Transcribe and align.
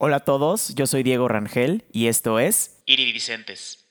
Hola 0.00 0.18
a 0.18 0.20
todos, 0.20 0.76
yo 0.76 0.86
soy 0.86 1.02
Diego 1.02 1.26
Rangel 1.26 1.84
y 1.90 2.06
esto 2.06 2.38
es 2.38 2.78
Iridicentes. 2.86 3.88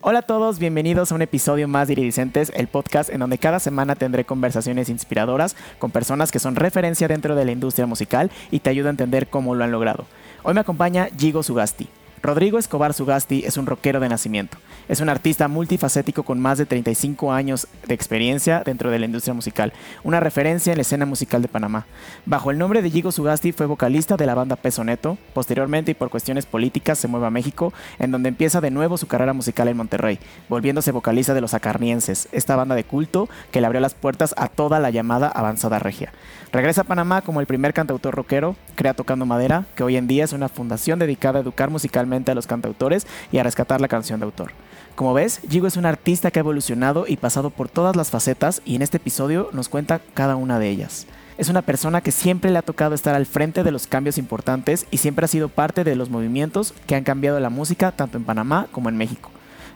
Hola 0.00 0.20
a 0.20 0.22
todos, 0.22 0.58
bienvenidos 0.58 1.12
a 1.12 1.14
un 1.14 1.20
episodio 1.20 1.68
más 1.68 1.88
de 1.88 1.92
Iridicentes, 1.92 2.50
el 2.56 2.68
podcast 2.68 3.10
en 3.10 3.20
donde 3.20 3.36
cada 3.36 3.60
semana 3.60 3.94
tendré 3.94 4.24
conversaciones 4.24 4.88
inspiradoras 4.88 5.54
con 5.78 5.90
personas 5.90 6.32
que 6.32 6.38
son 6.38 6.56
referencia 6.56 7.06
dentro 7.06 7.34
de 7.34 7.44
la 7.44 7.52
industria 7.52 7.84
musical 7.84 8.30
y 8.50 8.60
te 8.60 8.70
ayudo 8.70 8.86
a 8.86 8.92
entender 8.92 9.28
cómo 9.28 9.54
lo 9.54 9.62
han 9.62 9.72
logrado. 9.72 10.06
Hoy 10.42 10.54
me 10.54 10.60
acompaña 10.60 11.10
Gigo 11.18 11.42
Sugasti. 11.42 11.86
Rodrigo 12.22 12.60
Escobar 12.60 12.94
Sugasti 12.94 13.42
es 13.44 13.56
un 13.56 13.66
rockero 13.66 13.98
de 13.98 14.08
nacimiento. 14.08 14.56
Es 14.88 15.00
un 15.00 15.08
artista 15.08 15.48
multifacético 15.48 16.22
con 16.22 16.38
más 16.38 16.56
de 16.56 16.66
35 16.66 17.32
años 17.32 17.66
de 17.88 17.94
experiencia 17.94 18.62
dentro 18.64 18.92
de 18.92 19.00
la 19.00 19.06
industria 19.06 19.34
musical, 19.34 19.72
una 20.04 20.20
referencia 20.20 20.72
en 20.72 20.78
la 20.78 20.82
escena 20.82 21.04
musical 21.04 21.42
de 21.42 21.48
Panamá. 21.48 21.84
Bajo 22.24 22.52
el 22.52 22.58
nombre 22.58 22.80
de 22.80 22.90
Gigo 22.90 23.10
Sugasti 23.10 23.50
fue 23.50 23.66
vocalista 23.66 24.16
de 24.16 24.26
la 24.26 24.36
banda 24.36 24.54
Peso 24.54 24.84
Neto, 24.84 25.18
posteriormente 25.34 25.90
y 25.90 25.94
por 25.94 26.10
cuestiones 26.10 26.46
políticas 26.46 26.98
se 26.98 27.08
mueve 27.08 27.26
a 27.26 27.30
México, 27.30 27.72
en 27.98 28.12
donde 28.12 28.28
empieza 28.28 28.60
de 28.60 28.70
nuevo 28.70 28.98
su 28.98 29.08
carrera 29.08 29.32
musical 29.32 29.66
en 29.66 29.76
Monterrey, 29.76 30.20
volviéndose 30.48 30.92
vocalista 30.92 31.34
de 31.34 31.40
Los 31.40 31.54
Acarnienses, 31.54 32.28
esta 32.30 32.54
banda 32.54 32.76
de 32.76 32.84
culto 32.84 33.28
que 33.50 33.60
le 33.60 33.66
abrió 33.66 33.80
las 33.80 33.94
puertas 33.94 34.32
a 34.36 34.46
toda 34.46 34.78
la 34.78 34.90
llamada 34.90 35.26
avanzada 35.26 35.80
regia. 35.80 36.12
Regresa 36.52 36.82
a 36.82 36.84
Panamá 36.84 37.22
como 37.22 37.40
el 37.40 37.46
primer 37.46 37.72
cantautor 37.72 38.14
rockero, 38.14 38.54
crea 38.76 38.94
Tocando 38.94 39.26
Madera, 39.26 39.64
que 39.74 39.82
hoy 39.82 39.96
en 39.96 40.06
día 40.06 40.24
es 40.24 40.34
una 40.34 40.50
fundación 40.50 40.98
dedicada 40.98 41.38
a 41.38 41.42
educar 41.42 41.70
musicalmente 41.70 42.11
a 42.12 42.34
los 42.34 42.46
cantautores 42.46 43.06
y 43.32 43.38
a 43.38 43.42
rescatar 43.42 43.80
la 43.80 43.88
canción 43.88 44.20
de 44.20 44.26
autor. 44.26 44.52
Como 44.94 45.14
ves, 45.14 45.40
Gigo 45.48 45.66
es 45.66 45.78
un 45.78 45.86
artista 45.86 46.30
que 46.30 46.38
ha 46.38 46.40
evolucionado 46.40 47.06
y 47.08 47.16
pasado 47.16 47.48
por 47.48 47.68
todas 47.70 47.96
las 47.96 48.10
facetas 48.10 48.60
y 48.66 48.76
en 48.76 48.82
este 48.82 48.98
episodio 48.98 49.48
nos 49.52 49.70
cuenta 49.70 50.00
cada 50.12 50.36
una 50.36 50.58
de 50.58 50.68
ellas. 50.68 51.06
Es 51.38 51.48
una 51.48 51.62
persona 51.62 52.02
que 52.02 52.12
siempre 52.12 52.50
le 52.50 52.58
ha 52.58 52.62
tocado 52.62 52.94
estar 52.94 53.14
al 53.14 53.24
frente 53.24 53.64
de 53.64 53.70
los 53.70 53.86
cambios 53.86 54.18
importantes 54.18 54.86
y 54.90 54.98
siempre 54.98 55.24
ha 55.24 55.28
sido 55.28 55.48
parte 55.48 55.82
de 55.82 55.96
los 55.96 56.10
movimientos 56.10 56.74
que 56.86 56.94
han 56.94 57.04
cambiado 57.04 57.40
la 57.40 57.48
música 57.48 57.90
tanto 57.90 58.18
en 58.18 58.24
Panamá 58.24 58.66
como 58.70 58.90
en 58.90 58.98
México. 58.98 59.30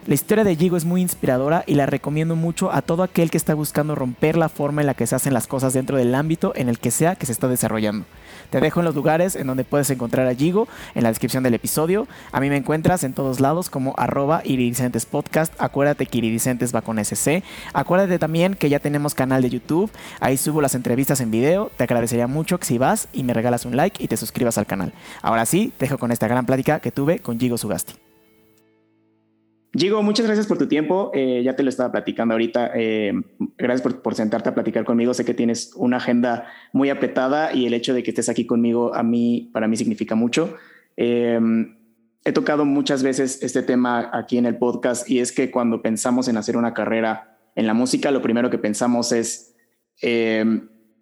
La 0.05 0.13
historia 0.13 0.45
de 0.45 0.55
Gigo 0.55 0.77
es 0.77 0.85
muy 0.85 1.01
inspiradora 1.01 1.65
y 1.67 1.73
la 1.73 1.85
recomiendo 1.85 2.37
mucho 2.37 2.71
a 2.71 2.81
todo 2.81 3.03
aquel 3.03 3.29
que 3.29 3.35
está 3.35 3.55
buscando 3.55 3.93
romper 3.93 4.37
la 4.37 4.47
forma 4.47 4.81
en 4.81 4.87
la 4.87 4.93
que 4.93 5.05
se 5.05 5.15
hacen 5.15 5.33
las 5.33 5.47
cosas 5.47 5.73
dentro 5.73 5.97
del 5.97 6.15
ámbito 6.15 6.53
en 6.55 6.69
el 6.69 6.79
que 6.79 6.91
sea 6.91 7.15
que 7.15 7.25
se 7.25 7.33
está 7.33 7.49
desarrollando. 7.49 8.05
Te 8.49 8.59
dejo 8.59 8.79
en 8.79 8.85
los 8.85 8.95
lugares 8.95 9.35
en 9.35 9.47
donde 9.47 9.63
puedes 9.63 9.89
encontrar 9.89 10.27
a 10.27 10.35
Gigo 10.35 10.67
en 10.95 11.03
la 11.03 11.09
descripción 11.09 11.43
del 11.43 11.53
episodio. 11.53 12.07
A 12.31 12.39
mí 12.39 12.49
me 12.49 12.57
encuentras 12.57 13.03
en 13.03 13.13
todos 13.13 13.39
lados 13.39 13.69
como 13.69 13.93
arroba 13.97 14.41
iridicentes 14.43 15.05
podcast. 15.05 15.53
Acuérdate 15.59 16.05
que 16.05 16.17
iridicentes 16.19 16.73
va 16.73 16.81
con 16.81 17.03
SC. 17.03 17.43
Acuérdate 17.73 18.19
también 18.19 18.55
que 18.55 18.69
ya 18.69 18.79
tenemos 18.79 19.15
canal 19.15 19.41
de 19.41 19.49
YouTube. 19.49 19.91
Ahí 20.19 20.37
subo 20.37 20.61
las 20.61 20.75
entrevistas 20.75 21.21
en 21.21 21.31
video. 21.31 21.71
Te 21.77 21.83
agradecería 21.83 22.27
mucho 22.27 22.57
que 22.59 22.65
si 22.65 22.77
vas 22.77 23.07
y 23.13 23.23
me 23.23 23.33
regalas 23.33 23.65
un 23.65 23.75
like 23.75 24.03
y 24.03 24.07
te 24.07 24.17
suscribas 24.17 24.57
al 24.57 24.65
canal. 24.65 24.93
Ahora 25.21 25.45
sí, 25.45 25.73
te 25.77 25.85
dejo 25.85 25.97
con 25.97 26.11
esta 26.11 26.27
gran 26.27 26.45
plática 26.45 26.79
que 26.79 26.91
tuve 26.91 27.19
con 27.19 27.39
Gigo 27.39 27.57
Sugasti. 27.57 28.06
Gigo, 29.73 30.01
muchas 30.01 30.25
gracias 30.25 30.47
por 30.47 30.57
tu 30.57 30.67
tiempo. 30.67 31.11
Eh, 31.13 31.41
ya 31.43 31.55
te 31.55 31.63
lo 31.63 31.69
estaba 31.69 31.91
platicando 31.91 32.33
ahorita. 32.33 32.71
Eh, 32.75 33.13
gracias 33.57 33.93
por, 33.93 34.15
sentarte 34.15 34.49
a 34.49 34.53
platicar 34.53 34.85
conmigo. 34.85 35.13
Sé 35.13 35.25
que 35.25 35.33
tienes 35.33 35.73
una 35.75 35.97
agenda 35.97 36.47
muy 36.73 36.89
apretada 36.89 37.53
y 37.53 37.65
el 37.65 37.73
hecho 37.73 37.93
de 37.93 38.01
que 38.01 38.11
estés 38.11 38.29
aquí 38.29 38.45
conmigo 38.45 38.95
a 38.95 39.03
mí, 39.03 39.49
para 39.53 39.67
mí 39.67 39.75
significa 39.75 40.15
mucho. 40.15 40.55
Eh, 40.95 41.39
he 42.23 42.31
tocado 42.31 42.65
muchas 42.65 43.03
veces 43.03 43.43
este 43.43 43.61
tema 43.61 44.09
aquí 44.13 44.37
en 44.37 44.45
el 44.45 44.57
podcast 44.57 45.09
y 45.09 45.19
es 45.19 45.31
que 45.31 45.51
cuando 45.51 45.81
pensamos 45.81 46.27
en 46.27 46.37
hacer 46.37 46.57
una 46.57 46.73
carrera 46.73 47.37
en 47.55 47.67
la 47.67 47.73
música, 47.73 48.11
lo 48.11 48.21
primero 48.21 48.49
que 48.49 48.57
pensamos 48.57 49.11
es, 49.11 49.55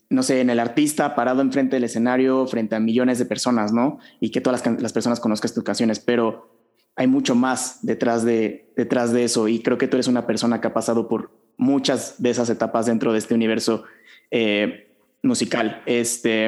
no 0.09 0.23
sé, 0.23 0.41
en 0.41 0.49
el 0.49 0.59
artista 0.59 1.15
parado 1.15 1.41
enfrente 1.41 1.75
del 1.75 1.85
escenario, 1.85 2.45
frente 2.47 2.75
a 2.75 2.79
millones 2.79 3.19
de 3.19 3.25
personas, 3.25 3.73
¿no? 3.73 3.99
Y 4.19 4.31
que 4.31 4.41
todas 4.41 4.65
las, 4.65 4.81
las 4.81 4.93
personas 4.93 5.19
conozcan 5.19 5.51
tus 5.53 5.63
canciones, 5.63 5.99
pero 5.99 6.54
hay 6.95 7.07
mucho 7.07 7.35
más 7.35 7.79
detrás 7.85 8.23
de, 8.23 8.71
detrás 8.75 9.11
de 9.11 9.23
eso 9.23 9.47
y 9.47 9.59
creo 9.59 9.77
que 9.77 9.87
tú 9.87 9.97
eres 9.97 10.07
una 10.07 10.25
persona 10.25 10.61
que 10.61 10.67
ha 10.67 10.73
pasado 10.73 11.07
por 11.07 11.31
muchas 11.57 12.21
de 12.21 12.29
esas 12.29 12.49
etapas 12.49 12.85
dentro 12.85 13.11
de 13.11 13.19
este 13.19 13.33
universo 13.33 13.83
eh, 14.31 14.87
musical. 15.23 15.81
Este, 15.85 16.47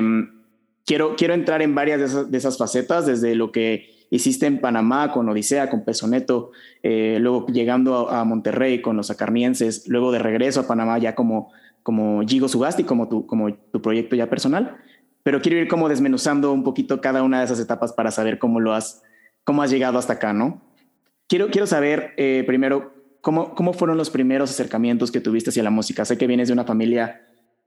quiero, 0.85 1.16
quiero 1.16 1.33
entrar 1.33 1.61
en 1.61 1.75
varias 1.75 2.29
de 2.31 2.38
esas, 2.38 2.57
facetas, 2.57 3.05
desde 3.05 3.35
lo 3.35 3.51
que 3.51 3.89
hiciste 4.09 4.45
en 4.45 4.61
Panamá 4.61 5.11
con 5.11 5.27
Odisea, 5.27 5.69
con 5.69 5.83
Pesoneto, 5.83 6.51
eh, 6.81 7.17
luego 7.19 7.45
llegando 7.47 8.09
a, 8.09 8.23
Monterrey 8.23 8.81
con 8.81 8.95
los 8.95 9.09
acarnienses, 9.11 9.88
luego 9.88 10.11
de 10.11 10.19
regreso 10.19 10.61
a 10.61 10.67
Panamá 10.67 10.97
ya 10.97 11.13
como, 11.13 11.51
como 11.83 12.22
Gigo 12.25 12.47
Sugasti, 12.47 12.83
como 12.85 13.09
tu, 13.09 13.25
como 13.25 13.53
tu 13.53 13.81
proyecto 13.81 14.16
ya 14.16 14.29
personal. 14.29 14.77
Pero 15.23 15.41
quiero 15.41 15.57
ir 15.57 15.67
como 15.67 15.89
desmenuzando 15.89 16.53
un 16.53 16.63
poquito 16.63 17.01
cada 17.01 17.22
una 17.22 17.39
de 17.39 17.45
esas 17.45 17.59
etapas 17.59 17.91
para 17.91 18.11
saber 18.11 18.39
cómo 18.39 18.61
lo 18.61 18.73
has 18.73 19.03
cómo 19.47 19.63
has 19.63 19.72
llegado 19.72 19.97
hasta 19.97 20.13
acá, 20.13 20.34
¿no? 20.34 20.62
Quiero, 21.25 21.50
quiero 21.50 21.68
saber 21.68 22.12
eh, 22.18 22.44
primero 22.46 22.91
cómo, 23.22 23.56
cómo 23.56 23.72
fueron 23.72 23.96
los 23.96 24.09
primeros 24.09 24.50
acercamientos 24.50 25.09
que 25.09 25.22
tuviste 25.22 25.52
hacia 25.52 25.63
la 25.63 25.69
música. 25.69 26.03
Sé 26.03 26.18
que 26.18 26.28
vienes 26.28 26.50
de 26.50 26.53
una 26.53 26.66
familia 26.66 27.22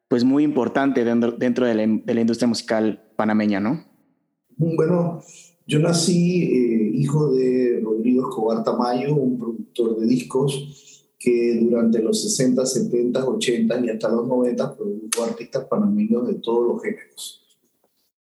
pues 0.07 0.23
muy 0.23 0.45
importante 0.45 1.05
dentro, 1.05 1.33
dentro 1.33 1.65
de, 1.65 1.75
la, 1.75 1.87
de 1.87 2.15
la 2.15 2.21
industria 2.21 2.47
musical 2.47 3.03
panameña, 3.17 3.61
¿no? 3.61 3.83
Bueno, 4.59 5.23
yo 5.67 5.79
nací 5.79 6.43
eh, 6.43 6.91
hijo 6.97 7.33
de 7.33 7.81
Rodrigo 7.83 8.29
Escobar 8.29 8.63
Tamayo, 8.63 9.15
un 9.15 9.39
productor 9.39 10.01
de 10.01 10.07
discos 10.07 11.07
que 11.19 11.61
durante 11.63 12.03
los 12.03 12.23
60, 12.23 12.67
70, 12.67 13.27
80 13.27 13.81
y 13.87 13.89
hasta 13.89 14.11
los 14.11 14.29
90 14.29 14.77
produjo 14.77 15.25
artistas 15.25 15.65
panameños 15.65 16.29
de 16.29 16.35
todos 16.35 16.75
los 16.75 16.83
géneros. 16.83 17.50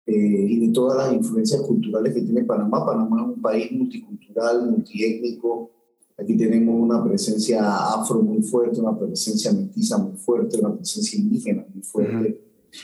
Eh, 0.07 0.45
y 0.49 0.67
de 0.67 0.73
todas 0.73 0.97
las 0.97 1.15
influencias 1.15 1.61
culturales 1.61 2.13
que 2.13 2.21
tiene 2.21 2.43
Panamá. 2.43 2.85
Panamá 2.85 3.21
es 3.23 3.35
un 3.35 3.41
país 3.41 3.71
multicultural, 3.71 4.69
multiétnico. 4.69 5.71
Aquí 6.17 6.37
tenemos 6.37 6.79
una 6.79 7.03
presencia 7.03 7.75
afro 7.93 8.21
muy 8.21 8.41
fuerte, 8.43 8.79
una 8.79 8.97
presencia 8.97 9.51
mestiza 9.51 9.97
muy 9.97 10.15
fuerte, 10.15 10.59
una 10.59 10.75
presencia 10.75 11.19
indígena 11.19 11.65
muy 11.73 11.83
fuerte. 11.83 12.39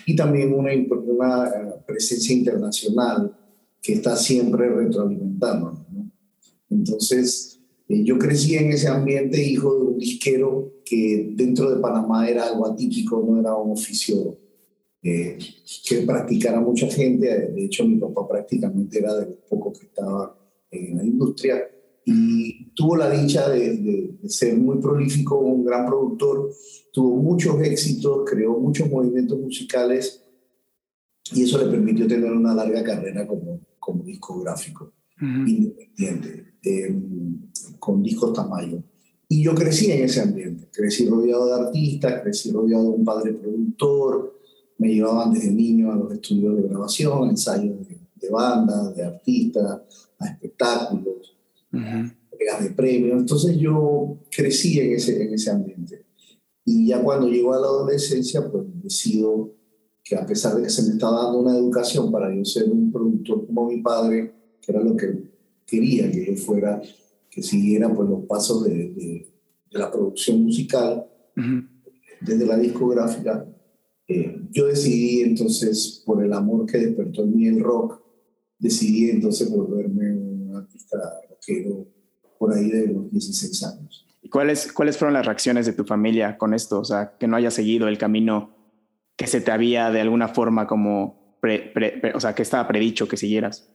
Y 0.06 0.16
también 0.16 0.54
una, 0.54 0.72
una 1.06 1.48
eh, 1.48 1.74
presencia 1.86 2.36
internacional 2.36 3.38
que 3.82 3.94
está 3.94 4.16
siempre 4.16 4.70
retroalimentando. 4.70 5.86
Entonces, 6.70 7.60
eh, 7.88 8.04
yo 8.04 8.18
crecí 8.18 8.56
en 8.56 8.72
ese 8.72 8.88
ambiente, 8.88 9.44
hijo 9.44 9.76
de 9.76 9.82
un 9.84 9.98
disquero 10.00 10.72
que 10.84 11.34
dentro 11.36 11.70
de 11.70 11.80
Panamá 11.80 12.28
era 12.28 12.48
algo 12.48 12.66
atípico, 12.66 13.24
no 13.28 13.40
era 13.40 13.56
un 13.56 13.72
oficio 13.72 14.38
eh, 15.04 15.38
que 15.88 16.02
practicara 16.02 16.60
mucha 16.60 16.88
gente. 16.88 17.28
De 17.28 17.66
hecho, 17.66 17.86
mi 17.86 17.98
papá 17.98 18.28
prácticamente 18.28 19.00
era 19.00 19.16
de 19.16 19.26
los 19.28 19.38
pocos 19.50 19.80
que 19.80 19.88
estaba 19.88 20.38
en 20.70 20.98
la 20.98 21.04
industria. 21.04 21.70
Y 22.06 22.72
tuvo 22.74 22.96
la 22.96 23.10
dicha 23.10 23.50
de, 23.50 24.16
ser 24.28 24.58
muy 24.58 24.80
prolífico, 24.80 25.38
un 25.38 25.64
gran 25.64 25.86
productor, 25.86 26.52
tuvo 26.92 27.18
muchos 27.18 27.62
éxitos, 27.62 28.24
creó 28.30 28.58
muchos 28.58 28.90
movimientos 28.90 29.40
musicales. 29.40 30.24
Y 31.34 31.44
eso 31.44 31.58
le 31.60 31.72
permitió 31.72 32.08
tener 32.08 32.32
una 32.32 32.54
larga 32.54 32.84
carrera 32.84 33.28
como, 33.28 33.62
como 33.80 34.04
discográfico 34.04 34.94
independiente, 35.22 36.56
em, 36.64 37.52
con 37.80 38.02
discos 38.02 38.34
Tamayo. 38.34 38.84
Y 39.28 39.44
yo 39.44 39.56
crecí 39.56 39.92
en 39.92 40.04
ese 40.04 40.22
ambiente, 40.22 40.68
crecí 40.72 41.08
rodeado 41.08 41.46
de 41.46 41.66
artistas, 41.68 42.22
crecí 42.22 42.52
rodeado 42.52 42.84
de 42.84 42.90
un 42.90 43.06
padre 43.06 43.34
productor, 43.34 44.41
me 44.82 44.88
llevaban 44.88 45.32
desde 45.32 45.52
niño 45.52 45.92
a 45.92 45.96
los 45.96 46.12
estudios 46.12 46.56
de 46.56 46.68
grabación, 46.68 47.30
ensayos 47.30 47.88
de, 47.88 48.30
banda, 48.32 48.92
de 48.94 49.04
artistas, 49.04 49.80
a 50.18 50.28
espectáculos, 50.28 51.38
entregas 51.72 52.64
de 52.64 52.72
premios. 52.72 53.20
Entonces 53.20 53.58
yo 53.60 54.18
crecí 54.36 54.80
en 54.80 54.94
ese, 54.94 55.22
en 55.22 55.36
ese 55.36 55.52
ambiente. 55.52 56.04
Y 56.66 56.88
ya 56.88 57.04
cuando 57.04 57.28
llegó 57.28 57.54
a 57.54 57.60
la 57.60 57.68
adolescencia, 57.68 58.50
pues 58.52 58.64
decido 58.82 59.54
que 60.04 60.16
a 60.16 60.26
pesar 60.26 60.56
de 60.56 60.64
que 60.64 60.70
se 60.72 60.82
me 60.82 60.94
estaba 60.94 61.26
dando 61.26 61.42
una 61.42 61.56
educación 61.56 62.12
para 62.12 62.36
yo 62.36 62.44
ser 62.44 62.68
un 62.68 62.92
productor 62.92 63.46
como 63.46 63.68
mi 63.68 63.84
padre, 63.84 64.34
que 64.60 64.72
era 64.72 64.82
lo 64.82 64.98
que 64.98 65.30
quería 65.68 66.10
que 66.10 66.26
yo 66.26 66.36
fuera, 66.38 66.82
que 67.30 67.44
siguiera 67.44 67.94
pues, 67.94 68.10
los 68.10 68.26
pasos 68.26 68.64
de, 68.64 68.74
de, 68.74 69.28
la 69.74 69.92
producción 69.92 70.44
musical, 70.44 71.06
desde 72.20 72.46
la 72.46 72.58
discográfica, 72.58 73.46
yo 74.52 74.68
decidí 74.68 75.22
entonces, 75.22 76.04
por 76.06 76.24
el 76.24 76.34
amor 76.34 76.66
que 76.66 76.78
despertó 76.78 77.24
en 77.24 77.36
mí 77.36 77.48
el 77.48 77.62
rock, 77.62 78.02
decidí 78.60 79.10
entonces 79.10 79.50
volverme 79.50 80.12
un 80.12 80.56
artista 80.56 80.98
rockero 81.30 81.88
por 82.38 82.54
ahí 82.54 82.70
de 82.70 82.88
los 82.88 83.12
16 83.12 83.64
años. 83.64 84.08
¿Y 84.22 84.30
cuáles, 84.30 84.72
cuáles 84.72 84.98
fueron 84.98 85.14
las 85.14 85.26
reacciones 85.26 85.66
de 85.66 85.74
tu 85.74 85.86
familia 85.86 86.38
con 86.38 86.54
esto? 86.54 86.80
O 86.80 86.86
sea, 86.86 87.16
que 87.18 87.28
no 87.28 87.38
haya 87.38 87.50
seguido 87.50 87.88
el 87.88 87.98
camino 87.98 88.56
que 89.16 89.28
se 89.28 89.42
te 89.42 89.52
había 89.52 89.90
de 89.90 90.02
alguna 90.02 90.28
forma 90.28 90.68
como, 90.68 91.38
o 92.14 92.20
sea, 92.20 92.36
que 92.36 92.42
estaba 92.42 92.68
predicho 92.68 93.08
que 93.08 93.18
siguieras. 93.18 93.70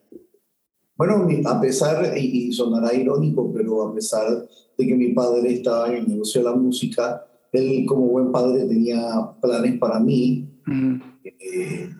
Bueno, 0.96 1.28
a 1.46 1.60
pesar, 1.60 2.16
y 2.16 2.52
sonará 2.52 2.94
irónico, 2.94 3.52
pero 3.52 3.82
a 3.82 3.94
pesar 3.94 4.46
de 4.78 4.86
que 4.86 4.94
mi 4.94 5.12
padre 5.12 5.52
estaba 5.52 5.88
en 5.88 5.96
el 5.96 6.08
negocio 6.08 6.42
de 6.42 6.50
la 6.50 6.56
música, 6.56 7.26
él 7.52 7.84
como 7.86 8.06
buen 8.08 8.32
padre 8.32 8.64
tenía 8.66 8.98
planes 9.40 9.78
para 9.78 10.00
mí 10.00 10.45
eh, 10.68 11.90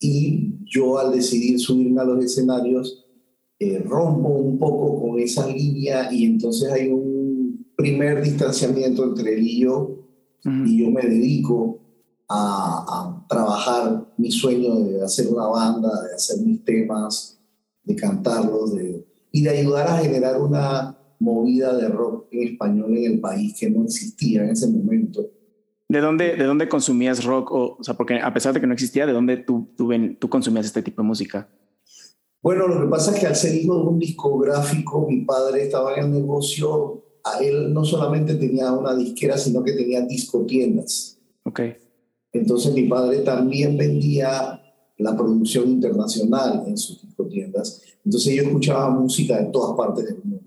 y 0.00 0.54
yo 0.64 0.98
al 0.98 1.12
decidir 1.12 1.58
subirme 1.58 2.00
a 2.00 2.04
los 2.04 2.24
escenarios 2.24 3.06
eh, 3.58 3.78
rompo 3.78 4.28
un 4.28 4.58
poco 4.58 5.00
con 5.00 5.18
esa 5.18 5.46
línea 5.46 6.12
y 6.12 6.26
entonces 6.26 6.70
hay 6.70 6.88
un 6.88 7.66
primer 7.74 8.22
distanciamiento 8.22 9.04
entre 9.04 9.34
él 9.34 9.46
y 9.46 9.60
yo. 9.60 9.92
Y 10.44 10.84
yo 10.84 10.90
me 10.92 11.02
dedico 11.02 11.80
a, 12.28 12.84
a, 12.86 13.26
trabajar 13.28 14.12
mi 14.16 14.30
sueño 14.30 14.76
de 14.76 15.02
hacer 15.02 15.26
una 15.26 15.48
banda, 15.48 15.90
de 16.02 16.14
hacer 16.14 16.38
mis 16.46 16.64
temas, 16.64 17.40
de 17.82 17.96
cantarlos 17.96 18.76
de, 18.76 19.04
y 19.32 19.42
de 19.42 19.50
ayudar 19.50 19.88
a 19.88 19.98
generar 19.98 20.40
una 20.40 20.96
movida 21.18 21.76
de 21.76 21.88
rock 21.88 22.28
en 22.30 22.48
español 22.48 22.96
en 22.96 23.12
el 23.12 23.20
país 23.20 23.56
que 23.58 23.70
no 23.70 23.84
existía 23.84 24.44
en 24.44 24.50
ese 24.50 24.68
momento. 24.68 25.28
¿De 25.88 26.00
dónde, 26.00 26.34
de 26.36 26.44
dónde 26.44 26.68
consumías 26.68 27.24
rock? 27.24 27.52
O, 27.52 27.76
o 27.78 27.84
sea, 27.84 27.94
porque 27.94 28.20
a 28.20 28.32
pesar 28.34 28.52
de 28.52 28.60
que 28.60 28.66
no 28.66 28.72
existía, 28.72 29.06
¿de 29.06 29.12
dónde 29.12 29.36
tú, 29.36 29.68
tú, 29.76 29.90
tú 30.18 30.28
consumías 30.28 30.66
este 30.66 30.82
tipo 30.82 31.02
de 31.02 31.08
música? 31.08 31.48
Bueno, 32.42 32.68
lo 32.68 32.80
que 32.80 32.88
pasa 32.88 33.12
es 33.12 33.20
que 33.20 33.26
al 33.26 33.36
ser 33.36 33.54
hijo 33.54 33.76
de 33.76 33.88
un 33.88 33.98
discográfico, 33.98 35.06
mi 35.08 35.24
padre 35.24 35.64
estaba 35.64 35.94
en 35.96 36.04
el 36.04 36.12
negocio, 36.12 37.04
a 37.24 37.38
él 37.38 37.72
no 37.72 37.84
solamente 37.84 38.34
tenía 38.34 38.72
una 38.72 38.94
disquera, 38.94 39.36
sino 39.36 39.62
que 39.64 39.72
tenía 39.72 40.00
discotiendas. 40.02 41.18
Ok. 41.44 41.60
Entonces 42.32 42.72
mi 42.72 42.84
padre 42.84 43.18
también 43.20 43.76
vendía 43.76 44.60
la 44.98 45.16
producción 45.16 45.68
internacional 45.68 46.64
en 46.66 46.76
sus 46.76 47.02
discotiendas. 47.02 47.82
Entonces 48.04 48.34
yo 48.34 48.42
escuchaba 48.44 48.90
música 48.90 49.38
de 49.38 49.46
todas 49.46 49.76
partes 49.76 50.04
del 50.04 50.22
mundo, 50.22 50.42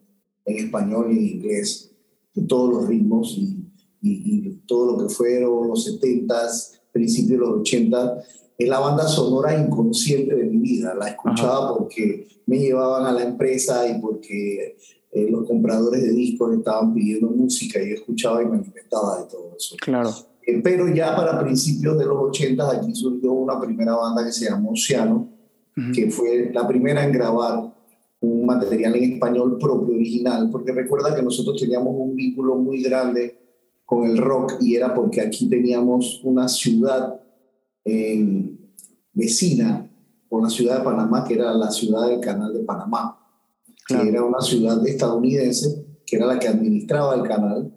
en 0.46 0.58
español 0.58 1.12
y 1.12 1.18
en 1.18 1.28
inglés, 1.36 1.92
de 2.34 2.44
todos 2.44 2.70
los 2.74 2.88
ritmos 2.88 3.36
y, 3.38 3.59
y, 4.02 4.50
todo 4.68 4.92
lo 4.92 4.98
que 5.08 5.14
fueron 5.14 5.68
los 5.68 5.88
70s, 5.88 6.80
principios 6.92 7.40
de 7.40 7.46
los 7.46 7.60
80 7.62 8.24
es 8.58 8.70
la 8.70 8.80
banda 8.80 9.08
sonora 9.08 9.58
inconsciente 9.58 10.36
de 10.36 10.44
mi 10.44 10.58
vida. 10.58 10.94
La 10.94 11.10
escuchaba 11.10 11.78
porque 11.78 12.28
me 12.46 12.60
llevaban 12.60 13.06
a 13.06 13.12
la 13.12 13.24
empresa 13.24 13.88
y 13.88 14.00
porque 14.00 14.78
eh, 15.12 15.28
los 15.30 15.48
compradores 15.48 16.04
de 16.04 16.12
discos 16.12 16.56
estaban 16.56 16.94
pidiendo 16.94 17.30
música 17.30 17.82
y 17.82 17.90
yo 17.90 17.96
escuchaba 17.96 18.44
y 18.44 18.48
me 18.48 18.58
alimentaba 18.58 19.22
de 19.22 19.30
todo 19.30 19.56
eso. 19.58 19.76
Claro. 19.82 20.10
Eh, 20.46 20.62
pero 20.64 20.94
ya 20.94 21.16
para 21.16 21.40
principios 21.40 21.98
de 21.98 22.06
los 22.06 22.18
80 22.18 22.72
aquí 22.72 22.94
surgió 22.94 23.32
una 23.32 23.60
primera 23.60 23.96
banda 23.96 24.26
que 24.26 24.32
se 24.32 24.46
llamó 24.46 24.72
Oceano, 24.72 25.30
que 25.96 26.12
fue 26.12 26.52
la 26.54 26.68
primera 26.68 27.06
en 27.06 27.14
grabar 27.14 27.74
un 28.20 28.46
material 28.46 28.96
en 28.98 29.14
español 29.14 29.58
propio, 29.58 29.96
original, 29.96 30.50
porque 30.52 30.74
recuerda 30.74 31.16
que 31.16 31.22
nosotros 31.22 31.58
teníamos 31.58 31.94
un 31.96 32.16
vínculo 32.16 32.56
muy 32.56 32.84
grande 32.84 33.38
con 33.90 34.06
el 34.08 34.20
rock 34.20 34.58
y 34.62 34.76
era 34.76 34.94
porque 34.94 35.20
aquí 35.20 35.50
teníamos 35.50 36.22
una 36.24 36.48
ciudad 36.48 37.20
en 37.84 38.72
vecina 39.12 39.90
con 40.30 40.44
la 40.44 40.50
ciudad 40.52 40.78
de 40.78 40.84
Panamá, 40.84 41.26
que 41.28 41.34
era 41.34 41.52
la 41.56 41.72
ciudad 41.72 42.08
del 42.08 42.20
Canal 42.20 42.54
de 42.54 42.60
Panamá, 42.60 43.18
que 43.88 43.96
era 43.96 44.24
una 44.24 44.42
ciudad 44.42 44.88
estadounidense, 44.88 45.88
que 46.06 46.18
era 46.18 46.28
la 46.28 46.38
que 46.38 46.48
administraba 46.48 47.16
el 47.16 47.24
canal, 47.24 47.74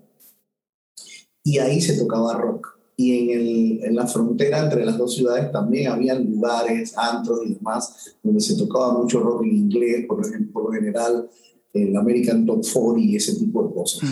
y 1.42 1.56
ahí 1.56 1.80
se 1.80 1.96
tocaba 1.96 2.34
rock. 2.34 2.68
Y 2.94 3.18
en, 3.18 3.40
el, 3.40 3.84
en 3.84 3.96
la 3.96 4.06
frontera 4.06 4.58
entre 4.64 4.84
las 4.84 4.98
dos 4.98 5.14
ciudades 5.14 5.50
también 5.50 5.90
había 5.90 6.14
lugares, 6.14 6.92
antros 6.98 7.40
y 7.46 7.54
demás, 7.54 8.16
donde 8.22 8.40
se 8.42 8.54
tocaba 8.54 8.92
mucho 8.92 9.18
rock 9.20 9.44
en 9.44 9.56
inglés, 9.56 10.04
por, 10.06 10.20
ejemplo, 10.20 10.52
por 10.52 10.64
lo 10.64 10.72
general 10.72 11.30
el 11.72 11.96
American 11.96 12.44
Top 12.44 12.62
40 12.70 13.00
y 13.00 13.16
ese 13.16 13.34
tipo 13.36 13.66
de 13.66 13.74
cosas. 13.74 14.10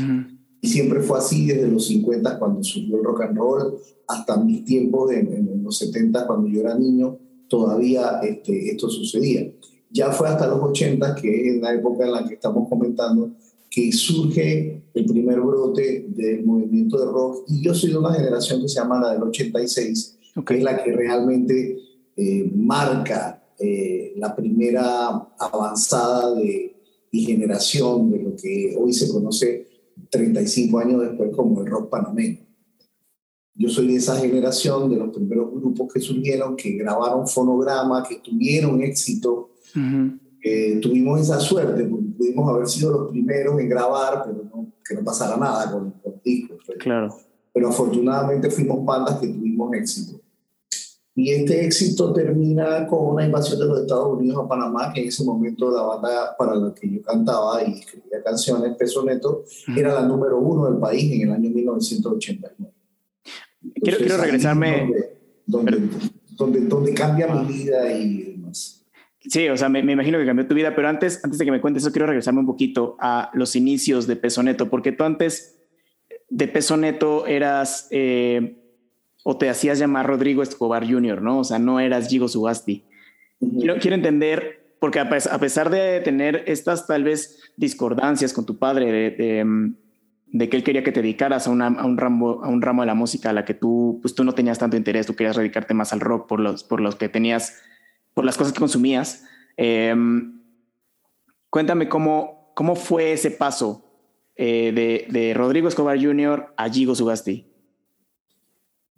Y 0.61 0.69
siempre 0.69 1.01
fue 1.01 1.19
así 1.19 1.47
desde 1.47 1.69
los 1.69 1.87
50 1.87 2.39
cuando 2.39 2.63
surgió 2.63 2.97
el 2.97 3.05
rock 3.05 3.23
and 3.23 3.37
roll 3.37 3.79
hasta 4.07 4.37
mis 4.37 4.65
tiempos 4.65 5.13
en, 5.13 5.63
los 5.63 5.79
70 5.79 6.27
cuando 6.27 6.49
yo 6.49 6.61
era 6.61 6.77
niño, 6.77 7.19
todavía 7.49 8.21
este, 8.23 8.71
esto 8.71 8.89
sucedía. 8.89 9.51
Ya 9.91 10.11
fue 10.11 10.29
hasta 10.29 10.47
los 10.47 10.61
80, 10.63 11.15
que 11.17 11.49
es 11.49 11.61
la 11.61 11.75
época 11.75 12.05
en 12.05 12.13
la 12.13 12.27
que 12.27 12.35
estamos 12.35 12.69
comentando, 12.69 13.31
que 13.71 13.93
surge 13.93 14.83
el 14.93 15.05
primer 15.07 15.41
brote 15.41 16.07
del 16.09 16.45
movimiento 16.45 16.99
de 16.99 17.07
rock. 17.07 17.45
Y 17.49 17.63
yo 17.63 17.75
soy 17.75 17.91
de 17.91 17.99
una 17.99 18.13
generación 18.13 18.61
que 18.61 18.69
se 18.69 18.81
llama 18.81 19.01
la 19.01 19.13
del 19.13 19.23
86, 19.23 20.19
que 20.45 20.57
es 20.59 20.63
la 20.63 20.83
que 20.83 20.93
realmente 20.93 21.79
eh, 22.17 22.51
marca 22.55 23.43
eh, 23.59 24.13
la 24.17 24.35
primera 24.35 25.09
avanzada 25.39 26.35
de, 26.35 26.77
y 27.11 27.25
generación 27.25 28.11
de 28.11 28.23
lo 28.23 28.37
que 28.37 28.77
hoy 28.79 28.93
se 28.93 29.09
conoce 29.09 29.70
35 30.11 30.79
años 30.79 31.01
después 31.03 31.31
como 31.35 31.61
el 31.61 31.67
rock 31.67 31.91
panameño. 31.91 32.41
Yo 33.55 33.69
soy 33.69 33.89
de 33.89 33.97
esa 33.97 34.17
generación, 34.17 34.91
de 34.91 34.97
los 34.97 35.11
primeros 35.11 35.51
grupos 35.53 35.93
que 35.93 36.01
surgieron, 36.01 36.57
que 36.57 36.73
grabaron 36.73 37.29
fonogramas, 37.29 38.09
que 38.09 38.17
tuvieron 38.17 38.83
éxito. 38.83 39.51
tuvimos 40.81 41.21
esa 41.21 41.39
suerte, 41.39 41.85
porque 41.85 42.07
pudimos 42.17 42.49
haber 42.49 42.67
sido 42.67 42.93
los 42.93 43.11
primeros 43.11 43.61
en 43.61 43.69
grabar, 43.69 44.25
pero 44.25 44.45
no, 44.45 44.73
que 44.83 44.95
no 44.95 45.05
pasara 45.05 45.37
nada 45.37 45.71
con, 45.71 45.95
los 46.05 46.23
discos. 46.23 46.59
Pero, 46.67 46.79
claro. 46.79 47.17
pero 47.53 47.69
afortunadamente 47.69 48.51
fuimos 48.51 48.85
bandas 48.85 49.19
que 49.19 49.29
tuvimos 49.29 49.75
éxito. 49.75 50.21
Y 51.15 51.31
este 51.31 51.65
éxito 51.65 52.13
termina 52.13 52.87
con 52.87 53.15
una 53.15 53.25
invasión 53.25 53.59
de 53.59 53.67
los 53.67 53.81
Estados 53.81 54.17
Unidos 54.17 54.45
a 54.45 54.49
Panamá, 54.49 54.93
que 54.93 55.03
en 55.03 55.09
ese 55.09 55.25
momento 55.25 55.71
la 55.71 55.83
banda 55.83 56.37
para 56.39 56.55
la 56.55 56.73
que 56.73 56.89
yo 56.89 57.03
cantaba 57.03 57.63
y 57.65 57.81
escribía 57.81 58.23
canciones, 58.25 58.77
Peso 58.77 59.05
Neto, 59.05 59.45
era 59.77 59.95
la 59.95 60.07
número 60.07 60.39
uno 60.39 60.71
del 60.71 60.79
país 60.79 61.13
en 61.13 61.29
el 61.29 61.33
año 61.33 61.51
1989. 61.51 62.73
quiero, 63.83 63.99
quiero 63.99 64.17
regresarme. 64.19 64.89
Donde, 65.47 65.79
donde, 66.37 66.61
donde, 66.61 66.95
cambia 66.95 67.27
mi 67.27 67.53
vida 67.53 67.93
y 67.93 68.33
demás. 68.33 68.87
Sí, 69.19 69.49
o 69.49 69.57
sea, 69.57 69.69
me, 69.69 69.83
me, 69.83 69.93
imagino 69.93 70.17
que 70.17 70.25
cambió 70.25 70.47
tu 70.47 70.55
vida, 70.55 70.75
pero 70.77 70.89
antes, 70.89 71.21
antes 71.25 71.39
de 71.39 71.45
que 71.45 71.51
me 71.51 71.61
cuentes 71.61 71.83
eso, 71.83 71.93
quiero 71.93 72.07
regresarme 72.07 72.41
un 72.41 72.47
poquito 72.47 72.97
a 73.01 73.31
los 73.35 73.57
inicios 73.57 74.07
de 74.07 74.15
Peso 74.15 74.45
Neto, 74.45 74.71
porque 74.71 74.93
tú 74.93 75.03
antes 75.05 75.59
de 76.29 76.47
Peso 76.47 76.77
Neto 76.77 77.27
eras. 77.27 77.89
Eh, 77.91 78.59
o 79.23 79.37
te 79.37 79.49
hacías 79.49 79.79
llamar 79.79 80.07
Rodrigo 80.07 80.43
Escobar 80.43 80.89
Jr., 80.89 81.23
¿no? 81.23 81.41
O 81.41 81.45
sea, 81.45 81.59
no 81.59 81.81
eras 81.81 82.09
Gigo 82.09 82.29
Subasti. 82.29 82.85
quiero, 83.59 83.77
quiero 83.79 83.95
entender, 83.95 84.75
porque 84.79 84.99
a 84.99 85.09
pesar 85.09 85.71
de 85.71 86.01
tener 86.01 86.45
estas 86.47 86.87
tal 86.87 87.05
vez 87.05 87.39
discordancias 87.57 88.33
con 88.33 88.47
tu 88.47 88.59
padre, 88.59 89.11
de, 89.11 89.45
mm, 89.45 89.75
de, 90.29 90.49
que 90.49 90.57
él 90.57 90.65
quería 90.65 90.83
que 90.83 90.93
te 90.93 91.03
dedicaras 91.03 91.47
a, 91.47 91.51
una, 91.51 91.67
a, 91.67 91.85
un 91.85 91.99
ramo, 91.99 92.43
a 92.43 92.49
un 92.49 92.63
ramo 92.63 92.83
de 92.83 92.87
la 92.87 92.95
música 92.95 93.31
a 93.31 93.33
la 93.33 93.45
que 93.45 93.55
tú, 93.55 93.99
pues 94.01 94.15
tú 94.15 94.25
no 94.25 94.33
tenías 94.33 94.59
tanto 94.59 94.77
interés, 94.77 95.07
tú 95.07 95.15
querías 95.15 95.37
dedicarte 95.37 95.75
más 95.75 95.93
al 95.93 96.01
rock 96.01 96.27
por 96.27 96.41
los, 96.41 96.65
por 96.65 96.81
los 96.81 96.97
que 96.97 97.09
tenías, 97.09 97.61
por 98.15 98.25
las 98.25 98.39
cosas 98.39 98.53
que 98.53 98.61
consumías. 98.61 99.25
Em, 99.57 100.41
cuéntame 101.51 101.89
cómo, 101.89 102.53
cómo 102.55 102.75
fue 102.75 103.13
ese 103.13 103.31
paso 103.31 103.85
eh, 104.37 104.73
de, 104.73 105.07
de 105.11 105.35
Rodrigo 105.35 105.69
Escobar 105.69 106.03
Jr. 106.03 106.55
a 106.57 106.71
Gigo 106.71 106.95
Subasti. 106.95 107.50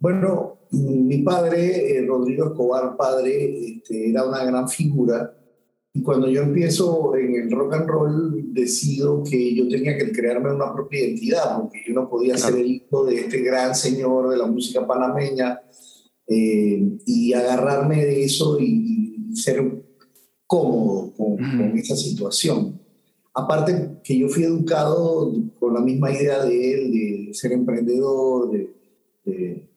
Bueno, 0.03 0.57
mi 0.71 1.19
padre, 1.19 1.95
eh, 1.95 2.05
Rodrigo 2.05 2.47
Escobar, 2.47 2.97
padre, 2.97 3.77
este, 3.77 4.09
era 4.09 4.25
una 4.27 4.43
gran 4.43 4.67
figura. 4.67 5.33
Y 5.93 6.01
cuando 6.01 6.27
yo 6.27 6.41
empiezo 6.41 7.15
en 7.15 7.35
el 7.35 7.49
rock 7.49 7.75
and 7.75 7.87
roll, 7.87 8.53
decido 8.53 9.23
que 9.23 9.55
yo 9.55 9.65
tenía 9.69 9.97
que 9.97 10.11
crearme 10.11 10.53
una 10.53 10.73
propia 10.73 11.05
identidad, 11.05 11.57
porque 11.57 11.83
yo 11.87 11.93
no 11.93 12.09
podía 12.09 12.37
ser 12.37 12.55
el 12.55 12.69
hijo 12.69 13.05
de 13.05 13.15
este 13.15 13.43
gran 13.43 13.73
señor 13.73 14.29
de 14.29 14.35
la 14.35 14.45
música 14.45 14.85
panameña 14.85 15.61
eh, 16.27 16.97
y 17.05 17.31
agarrarme 17.31 18.03
de 18.03 18.25
eso 18.25 18.59
y, 18.59 19.31
ser 19.35 19.85
cómodo 20.45 21.13
con, 21.15 21.39
esa 21.77 21.95
situación. 21.95 22.77
Aparte 23.33 24.01
que 24.03 24.19
yo 24.19 24.27
fui 24.27 24.43
educado 24.43 25.31
con 25.61 25.73
la 25.73 25.79
misma 25.79 26.11
idea 26.11 26.43
de 26.43 26.73
él, 26.73 26.91
de 26.91 27.33
ser 27.33 27.53
emprendedor, 27.53 28.51
de 28.51 28.83
de 29.25 29.69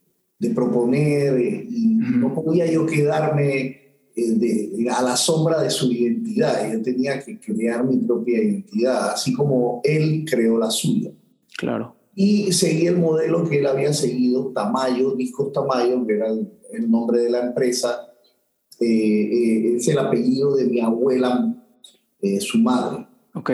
proponer 0.55 1.39
eh, 1.39 1.67
y 1.69 1.95
no 1.95 2.35
podía 2.35 2.71
yo 2.71 2.87
quedarme 2.87 3.81
eh, 4.15 4.87
a 4.91 5.03
la 5.03 5.17
sombra 5.17 5.63
de 5.63 5.71
su 5.71 5.91
identidad. 5.91 6.73
Yo 6.73 6.83
tenía 6.83 7.23
que 7.25 7.39
crear 7.41 7.85
mi 7.85 7.99
propia 7.99 8.43
identidad, 8.43 9.11
así 9.11 9.33
como 9.33 9.81
él 9.83 10.25
creó 10.29 10.59
la 10.59 10.71
suya. 10.71 11.11
Claro. 11.57 11.95
Y 12.15 12.53
seguí 12.53 12.87
el 12.87 12.99
modelo 12.99 13.49
que 13.49 13.59
él 13.59 13.67
había 13.67 13.93
seguido, 13.93 14.53
Tamayo, 14.55 15.15
Discos 15.15 15.53
Tamayo, 15.53 16.07
que 16.07 16.15
era 16.15 16.29
el, 16.29 16.91
nombre 16.91 17.21
de 17.21 17.31
la 17.31 17.47
empresa. 17.47 18.13
Eh, 18.81 19.77
es 19.77 19.89
el 19.89 19.99
apellido 19.99 20.55
de 20.55 20.67
mi 20.67 20.81
abuela, 20.81 21.53
su 22.41 22.59
madre. 22.59 23.07
Ok. 23.35 23.51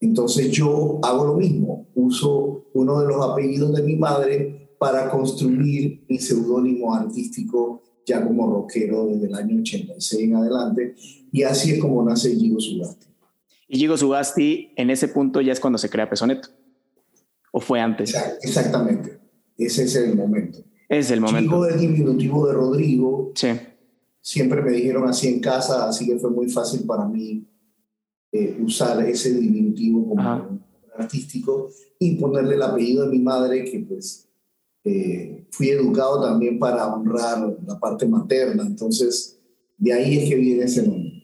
Entonces 0.00 0.50
yo 0.50 1.00
hago 1.02 1.24
lo 1.24 1.34
mismo, 1.34 1.86
uso 1.94 2.66
uno 2.72 3.00
de 3.00 3.08
los 3.08 3.30
apellidos 3.30 3.74
de 3.74 3.82
mi 3.82 3.96
madre 3.96 4.57
para 4.78 5.10
construir 5.10 6.04
mi 6.08 6.18
seudónimo 6.18 6.94
artístico 6.94 7.82
ya 8.06 8.24
como 8.24 8.50
rockero 8.50 9.06
desde 9.06 9.26
el 9.26 9.34
año 9.34 9.60
86 9.60 10.22
en 10.22 10.36
adelante. 10.36 10.94
Y 11.30 11.42
así 11.42 11.72
es 11.72 11.80
como 11.80 12.02
nace 12.02 12.34
Gigo 12.34 12.58
Subasti. 12.58 13.06
¿Y 13.68 13.78
Gigo 13.78 13.96
Subasti 13.96 14.72
en 14.76 14.90
ese 14.90 15.08
punto 15.08 15.40
ya 15.40 15.52
es 15.52 15.60
cuando 15.60 15.78
se 15.78 15.90
crea 15.90 16.08
Pesoneto? 16.08 16.48
¿O 17.52 17.60
fue 17.60 17.80
antes? 17.80 18.14
Exactamente. 18.42 19.18
Ese 19.56 19.84
es 19.84 19.94
el 19.96 20.14
momento. 20.14 20.60
Es 20.88 21.10
el 21.10 21.20
momento. 21.20 21.50
Gigo 21.50 21.66
es 21.66 21.80
diminutivo 21.80 22.46
de 22.46 22.54
Rodrigo. 22.54 23.32
Sí. 23.34 23.48
Siempre 24.20 24.62
me 24.62 24.72
dijeron 24.72 25.08
así 25.08 25.28
en 25.28 25.40
casa, 25.40 25.88
así 25.88 26.06
que 26.06 26.18
fue 26.18 26.30
muy 26.30 26.48
fácil 26.48 26.84
para 26.86 27.06
mí 27.06 27.46
eh, 28.32 28.58
usar 28.62 29.06
ese 29.08 29.34
diminutivo 29.34 30.08
como 30.08 30.60
artístico 30.96 31.70
y 31.98 32.16
ponerle 32.16 32.54
el 32.54 32.62
apellido 32.62 33.04
de 33.04 33.10
mi 33.10 33.22
madre, 33.22 33.64
que 33.64 33.80
pues 33.80 34.27
eh, 34.88 35.44
fui 35.50 35.68
educado 35.70 36.22
también 36.22 36.58
para 36.58 36.86
honrar 36.86 37.56
la 37.66 37.78
parte 37.78 38.06
materna. 38.06 38.64
Entonces, 38.66 39.38
de 39.76 39.92
ahí 39.92 40.18
es 40.18 40.28
que 40.28 40.36
viene 40.36 40.64
ese 40.64 40.86
nombre. 40.86 41.18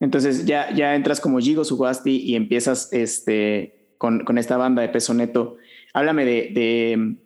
Entonces 0.00 0.46
ya, 0.46 0.74
ya 0.74 0.94
entras 0.94 1.20
como 1.20 1.38
Gigo 1.38 1.64
Sugasti 1.64 2.16
y 2.16 2.34
empiezas 2.34 2.88
este, 2.92 3.94
con, 3.98 4.24
con 4.24 4.38
esta 4.38 4.56
banda 4.56 4.82
de 4.82 4.88
peso 4.88 5.12
neto. 5.14 5.56
Háblame 5.92 6.24
de, 6.24 7.16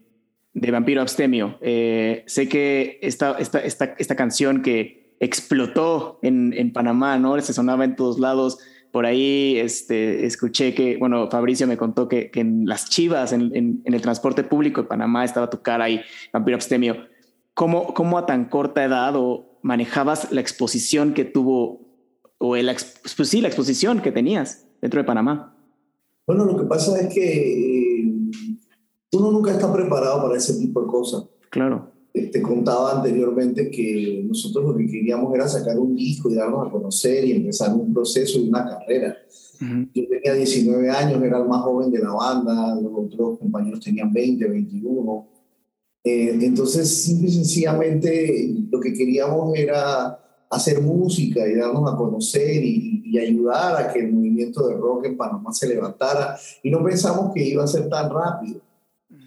de, 0.53 0.71
Vampiro 0.71 1.01
Abstemio. 1.01 1.59
Eh, 1.61 2.25
sé 2.27 2.49
que 2.49 2.99
esta, 3.01 3.39
esta, 3.39 3.61
esta, 3.61 3.95
esta 3.97 4.17
canción 4.17 4.63
que 4.63 5.17
explotó 5.21 6.19
en, 6.23 6.53
en 6.53 6.73
Panamá, 6.73 7.19
¿no? 7.19 7.41
Se 7.41 7.53
sonaba 7.53 7.85
en 7.85 7.97
todos 7.97 8.19
lados 8.19 8.59
por 8.95 9.07
ahí 9.07 9.59
este, 9.59 10.25
escuché 10.25 10.73
que, 10.73 10.97
bueno, 10.99 11.29
Fabricio 11.29 11.67
me 11.67 11.77
contó 11.77 12.09
que, 12.09 12.31
en 12.35 12.65
las 12.65 12.89
chivas, 12.89 13.33
en, 13.33 13.83
el 13.85 14.01
transporte 14.01 14.45
público 14.45 14.83
de 14.83 14.87
Panamá, 14.87 15.25
estaba 15.25 15.51
tu 15.51 15.63
cara 15.63 15.87
ahí, 15.87 16.01
vampiro 16.33 16.55
abstemio. 16.55 17.09
¿Cómo, 17.55 17.93
¿Cómo 17.93 18.19
a 18.19 18.25
tan 18.25 18.45
corta 18.45 18.85
edad 18.85 19.17
o 19.17 19.59
manejabas 19.63 20.31
la 20.31 20.41
exposición 20.41 21.13
que 21.13 21.25
tuvo, 21.25 21.81
o 22.39 22.55
el, 22.55 22.67
pues 22.67 23.29
sí, 23.29 23.41
la 23.41 23.49
exposición 23.49 24.01
que 24.01 24.13
tenías 24.13 24.65
dentro 24.81 25.01
de 25.01 25.05
Panamá? 25.05 25.57
Bueno, 26.25 26.45
lo 26.45 26.57
que 26.57 26.67
pasa 26.67 26.97
es 27.01 27.13
que 27.13 28.03
eh, 28.03 28.13
uno 29.11 29.33
nunca 29.33 29.51
está 29.51 29.73
preparado 29.73 30.23
para 30.23 30.37
ese 30.37 30.55
tipo 30.61 30.83
de 30.83 30.87
cosas. 30.87 31.25
Claro. 31.51 31.94
Te 32.15 32.41
contaba 32.41 32.99
anteriormente 32.99 33.69
que 33.69 34.25
nosotros 34.25 34.67
lo 34.67 34.77
que 34.77 34.87
queríamos 34.87 35.35
era 35.35 35.49
sacar 35.49 35.77
un 35.81 35.97
disco 35.97 36.31
y 36.31 36.37
darnos 36.37 36.69
a 36.69 36.71
conocer 36.71 37.25
y 37.25 37.33
empezar 37.33 37.75
un 37.75 37.93
proceso 37.93 38.39
y 38.39 38.49
una 38.49 38.65
carrera. 38.65 39.17
Yo 39.93 40.09
tenía 40.09 40.35
19 40.35 40.91
años, 40.91 41.21
era 41.21 41.39
el 41.39 41.49
más 41.49 41.63
joven 41.63 41.91
de 41.91 41.99
la 41.99 42.13
banda, 42.13 42.77
los 42.81 42.93
otros 42.95 43.39
compañeros 43.41 43.81
tenían 43.81 44.13
20, 44.13 44.47
21. 44.47 45.29
Eh, 46.05 46.39
entonces, 46.41 47.03
simple 47.03 47.31
y 47.31 47.33
sencillamente, 47.33 48.55
lo 48.71 48.79
que 48.79 48.93
queríamos 48.93 49.57
era 49.59 50.17
hacer 50.51 50.81
música 50.83 51.45
y 51.49 51.57
darnos 51.57 51.93
a 51.93 51.97
conocer 51.97 52.63
y, 52.63 53.03
y, 53.07 53.19
ayudar 53.19 53.83
a 53.83 53.93
que 53.93 54.01
el 54.01 54.13
movimiento 54.13 54.69
de 54.69 54.77
rock 54.77 55.07
en 55.07 55.17
Panamá 55.17 55.53
se 55.53 55.67
levantara. 55.67 56.37
Y 56.63 56.71
no 56.71 56.85
pensamos 56.85 57.33
que 57.35 57.43
iba 57.43 57.65
a 57.65 57.67
ser 57.67 57.89
tan 57.89 58.09
rápido. 58.09 58.61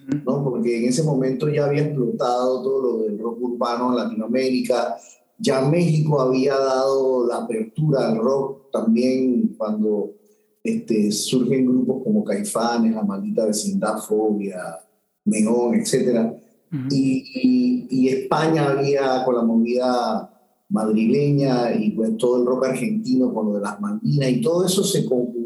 ¿No? 0.08 0.44
porque 0.44 0.78
en 0.78 0.88
ese 0.88 1.02
momento 1.02 1.48
ya 1.48 1.66
había 1.66 1.82
explotado 1.82 2.62
todo 2.62 2.82
lo 2.82 3.02
del 3.04 3.18
rock 3.18 3.42
urbano 3.42 3.90
en 3.90 3.96
Latinoamérica, 3.96 4.96
ya 5.38 5.60
México 5.60 6.20
había 6.20 6.56
dado 6.56 7.26
la 7.26 7.38
apertura 7.38 8.08
al 8.08 8.18
rock 8.18 8.70
también 8.72 9.54
cuando 9.56 10.14
este, 10.64 11.12
surgen 11.12 11.66
grupos 11.66 12.02
como 12.02 12.24
Caifanes, 12.24 12.94
La 12.94 13.04
Maldita 13.04 13.46
Vecindad, 13.46 13.98
Fobia, 13.98 14.78
Neón, 15.24 15.74
etc. 15.74 16.32
y, 16.90 17.86
y, 17.90 18.08
España 18.08 18.70
había 18.70 19.24
con 19.24 19.36
la 19.36 19.42
movida 19.42 20.34
madrileña 20.70 21.72
y 21.74 21.90
pues 21.90 22.16
todo 22.16 22.40
el 22.40 22.46
rock 22.46 22.66
argentino 22.66 23.32
con 23.32 23.46
lo 23.46 23.54
de 23.54 23.60
las 23.60 23.80
Malvinas 23.80 24.28
y 24.28 24.40
todo 24.40 24.66
eso 24.66 24.82
se 24.82 25.06
conjugó 25.06 25.37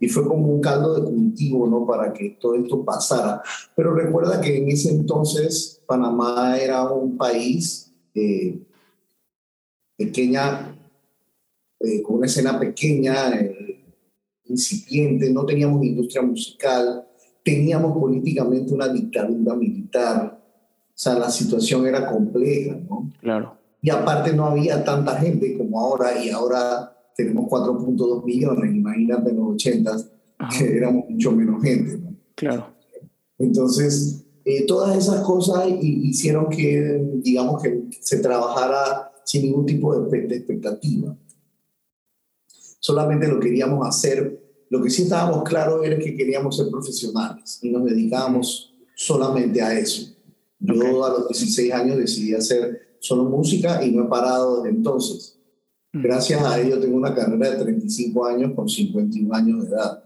y 0.00 0.08
fue 0.08 0.26
como 0.26 0.46
un 0.46 0.60
caldo 0.60 0.94
de 0.94 1.02
cultivo 1.02 1.66
¿no? 1.66 1.86
para 1.86 2.12
que 2.12 2.36
todo 2.40 2.54
esto 2.54 2.84
pasara. 2.84 3.42
Pero 3.74 3.94
recuerda 3.94 4.40
que 4.40 4.56
en 4.56 4.68
ese 4.68 4.90
entonces 4.90 5.80
Panamá 5.86 6.58
era 6.58 6.90
un 6.90 7.16
país 7.16 7.92
eh, 8.14 8.58
pequeña, 9.96 10.76
eh, 11.80 12.02
con 12.02 12.16
una 12.16 12.26
escena 12.26 12.58
pequeña, 12.58 13.30
eh, 13.30 13.84
incipiente, 14.44 15.30
no 15.30 15.44
teníamos 15.44 15.84
industria 15.84 16.22
musical, 16.22 17.06
teníamos 17.42 17.96
políticamente 17.98 18.72
una 18.72 18.88
dictadura 18.88 19.54
militar, 19.54 20.38
o 20.88 21.00
sea, 21.00 21.14
la 21.14 21.30
situación 21.30 21.86
era 21.86 22.10
compleja, 22.10 22.76
¿no? 22.88 23.10
Claro. 23.20 23.56
Y 23.80 23.90
aparte 23.90 24.32
no 24.32 24.46
había 24.46 24.82
tanta 24.82 25.16
gente 25.16 25.56
como 25.56 25.78
ahora 25.80 26.22
y 26.22 26.30
ahora 26.30 26.97
tenemos 27.18 27.50
4.2 27.50 28.24
millones, 28.24 28.76
imagínate 28.76 29.30
en 29.30 29.36
los 29.38 29.48
80 29.54 29.96
que 30.56 30.76
éramos 30.76 31.10
mucho 31.10 31.32
menos 31.32 31.60
gente. 31.60 32.00
Claro. 32.36 32.68
Entonces, 33.36 34.24
eh, 34.44 34.64
todas 34.66 34.96
esas 34.96 35.22
cosas 35.22 35.66
hicieron 35.80 36.48
que, 36.48 37.04
digamos, 37.16 37.60
que 37.60 37.88
se 38.00 38.20
trabajara 38.20 39.10
sin 39.24 39.42
ningún 39.42 39.66
tipo 39.66 39.98
de, 39.98 40.28
de 40.28 40.36
expectativa. 40.36 41.16
Solamente 42.78 43.26
lo 43.26 43.40
queríamos 43.40 43.86
hacer. 43.86 44.40
Lo 44.70 44.80
que 44.80 44.88
sí 44.88 45.02
estábamos 45.02 45.42
claros 45.42 45.84
era 45.84 45.98
que 45.98 46.16
queríamos 46.16 46.56
ser 46.56 46.70
profesionales 46.70 47.58
y 47.62 47.70
nos 47.70 47.84
dedicábamos 47.84 48.76
solamente 48.94 49.60
a 49.60 49.76
eso. 49.76 50.14
Yo 50.60 51.04
a 51.04 51.10
los 51.10 51.28
16 51.28 51.72
años 51.72 51.98
decidí 51.98 52.34
hacer 52.34 52.96
solo 53.00 53.24
música 53.24 53.84
y 53.84 53.90
no 53.90 54.04
he 54.04 54.08
parado 54.08 54.62
desde 54.62 54.76
entonces. 54.76 55.37
Mm. 55.92 56.02
Gracias 56.02 56.42
a 56.42 56.60
ello 56.60 56.78
tengo 56.80 56.96
una 56.96 57.14
carrera 57.14 57.50
de 57.50 57.64
35 57.64 58.26
años 58.26 58.52
con 58.54 58.68
51 58.68 59.34
años 59.34 59.62
de 59.62 59.68
edad. 59.68 60.04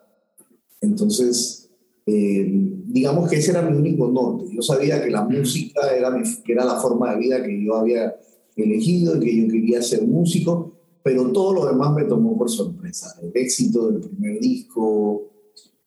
Entonces, 0.81 1.71
eh, 2.07 2.47
digamos 2.87 3.29
que 3.29 3.37
ese 3.37 3.51
era 3.51 3.63
mi 3.63 3.77
único 3.77 4.09
norte. 4.09 4.47
Yo 4.55 4.63
sabía 4.63 5.03
que 5.03 5.11
la 5.11 5.25
mm. 5.25 5.39
música 5.39 5.89
era, 5.97 6.23
que 6.45 6.53
era 6.53 6.65
la 6.65 6.77
forma 6.77 7.13
de 7.13 7.19
vida 7.19 7.43
que 7.43 7.65
yo 7.65 7.77
había 7.77 8.15
elegido 8.57 9.17
y 9.17 9.21
que 9.21 9.37
yo 9.37 9.49
quería 9.49 9.83
ser 9.83 10.07
músico, 10.07 10.73
pero 11.03 11.33
todo 11.33 11.55
lo 11.55 11.67
demás 11.67 11.95
me 11.95 12.05
tomó 12.05 12.37
por 12.37 12.51
sorpresa. 12.51 13.19
El 13.23 13.33
éxito 13.35 13.91
del 13.91 14.01
primer 14.01 14.41
disco, 14.41 15.31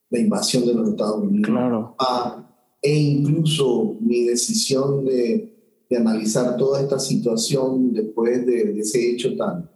la 0.10 0.20
invasión 0.20 0.66
de 0.66 0.74
los 0.74 0.90
Estados 0.90 1.22
Unidos, 1.22 1.50
claro. 1.50 1.96
e 2.82 2.94
incluso 2.94 3.98
mi 4.02 4.26
decisión 4.26 5.06
de 5.06 5.56
de 5.90 5.98
analizar 5.98 6.58
toda 6.58 6.82
esta 6.82 7.00
situación 7.00 7.94
después 7.94 8.46
de, 8.46 8.80
ese 8.80 9.12
hecho 9.12 9.36
tan, 9.36 9.70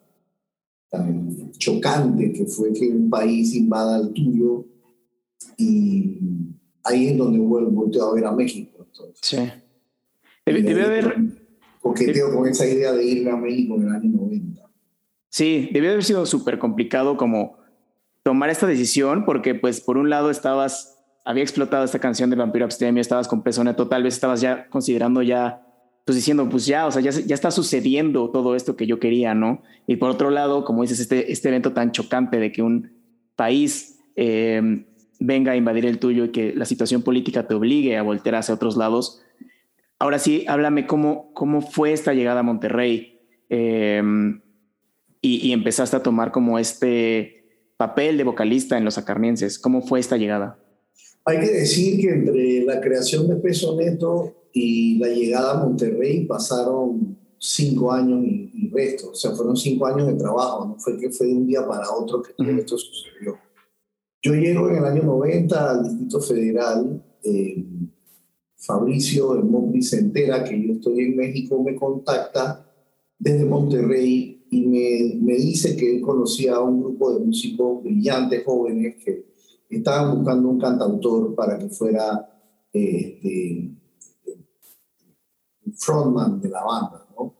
tan 0.89 1.51
chocante 1.57 2.33
que 2.33 2.45
fue 2.45 2.73
que 2.73 2.87
un 2.87 3.09
país 3.09 3.55
invada 3.55 3.99
el 3.99 4.11
tuyo 4.13 4.65
y 5.57 6.17
ahí 6.83 7.07
es 7.07 7.17
donde 7.17 7.39
vuelvo 7.39 7.89
a 8.01 8.13
ver 8.13 8.25
a 8.25 8.31
México. 8.31 8.85
sí. 9.21 9.37
Debe, 10.45 10.83
haber... 10.83 11.15
Coqueteo 11.79 12.33
con 12.33 12.47
esa 12.47 12.65
idea 12.65 12.91
de 12.91 13.05
irme 13.05 13.29
a 13.29 13.35
México 13.35 13.75
en 13.75 13.83
el 13.83 13.89
año 13.93 14.09
90. 14.09 14.61
Sí, 15.29 15.69
debió 15.71 15.91
haber 15.91 16.03
sido 16.03 16.25
súper 16.25 16.57
complicado 16.57 17.17
como 17.17 17.57
tomar 18.23 18.49
esta 18.49 18.65
decisión 18.65 19.25
porque 19.25 19.53
pues 19.53 19.79
por 19.79 19.97
un 19.97 20.09
lado 20.09 20.31
estabas, 20.31 20.99
había 21.23 21.43
explotado 21.43 21.85
esta 21.85 21.99
canción 21.99 22.31
de 22.31 22.35
Vampiro 22.35 22.65
Abstemio, 22.65 22.99
estabas 22.99 23.27
con 23.27 23.43
peso 23.43 23.63
neto, 23.63 23.87
tal 23.87 24.01
vez 24.01 24.15
estabas 24.15 24.41
ya 24.41 24.67
considerando 24.69 25.21
ya 25.21 25.68
pues 26.09 26.15
diciendo, 26.15 26.49
pues 26.49 26.65
ya, 26.65 26.87
o 26.87 26.91
sea, 26.91 27.03
ya, 27.03 27.11
está 27.35 27.51
sucediendo 27.51 28.31
todo 28.31 28.55
esto 28.55 28.75
que 28.75 28.87
yo 28.87 28.99
quería, 28.99 29.35
¿no? 29.35 29.61
Y 29.85 29.97
por 29.97 30.09
otro 30.09 30.31
lado, 30.31 30.65
como 30.65 30.81
dices, 30.81 30.99
este, 30.99 31.31
este 31.31 31.49
evento 31.49 31.71
tan 31.71 31.91
chocante 31.91 32.39
de 32.39 32.51
que 32.51 32.63
un 32.63 32.93
país 33.35 33.99
eh, 34.15 34.87
venga 35.19 35.51
a 35.51 35.55
invadir 35.55 35.85
el 35.85 35.99
tuyo 35.99 36.25
y 36.25 36.29
que 36.29 36.51
la 36.55 36.65
situación 36.65 37.03
política 37.03 37.47
te 37.47 37.53
obligue 37.53 37.95
a 37.95 38.01
voltear 38.01 38.37
hacia 38.37 38.55
otros 38.55 38.75
lados. 38.75 39.21
Ahora 39.99 40.17
sí, 40.17 40.45
háblame 40.47 40.87
cómo, 40.87 41.31
cómo 41.33 41.61
fue 41.61 41.93
esta 41.93 42.15
llegada 42.15 42.39
a 42.39 42.43
Monterrey 42.43 43.19
eh, 43.49 44.01
y, 45.21 45.47
y, 45.47 45.53
empezaste 45.53 45.95
a 45.95 46.01
tomar 46.01 46.31
como 46.31 46.57
este 46.57 47.45
papel 47.77 48.17
de 48.17 48.23
vocalista 48.23 48.79
en 48.79 48.85
los 48.85 48.97
acarnienses. 48.97 49.59
¿Cómo 49.59 49.83
fue 49.83 49.99
esta 49.99 50.17
llegada? 50.17 50.57
Hay 51.29 51.41
que 51.41 51.51
decir 51.51 52.01
que 52.01 52.09
entre 52.09 52.63
la 52.63 52.81
creación 52.81 53.27
de 53.27 53.35
Peso 53.35 53.75
Neto 53.75 54.47
y 54.51 54.97
la 54.97 55.09
llegada 55.09 55.51
a 55.51 55.63
Monterrey 55.63 56.25
pasaron 56.25 57.15
cinco 57.37 57.91
años 57.91 58.25
y, 58.25 58.67
resto, 58.73 59.11
o 59.11 59.15
sea, 59.15 59.31
fueron 59.31 59.55
cinco 59.55 59.85
años 59.85 60.07
de 60.07 60.15
trabajo, 60.15 60.65
no 60.65 60.79
fue 60.79 60.97
que 60.97 61.11
fue 61.11 61.27
de 61.27 61.35
un 61.35 61.45
día 61.45 61.67
para 61.67 61.91
otro 61.91 62.23
que 62.23 62.33
todo 62.33 62.49
esto 62.49 62.79
sucedió. 62.79 63.37
Yo 64.23 64.33
llego 64.33 64.69
en 64.69 64.77
el 64.77 64.85
año 64.85 65.03
90 65.03 65.69
al 65.69 65.83
Distrito 65.83 66.19
Federal, 66.19 67.03
eh, 67.23 67.63
Fabricio, 68.57 69.35
el 69.35 69.43
Mopri 69.43 69.83
se 69.83 69.99
entera 69.99 70.43
que 70.43 70.59
yo 70.59 70.73
estoy 70.73 70.99
en 71.01 71.15
México, 71.15 71.61
me 71.61 71.75
contacta 71.75 72.67
desde 73.19 73.45
Monterrey 73.45 74.47
y 74.49 74.61
me, 74.65 75.15
me 75.21 75.35
dice 75.35 75.77
que 75.77 75.97
él 75.97 76.01
conocía 76.01 76.55
a 76.55 76.61
un 76.61 76.81
grupo 76.81 77.13
de 77.13 77.23
músicos 77.23 77.83
brillantes, 77.83 78.43
jóvenes, 78.43 78.95
que 79.05 79.28
estaban 79.69 80.17
buscando 80.17 80.49
un 80.49 80.59
cantautor 80.59 81.35
para 81.35 81.57
que 81.57 81.69
fuera 81.69 82.27
este, 82.73 83.71
frontman 85.75 86.41
de 86.41 86.49
la 86.49 86.63
banda, 86.63 87.07
¿no? 87.17 87.33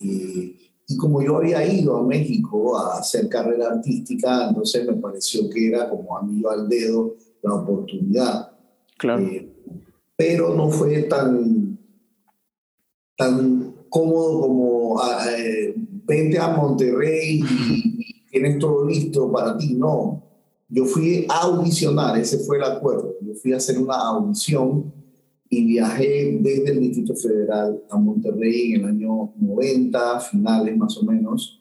Y, 0.00 0.56
como 0.98 1.22
yo 1.22 1.36
había 1.36 1.64
ido 1.64 1.96
a 1.98 2.02
México 2.02 2.76
a 2.76 2.98
hacer 2.98 3.28
carrera 3.28 3.68
artística, 3.68 4.48
entonces 4.48 4.84
me 4.84 4.94
pareció 4.94 5.48
que 5.48 5.68
era 5.68 5.88
como 5.88 6.16
amigo 6.16 6.50
al 6.50 6.68
dedo 6.68 7.14
la 7.42 7.54
oportunidad. 7.54 8.50
Claro. 8.98 9.22
Eh, 9.22 9.52
pero 10.16 10.52
no 10.52 10.68
fue 10.68 11.04
tan, 11.04 11.78
tan 13.16 13.72
cómodo 13.88 14.40
como 14.40 15.00
ah, 15.00 15.26
eh, 15.38 15.74
vente 15.76 16.38
a 16.38 16.48
Monterrey 16.48 17.40
y, 17.40 18.26
tienes 18.30 18.58
todo 18.58 18.84
listo 18.84 19.30
para 19.30 19.56
ti. 19.56 19.74
No, 19.74 20.22
yo 20.70 20.84
fui 20.84 21.26
a 21.28 21.42
audicionar, 21.42 22.16
ese 22.18 22.38
fue 22.38 22.58
el 22.58 22.62
acuerdo. 22.62 23.16
Yo 23.20 23.34
fui 23.34 23.52
a 23.52 23.56
hacer 23.56 23.76
una 23.76 23.96
audición 23.96 24.92
y 25.48 25.64
viajé 25.64 26.38
desde 26.40 26.70
el 26.70 26.80
Distrito 26.80 27.16
Federal 27.16 27.82
a 27.90 27.98
Monterrey 27.98 28.74
en 28.74 28.82
el 28.82 28.86
año 28.86 29.32
90, 29.36 30.20
finales 30.20 30.76
más 30.76 30.96
o 30.96 31.02
menos, 31.02 31.60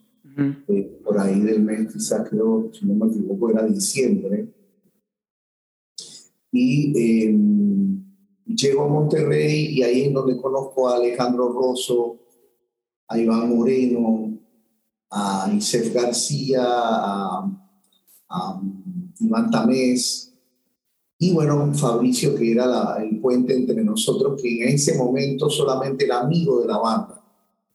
eh, 0.68 1.02
por 1.04 1.20
ahí 1.20 1.40
del 1.42 1.64
mes, 1.64 1.92
quizás 1.92 2.30
creo, 2.30 2.70
si 2.72 2.86
no 2.86 2.94
me 2.94 3.12
equivoco, 3.12 3.50
era 3.50 3.66
diciembre. 3.66 4.54
Y 6.52 7.26
em, 7.26 8.06
llego 8.46 8.84
a 8.84 8.88
Monterrey 8.88 9.74
y 9.74 9.82
ahí 9.82 10.02
es 10.04 10.14
donde 10.14 10.40
conozco 10.40 10.88
a 10.88 10.98
Alejandro 10.98 11.52
Rosso, 11.52 12.20
a 13.08 13.18
Iván 13.18 13.50
Moreno, 13.56 14.40
a 15.10 15.52
Isef 15.52 15.94
García, 15.96 16.64
a, 16.64 17.60
a 18.30 18.62
Iván 19.20 19.52
Tamés, 19.52 20.30
y 21.22 21.34
bueno, 21.34 21.74
Fabricio, 21.74 22.34
que 22.34 22.54
era 22.54 22.96
el 23.04 23.20
puente 23.20 23.54
entre 23.54 23.84
nosotros, 23.84 24.42
que 24.42 24.64
en 24.64 24.70
ese 24.70 24.98
momento 24.98 25.50
solamente 25.50 26.06
era 26.06 26.22
amigo 26.22 26.62
de 26.62 26.68
la 26.68 26.78
banda. 26.78 27.22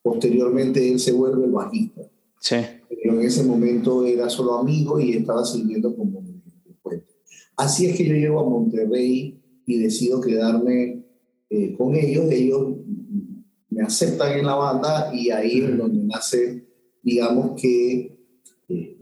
Posteriormente 0.03 0.91
él 0.91 0.99
se 0.99 1.13
vuelve 1.13 1.45
el 1.45 1.51
bajista. 1.51 2.01
Sí. 2.41 2.57
Pero 2.89 3.21
en 3.21 3.27
ese 3.27 3.45
momento 3.45 4.07
era 4.07 4.31
solo 4.31 4.55
amigo 4.55 4.99
y 4.99 5.13
estaba 5.13 5.45
sirviendo 5.45 5.95
como 5.95 6.21
el 6.21 6.75
puente. 6.83 7.07
Así 7.55 7.85
es 7.85 7.99
que 7.99 8.07
yo 8.07 8.15
llego 8.15 8.41
a 8.41 8.49
Monterrey 8.49 9.39
y 9.67 9.79
decido 9.79 10.23
quedarme 10.23 11.05
eh, 11.51 11.75
con 11.77 11.95
ellos. 11.95 12.25
Ellos 12.31 12.77
me 13.69 13.83
aceptan 13.83 14.39
en 14.39 14.47
la 14.47 14.55
banda 14.55 15.11
y 15.15 15.29
ahí 15.29 15.61
es 15.61 15.77
donde 15.77 16.03
nace, 16.03 16.67
digamos 17.03 17.61
que, 17.61 18.14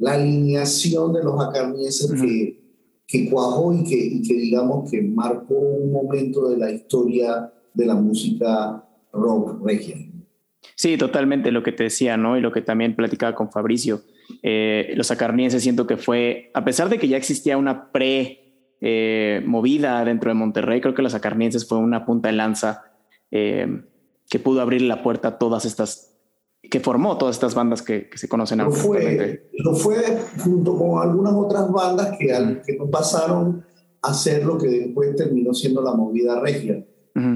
la 0.03 0.15
alineación 0.15 1.13
de 1.13 1.25
los 1.25 1.41
acarnienses 1.41 2.13
que 2.21 2.63
que 3.13 3.29
cuajó 3.29 3.75
y 3.75 3.85
que, 3.85 3.95
y 3.95 4.23
que 4.23 4.33
digamos 4.33 4.91
que 4.91 5.03
marcó 5.03 5.55
un 5.55 5.93
momento 5.93 6.49
de 6.49 6.57
la 6.57 6.71
historia 6.71 7.53
de 7.75 7.85
la 7.85 7.95
música 7.95 8.83
rock 9.13 9.63
regia. 9.63 9.97
Sí, 10.75 10.97
totalmente 10.97 11.53
lo 11.53 11.63
que 11.63 11.73
te 11.73 11.85
decía, 11.85 12.17
¿no? 12.17 12.39
Y 12.39 12.41
lo 12.41 12.53
que 12.53 12.63
también 12.63 12.97
platicaba 12.97 13.35
con 13.35 13.53
Fabricio. 13.53 14.01
Eh, 14.43 14.95
los 14.97 15.11
acarnienses 15.11 15.63
siento 15.63 15.87
que 15.87 15.99
fue, 15.99 16.51
a 16.55 16.65
pesar 16.65 16.89
de 16.89 16.99
que 16.99 17.07
ya 17.07 17.19
existía 17.19 17.59
una 17.59 17.93
pre 17.93 18.77
eh, 18.81 19.43
movida 19.45 20.03
dentro 20.07 20.31
de 20.31 20.35
Monterrey, 20.35 20.81
creo 20.81 20.95
que 20.95 21.03
los 21.03 21.15
acarnienses 21.15 21.69
fue 21.69 21.77
una 21.77 22.07
punta 22.07 22.29
de 22.31 22.37
lanza 22.37 22.83
eh, 23.31 23.83
que 24.31 24.39
pudo 24.39 24.63
abrir 24.63 24.81
la 24.81 25.03
puerta 25.03 25.29
a 25.29 25.39
todas 25.39 25.67
estas 25.67 26.12
que 26.71 26.81
formó 26.81 27.19
todas 27.19 27.37
estas 27.37 27.55
bandas 27.55 27.83
que, 27.83 28.09
se 28.15 28.29
conocen 28.29 28.61
ahora. 28.61 28.77
Fue, 28.77 29.49
lo 29.59 29.75
fue 29.75 29.97
junto 30.39 30.77
con 30.77 31.03
algunas 31.03 31.35
otras 31.35 31.71
bandas 31.71 32.17
que, 32.19 32.29
que 32.65 32.79
pasaron 32.91 33.65
a 34.03 34.15
ser 34.15 34.45
lo 34.45 34.59
que 34.59 34.69
después 34.69 35.15
terminó 35.17 35.55
siendo 35.55 35.83
la 35.83 35.95
movida 35.95 36.41
regia. 36.41 36.85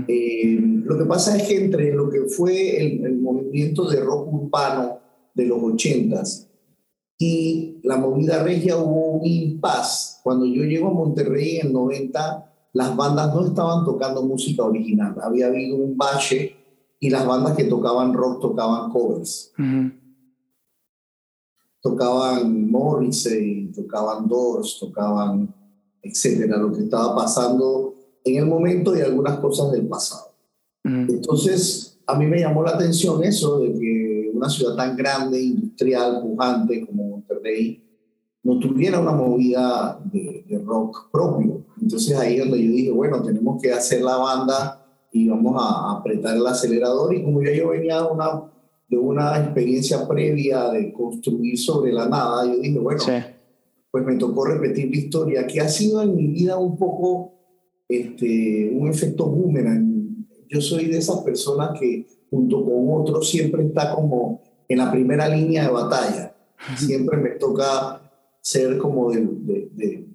Eh, 0.08 0.58
lo 0.58 0.96
que 0.96 1.04
pasa 1.04 1.36
es 1.36 1.46
que 1.46 1.64
entre 1.64 1.92
lo 1.92 2.08
que 2.08 2.22
fue 2.22 2.80
el, 2.80 3.18
movimiento 3.18 3.88
de 3.88 4.00
rock 4.00 4.32
urbano 4.32 4.98
de 5.34 5.44
los 5.44 5.62
ochentas 5.62 6.48
y 7.18 7.78
la 7.82 7.98
movida 7.98 8.42
regia 8.42 8.76
hubo 8.78 9.18
un 9.18 9.26
impas. 9.26 10.20
Cuando 10.22 10.46
yo 10.46 10.64
llego 10.64 10.88
a 10.88 10.94
Monterrey 10.94 11.58
en 11.58 11.68
el 11.68 11.72
90, 11.72 12.52
las 12.72 12.96
bandas 12.96 13.34
no 13.34 13.46
estaban 13.46 13.84
tocando 13.84 14.22
música 14.22 14.64
original. 14.64 15.14
Había 15.22 15.46
habido 15.46 15.76
un 15.76 15.96
bache 15.96 16.56
y 16.98 17.10
las 17.10 17.26
bandas 17.26 17.56
que 17.56 17.64
tocaban 17.64 18.12
rock 18.14 18.40
tocaban 18.40 18.90
covers. 18.90 19.52
Tocaban 21.80 22.70
Morrissey, 22.70 23.70
tocaban 23.72 24.28
Doors, 24.28 24.78
tocaban 24.80 25.54
etcétera, 26.06 26.56
lo 26.56 26.72
que 26.72 26.84
estaba 26.84 27.14
pasando 27.14 27.94
en 28.24 28.36
el 28.36 28.46
momento 28.46 28.96
y 28.96 29.00
algunas 29.00 29.38
cosas 29.38 29.72
del 29.72 29.86
pasado. 29.86 30.32
Entonces, 30.84 31.98
a 32.06 32.16
mí 32.16 32.26
me 32.26 32.38
llamó 32.38 32.62
la 32.62 32.72
atención 32.72 33.22
eso 33.24 33.58
de 33.58 33.72
que 33.72 34.30
una 34.32 34.48
ciudad 34.48 34.76
tan 34.76 34.96
grande, 34.96 35.42
industrial, 35.42 36.22
pujante 36.22 36.86
como 36.86 37.08
Monterrey, 37.08 37.82
no 38.44 38.60
tuviera 38.60 39.00
una 39.00 39.10
movida 39.10 40.00
de, 40.04 40.44
de 40.48 40.58
rock 40.60 41.10
propio. 41.10 41.64
Entonces 41.80 42.16
ahí 42.16 42.36
es 42.36 42.40
donde 42.44 42.64
yo 42.64 42.70
dije, 42.70 42.90
bueno, 42.92 43.20
tenemos 43.20 43.60
que 43.60 43.72
hacer 43.72 44.02
la 44.02 44.16
banda 44.16 44.85
y 45.16 45.28
vamos 45.28 45.56
a 45.58 45.98
apretar 45.98 46.36
el 46.36 46.46
acelerador. 46.46 47.14
Y 47.14 47.22
como 47.22 47.42
ya 47.42 47.52
yo 47.52 47.68
venía 47.70 48.02
de 48.02 48.08
una, 48.08 48.42
de 48.88 48.98
una 48.98 49.38
experiencia 49.38 50.06
previa 50.06 50.70
de 50.70 50.92
construir 50.92 51.58
sobre 51.58 51.92
la 51.92 52.06
nada, 52.08 52.44
yo 52.46 52.60
dije, 52.60 52.78
bueno, 52.78 53.02
pues 53.90 54.04
me 54.04 54.16
tocó 54.16 54.44
repetir 54.44 54.90
la 54.90 54.96
historia, 54.96 55.46
que 55.46 55.60
ha 55.60 55.68
sido 55.68 56.02
en 56.02 56.14
mi 56.14 56.26
vida 56.26 56.58
un 56.58 56.76
poco 56.76 57.32
este, 57.88 58.70
un 58.74 58.88
efecto 58.88 59.26
boomerang. 59.26 60.26
Yo 60.48 60.60
soy 60.60 60.86
de 60.86 60.98
esas 60.98 61.20
personas 61.20 61.78
que 61.80 62.06
junto 62.28 62.62
con 62.62 63.00
otros 63.00 63.28
siempre 63.28 63.64
está 63.64 63.94
como 63.94 64.42
en 64.68 64.78
la 64.78 64.92
primera 64.92 65.28
línea 65.28 65.64
de 65.64 65.72
batalla. 65.72 66.32
Siempre 66.76 67.18
me 67.18 67.30
toca 67.30 68.00
ser 68.40 68.78
como 68.78 69.12
de, 69.12 69.20
de, 69.20 69.70
de, 69.74 70.05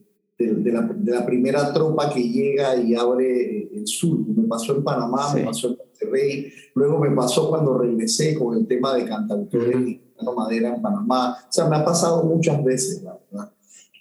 la, 0.47 0.82
de, 0.82 1.12
la, 1.12 1.25
primera 1.25 1.73
tropa 1.73 2.10
que 2.10 2.21
llega 2.21 2.75
y 2.75 2.95
abre 2.95 3.69
el 3.73 3.88
sur. 3.88 4.19
Me 4.19 4.47
pasó 4.47 4.75
en 4.75 4.84
Panamá, 4.84 5.34
me 5.34 5.43
pasó 5.43 5.69
en 5.69 5.77
Monterrey, 5.77 6.51
luego 6.75 6.99
me 6.99 7.12
pasó 7.12 7.49
cuando 7.49 7.77
regresé 7.77 8.38
con 8.38 8.58
el 8.58 8.67
tema 8.67 8.95
de 8.95 9.06
cantautores 9.06 9.88
y 9.88 10.01
madera 10.30 10.75
en 10.75 10.82
Panamá. 10.82 11.38
O 11.49 11.51
sea, 11.51 11.67
me 11.67 11.77
ha 11.77 11.86
pasado 11.86 12.23
muchas 12.23 12.63
veces, 12.63 13.01
la 13.01 13.17
verdad. 13.32 13.51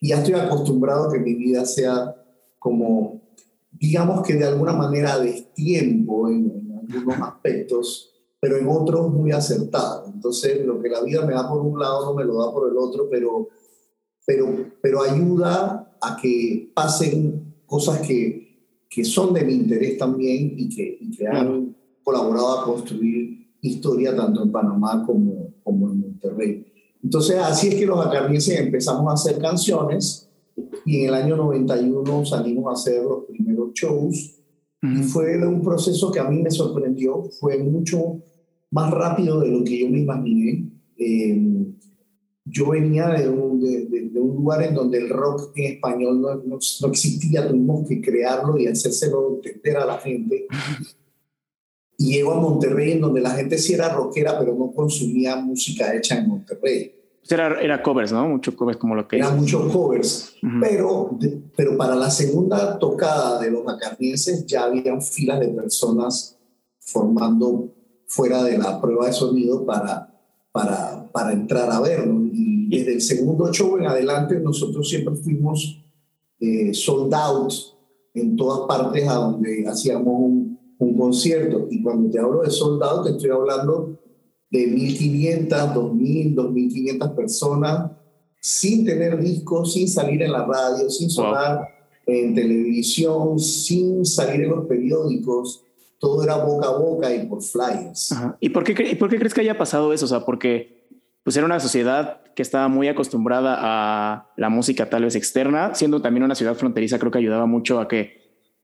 Y 0.01 0.09
ya 0.09 0.19
estoy 0.19 0.35
acostumbrado 0.35 1.09
a 1.09 1.13
que 1.13 1.19
mi 1.19 1.35
vida 1.35 1.65
sea 1.65 2.15
como, 2.59 3.23
digamos 3.73 4.23
que 4.23 4.35
de 4.35 4.47
alguna 4.47 4.73
manera 4.73 5.19
destiempo 5.19 6.29
en, 6.29 6.51
en 6.51 6.95
algunos 6.97 7.29
aspectos, 7.29 8.13
pero 8.39 8.57
en 8.57 8.69
otros 8.69 9.11
muy 9.11 9.33
acertado. 9.33 10.07
Entonces, 10.13 10.65
lo 10.65 10.81
que 10.81 10.89
la 10.89 11.03
vida 11.03 11.25
me 11.25 11.35
da 11.35 11.49
por 11.49 11.61
un 11.61 11.79
lado 11.79 12.07
no 12.07 12.15
me 12.15 12.25
lo 12.25 12.39
da 12.45 12.53
por 12.53 12.71
el 12.71 12.77
otro, 12.77 13.09
pero, 13.11 13.49
pero, 14.27 14.47
pero 14.83 15.03
ayuda 15.03 15.90
a 16.01 16.17
que 16.17 16.71
pasen 16.75 17.55
cosas 17.67 18.01
que, 18.01 18.69
que 18.89 19.05
son 19.05 19.35
de 19.35 19.45
mi 19.45 19.55
interés 19.55 19.99
también 19.99 20.55
y 20.57 20.69
que, 20.69 20.99
que 21.17 21.27
han 21.27 21.77
colaborado 22.03 22.61
a 22.61 22.65
construir 22.65 23.41
historia 23.61 24.17
tanto 24.17 24.43
en 24.43 24.51
Panamá 24.51 25.05
como, 25.07 25.55
como 25.63 25.91
en 25.91 26.01
Monterrey. 26.01 26.67
Entonces, 27.03 27.39
así 27.39 27.69
es 27.69 27.75
que 27.77 27.87
los 27.87 28.05
acarnienses 28.05 28.59
empezamos 28.59 29.11
a 29.11 29.15
hacer 29.15 29.41
canciones 29.41 30.29
y 30.85 31.01
en 31.01 31.09
el 31.09 31.15
año 31.15 31.37
91 31.37 32.27
salimos 32.27 32.67
a 32.69 32.73
hacer 32.73 33.03
los 33.03 33.25
primeros 33.25 33.73
shows 33.75 34.37
y 34.83 35.03
fue 35.03 35.47
un 35.47 35.63
proceso 35.63 36.11
que 36.11 36.21
a 36.21 36.25
mí 36.25 36.43
me 36.43 36.51
sorprendió, 36.51 37.25
fue 37.39 37.59
mucho 37.59 38.23
más 38.71 38.91
rápido 38.91 39.41
de 39.41 39.51
lo 39.51 39.63
que 39.63 39.79
yo 39.79 39.91
me 39.91 40.01
imaginé. 40.01 40.71
Eh, 40.97 41.67
yo 42.47 42.71
venía 42.71 43.09
de 43.09 43.29
un, 43.29 43.61
de, 43.61 44.00
un, 44.19 44.37
lugar 44.37 44.63
en 44.63 44.75
donde 44.75 44.99
el 44.99 45.09
rock 45.09 45.53
en 45.57 45.75
español 45.75 46.21
no, 46.21 46.35
no, 46.37 46.89
existía, 46.89 47.47
tuvimos 47.47 47.87
que 47.89 48.01
crearlo 48.01 48.59
y 48.59 48.67
hacérselo 48.67 49.37
entender 49.37 49.77
a 49.77 49.87
la 49.87 49.99
gente. 49.99 50.47
Y 51.99 52.15
llego 52.15 52.33
a 52.33 52.41
Monterrey, 52.41 52.93
en 52.93 53.03
donde 53.03 53.21
la 53.21 53.31
gente 53.31 53.59
sí 53.59 53.75
era 53.75 53.91
rockera, 53.91 54.39
pero 54.39 54.55
no 54.55 54.73
consumía 54.73 55.37
música 55.37 55.95
hecha 55.95 56.17
en 56.17 56.29
Monterrey. 56.29 56.95
Era, 57.29 57.61
era 57.61 57.83
covers, 57.83 58.13
¿no? 58.13 58.27
Muchos 58.27 58.55
covers 58.55 58.79
como 58.79 58.95
lo 58.95 59.07
que... 59.07 59.17
Era 59.17 59.31
muchos 59.31 59.71
covers, 59.73 60.35
pero, 60.61 61.19
pero 61.55 61.77
para 61.77 61.95
la 61.95 62.11
segunda 62.11 62.79
tocada 62.79 63.39
de 63.39 63.51
los 63.51 63.69
acarnienses 63.69 64.47
ya 64.47 64.65
habían 64.65 65.03
filas 65.03 65.39
de 65.39 65.49
personas 65.49 66.39
formando 66.81 67.75
fuera 68.07 68.43
de 68.43 68.59
la 68.59 68.81
prueba 68.81 69.07
de 69.07 69.13
sonido 69.13 69.65
para 69.65 70.11
para, 70.53 71.09
para 71.13 71.33
entrar 71.33 71.71
a 71.71 71.81
verlo. 71.81 72.25
Y 72.27 72.60
desde 72.71 72.95
el 72.95 73.01
segundo 73.01 73.53
show 73.53 73.77
en 73.79 73.87
adelante 73.87 74.39
nosotros 74.39 74.89
siempre 74.89 75.17
fuimos 75.17 75.83
eh, 76.39 76.73
sold 76.73 77.13
out 77.13 77.53
en 78.15 78.37
todas 78.37 78.67
partes 78.69 79.09
a 79.09 79.15
donde 79.15 79.67
hacíamos 79.67 80.07
un, 80.07 80.59
un, 80.79 80.97
concierto. 80.97 81.67
Y 81.71 81.83
cuando 81.83 82.11
te 82.11 82.21
hablo 82.21 82.43
de 82.43 82.51
sold 82.51 82.83
out, 82.83 83.07
te 83.07 83.11
estoy 83.11 83.31
hablando 83.31 83.99
de 84.51 84.69
1.500, 84.69 85.49
2.000, 85.49 86.35
2.500 86.35 87.15
personas 87.15 87.91
sin 88.41 88.85
tener 88.85 89.21
discos, 89.21 89.73
sin 89.73 89.89
salir 89.89 90.23
en 90.23 90.33
la 90.33 90.47
radio, 90.47 90.89
sin 90.89 91.11
sonar 91.11 91.69
en 92.07 92.35
televisión, 92.35 93.39
sin 93.39 94.05
salir 94.05 94.43
en 94.43 94.51
los 94.51 94.67
periódicos 94.67 95.65
todo 96.01 96.25
era 96.25 96.43
boca 96.43 96.67
a 96.67 96.79
boca 96.79 97.15
y 97.15 97.27
por 97.27 97.43
flyers. 97.43 98.15
¿Y 98.41 98.49
por 98.49 98.65
qué, 98.65 98.97
por 98.97 99.11
qué 99.11 99.19
crees 99.19 99.35
que 99.35 99.43
haya 99.43 99.59
pasado 99.59 99.93
eso? 99.93 100.07
O 100.07 100.09
sea, 100.09 100.25
porque 100.25 100.80
pues 101.23 101.37
era 101.37 101.47
una 101.47 101.61
sociedad 101.61 102.23
que 102.35 102.43
estaba 102.43 102.69
muy 102.69 102.89
acostumbrada 102.89 103.57
a 103.59 104.31
la 104.37 104.49
música 104.49 104.89
tal 104.89 105.05
vez 105.05 105.15
externa, 105.15 105.75
siendo 105.75 106.01
también 106.01 106.25
una 106.25 106.35
ciudad 106.35 106.55
fronteriza, 106.55 106.99
creo 106.99 107.11
que 107.11 107.19
ayudaba 107.19 107.47
mucho 107.47 107.81
a 107.81 107.89
que 107.89 108.21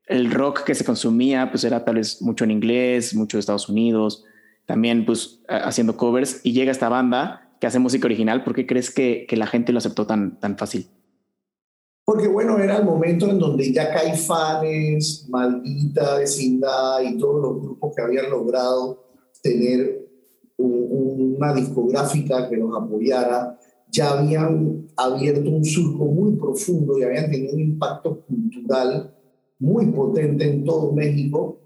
el 0.07 0.31
rock 0.31 0.64
que 0.64 0.75
se 0.75 0.85
consumía 0.85 1.51
pues 1.51 1.64
era 1.64 1.85
tal 1.85 1.97
vez 1.97 2.23
mucho 2.23 2.45
en 2.45 2.53
inglés, 2.53 3.14
mucho 3.14 3.37
de 3.37 3.40
Estados 3.40 3.69
Unidos, 3.69 4.25
también 4.66 5.05
pues 5.05 5.42
haciendo 5.49 5.97
covers 5.97 6.40
y 6.45 6.53
llega 6.53 6.73
esta 6.73 6.88
banda 6.88 7.51
que 7.61 7.66
hace 7.66 7.79
música 7.79 8.07
original, 8.07 8.45
¿por 8.45 8.55
qué 8.55 8.66
crees 8.66 8.90
que, 8.90 9.27
que 9.29 9.37
la 9.37 9.47
gente 9.47 9.73
lo 9.73 9.79
aceptó 9.79 10.07
tan, 10.07 10.38
tan 10.40 10.57
fácil? 10.57 10.88
Porque 12.05 12.29
bueno, 12.29 12.59
era 12.59 12.77
el 12.77 12.85
momento 12.85 13.29
en 13.29 13.38
donde 13.38 13.73
ya 13.73 13.92
Caifanes, 13.92 15.27
Maldita 15.29 16.19
Vecindad 16.19 17.01
y 17.03 17.19
todos 17.19 17.42
los 17.42 17.62
grupos 17.62 17.95
que 17.97 18.03
habían 18.03 18.31
logrado 18.31 19.05
tener 19.42 20.06
una 20.59 21.55
discográfica 21.55 22.49
que 22.49 22.57
los 22.57 22.71
apoyara, 22.77 23.59
ya 23.90 24.19
habían 24.19 24.87
abierto 24.97 25.51
un 25.51 25.64
surco 25.64 26.07
muy 26.07 26.37
profundo 26.37 26.99
y 26.99 27.03
habían 27.03 27.31
tenido 27.31 27.55
un 27.55 27.61
impacto 27.61 28.21
cultural 28.27 29.14
muy 29.59 29.87
potente 29.87 30.45
en 30.49 30.64
todo 30.64 30.92
México. 30.92 31.61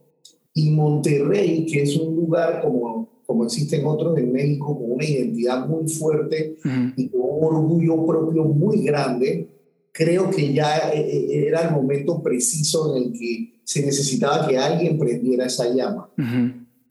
Y 0.52 0.70
Monterrey, 0.70 1.64
que 1.66 1.82
es 1.82 1.96
un 1.96 2.16
lugar 2.16 2.60
como, 2.62 3.08
como 3.24 3.44
existen 3.44 3.86
otros 3.86 4.18
en 4.18 4.32
México, 4.32 4.76
con 4.76 4.92
una 4.92 5.04
identidad 5.04 5.66
muy 5.66 5.88
fuerte 5.88 6.56
y 6.96 7.08
con 7.08 7.20
un 7.20 7.44
orgullo 7.44 8.04
propio 8.04 8.44
muy 8.44 8.82
grande, 8.82 9.48
creo 9.92 10.30
que 10.30 10.52
ya 10.52 10.90
eh, 10.92 11.00
eh, 11.00 11.46
era 11.46 11.68
el 11.68 11.74
momento 11.74 12.22
preciso 12.22 12.96
en 12.96 13.04
el 13.04 13.12
que 13.12 13.60
se 13.64 13.84
necesitaba 13.84 14.46
que 14.46 14.58
alguien 14.58 14.98
prendiera 14.98 15.46
esa 15.46 15.72
llama. 15.72 16.10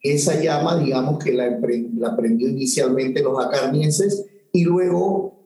Esa 0.02 0.42
llama, 0.42 0.78
digamos 0.78 1.24
que 1.24 1.34
la, 1.34 1.60
la 1.98 2.16
prendió 2.16 2.48
inicialmente 2.48 3.22
los 3.22 3.44
acarnienses 3.44 4.26
y 4.54 4.64
luego 4.64 5.40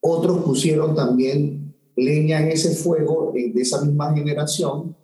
otros 0.00 0.44
pusieron 0.44 0.94
también 0.94 1.74
leña 1.96 2.40
en 2.40 2.48
ese 2.48 2.74
fuego 2.74 3.32
de 3.34 3.52
esa 3.60 3.82
misma 3.82 4.12
generación 4.14 4.96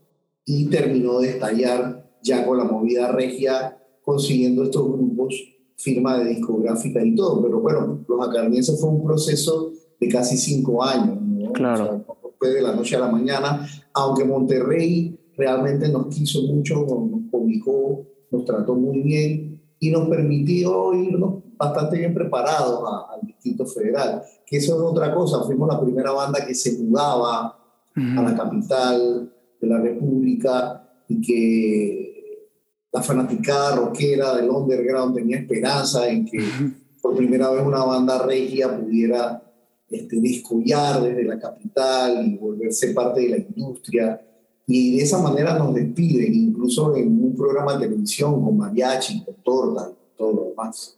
y 0.44 0.66
terminó 0.66 1.20
de 1.20 1.30
estallar 1.30 2.10
ya 2.22 2.44
con 2.44 2.58
la 2.58 2.64
movida 2.64 3.12
regia, 3.12 3.78
consiguiendo 4.02 4.64
estos 4.64 4.86
grupos, 4.92 5.34
firma 5.76 6.18
de 6.18 6.30
discográfica 6.30 7.04
y 7.04 7.14
todo. 7.14 7.42
Pero 7.42 7.60
bueno, 7.60 8.04
los 8.06 8.28
acarnienses 8.28 8.80
fue 8.80 8.90
un 8.90 9.04
proceso 9.04 9.72
de 9.98 10.08
casi 10.08 10.36
cinco 10.36 10.82
años, 10.82 11.20
¿no? 11.20 11.52
Claro. 11.52 12.04
fue 12.38 12.50
de 12.50 12.62
la 12.62 12.74
noche 12.74 12.96
a 12.96 13.00
la 13.00 13.08
mañana, 13.08 13.66
aunque 13.94 14.24
Monterrey 14.24 15.18
realmente 15.36 15.88
nos 15.88 16.06
quiso 16.14 16.42
mucho, 16.42 16.86
nos 16.86 17.30
publicó, 17.30 18.06
nos 18.30 18.44
trató 18.44 18.74
muy 18.74 19.00
bien 19.00 19.60
y 19.78 19.90
nos 19.90 20.08
permitió 20.08 20.94
irnos 20.94 21.42
bastante 21.56 21.98
bien 21.98 22.14
preparados 22.14 22.82
al 23.10 23.26
Distrito 23.26 23.66
Federal, 23.66 24.22
que 24.46 24.56
eso 24.56 24.74
es 24.74 24.80
otra 24.80 25.14
cosa, 25.14 25.42
fuimos 25.42 25.68
la 25.68 25.80
primera 25.80 26.12
banda 26.12 26.44
que 26.46 26.54
se 26.54 26.78
mudaba 26.78 27.56
a 27.94 28.22
la 28.22 28.36
capital 28.36 29.32
de 29.60 29.66
la 29.66 29.78
República 29.78 30.82
y 31.08 31.20
que 31.20 32.10
la 32.92 33.02
fanaticada 33.02 33.76
rockera 33.76 34.36
del 34.36 34.50
underground 34.50 35.14
tenía 35.14 35.38
esperanza 35.38 36.08
en 36.08 36.24
que 36.24 36.38
por 37.00 37.16
primera 37.16 37.50
vez 37.50 37.64
una 37.64 37.84
banda 37.84 38.22
regia 38.22 38.78
pudiera 38.78 39.42
este, 39.88 40.20
descollar 40.20 41.02
desde 41.02 41.24
la 41.24 41.38
capital 41.38 42.26
y 42.26 42.36
volverse 42.36 42.92
parte 42.94 43.22
de 43.22 43.28
la 43.28 43.36
industria. 43.38 44.20
Y 44.70 44.96
de 44.96 45.02
esa 45.02 45.18
manera 45.18 45.58
nos 45.58 45.74
despiden, 45.74 46.32
incluso 46.32 46.94
en 46.96 47.08
un 47.22 47.34
programa 47.34 47.74
de 47.74 47.88
televisión 47.88 48.42
con 48.44 48.56
mariachi, 48.56 49.24
con 49.24 49.34
torta 49.42 49.90
todo 50.16 50.32
lo 50.32 50.44
demás. 50.50 50.96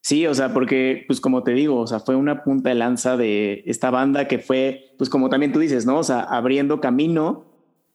Sí, 0.00 0.26
o 0.26 0.34
sea, 0.34 0.54
porque, 0.54 1.04
pues 1.06 1.20
como 1.20 1.42
te 1.42 1.52
digo, 1.52 1.78
o 1.78 1.86
sea, 1.86 2.00
fue 2.00 2.16
una 2.16 2.42
punta 2.42 2.70
de 2.70 2.74
lanza 2.74 3.16
de 3.16 3.62
esta 3.66 3.90
banda 3.90 4.26
que 4.26 4.38
fue, 4.38 4.94
pues 4.96 5.10
como 5.10 5.28
también 5.28 5.52
tú 5.52 5.58
dices, 5.58 5.84
¿no? 5.84 5.98
O 5.98 6.02
sea, 6.02 6.22
abriendo 6.22 6.80
camino, 6.80 7.44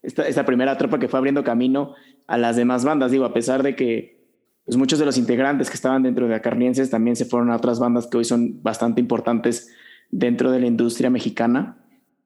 esta, 0.03 0.27
esta 0.27 0.45
primera 0.45 0.77
tropa 0.77 0.99
que 0.99 1.07
fue 1.07 1.17
abriendo 1.17 1.43
camino 1.43 1.95
a 2.27 2.37
las 2.37 2.55
demás 2.55 2.85
bandas, 2.85 3.11
digo, 3.11 3.25
a 3.25 3.33
pesar 3.33 3.63
de 3.63 3.75
que 3.75 4.17
pues 4.65 4.77
muchos 4.77 4.99
de 4.99 5.05
los 5.05 5.17
integrantes 5.17 5.69
que 5.69 5.75
estaban 5.75 6.03
dentro 6.03 6.27
de 6.27 6.35
Acarnienses 6.35 6.89
también 6.89 7.15
se 7.15 7.23
fueron 7.23 7.51
a 7.51 7.55
otras 7.55 7.79
bandas 7.79 8.05
que 8.05 8.17
hoy 8.17 8.25
son 8.25 8.61
bastante 8.61 8.99
importantes 8.99 9.69
dentro 10.11 10.51
de 10.51 10.59
la 10.59 10.67
industria 10.67 11.09
mexicana. 11.09 11.77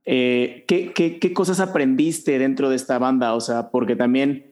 Eh, 0.06 0.64
¿qué, 0.68 0.92
qué, 0.94 1.20
qué, 1.20 1.34
cosas 1.34 1.60
aprendiste 1.60 2.40
dentro 2.40 2.70
de 2.70 2.76
esta 2.76 2.98
banda? 2.98 3.34
O 3.36 3.42
sea, 3.42 3.70
porque 3.70 3.96
también, 3.96 4.46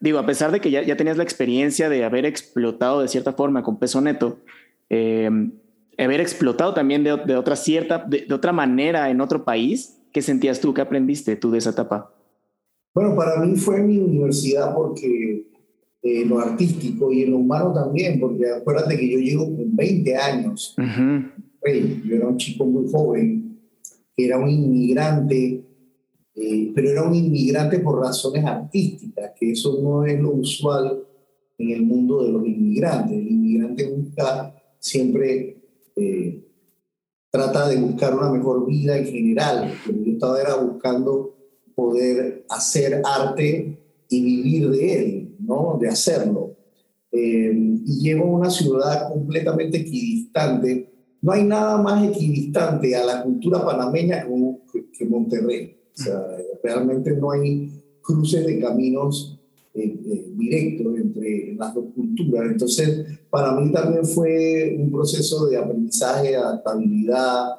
digo, 0.00 0.18
a 0.18 0.26
pesar 0.26 0.50
de 0.50 0.60
que 0.60 0.70
ya, 0.70 0.82
ya 0.82 0.96
tenías 0.96 1.16
la 1.16 1.22
experiencia 1.22 1.88
de 1.88 2.04
haber 2.04 2.24
explotado 2.24 3.02
de 3.02 3.08
cierta 3.08 3.32
forma 3.32 3.62
con 3.62 3.78
peso 3.78 4.00
neto, 4.00 4.38
eh, 4.88 5.30
haber 5.98 6.20
explotado 6.20 6.72
también 6.72 7.04
de, 7.04 7.16
de 7.16 7.36
otra 7.36 7.56
cierta, 7.56 7.98
de, 7.98 8.24
de, 8.26 8.34
otra 8.34 8.52
manera 8.52 9.10
en 9.10 9.20
otro 9.20 9.44
país, 9.44 10.00
¿qué 10.12 10.22
sentías 10.22 10.60
tú? 10.60 10.72
¿Qué 10.72 10.80
aprendiste 10.80 11.36
tú 11.36 11.50
de 11.50 11.58
esa 11.58 11.70
etapa? 11.70 12.14
Bueno, 12.94 13.14
para 13.14 13.40
mí 13.40 13.56
fue 13.56 13.82
mi 13.82 13.98
universidad 13.98 14.74
porque 14.74 15.46
eh, 16.02 16.24
lo 16.26 16.38
artístico 16.40 17.12
y 17.12 17.22
en 17.22 17.32
lo 17.32 17.38
humano 17.38 17.72
también, 17.72 18.18
porque 18.20 18.50
acuérdate 18.50 18.98
que 18.98 19.10
yo 19.10 19.18
llego 19.18 19.44
con 19.44 19.76
20 19.76 20.16
años. 20.16 20.74
Uh 20.78 20.82
-huh 20.82 21.30
yo 22.04 22.16
era 22.16 22.28
un 22.28 22.36
chico 22.36 22.64
muy 22.64 22.90
joven, 22.90 23.51
era 24.24 24.38
un 24.38 24.48
inmigrante, 24.48 25.64
eh, 26.34 26.72
pero 26.74 26.90
era 26.90 27.02
un 27.02 27.14
inmigrante 27.14 27.78
por 27.80 28.00
razones 28.00 28.44
artísticas, 28.44 29.32
que 29.38 29.52
eso 29.52 29.78
no 29.82 30.04
es 30.04 30.20
lo 30.20 30.30
usual 30.32 31.04
en 31.58 31.70
el 31.70 31.82
mundo 31.82 32.24
de 32.24 32.32
los 32.32 32.46
inmigrantes. 32.46 33.16
El 33.16 33.28
inmigrante 33.28 33.90
busca 33.90 34.54
siempre, 34.78 35.62
eh, 35.96 36.44
trata 37.30 37.68
de 37.68 37.76
buscar 37.76 38.14
una 38.14 38.30
mejor 38.30 38.66
vida 38.66 38.98
en 38.98 39.06
general. 39.06 39.72
Lo 39.86 39.92
que 39.92 40.04
yo 40.04 40.12
estaba 40.12 40.40
era 40.40 40.56
buscando 40.56 41.36
poder 41.74 42.44
hacer 42.48 43.00
arte 43.04 43.78
y 44.08 44.22
vivir 44.22 44.70
de 44.70 44.98
él, 44.98 45.36
¿no? 45.40 45.78
de 45.80 45.88
hacerlo. 45.88 46.56
Eh, 47.10 47.52
y 47.84 48.00
llego 48.00 48.24
a 48.24 48.38
una 48.38 48.50
ciudad 48.50 49.08
completamente 49.12 49.78
equidistante 49.78 50.91
no 51.22 51.32
hay 51.32 51.44
nada 51.44 51.80
más 51.80 52.04
equidistante 52.04 52.94
a 52.96 53.04
la 53.04 53.22
cultura 53.22 53.64
panameña 53.64 54.26
que, 54.72 54.90
que 54.90 55.04
Monterrey. 55.04 55.76
O 55.94 56.02
sea, 56.02 56.20
realmente 56.62 57.16
no 57.16 57.30
hay 57.30 57.70
cruces 58.02 58.44
de 58.44 58.58
caminos 58.60 59.38
eh, 59.72 59.84
eh, 60.04 60.32
directos 60.36 60.98
entre 60.98 61.54
las 61.54 61.74
dos 61.74 61.86
culturas. 61.94 62.50
Entonces, 62.50 63.06
para 63.30 63.52
mí 63.52 63.70
también 63.70 64.04
fue 64.04 64.76
un 64.78 64.90
proceso 64.90 65.46
de 65.46 65.58
aprendizaje, 65.58 66.34
adaptabilidad, 66.34 67.52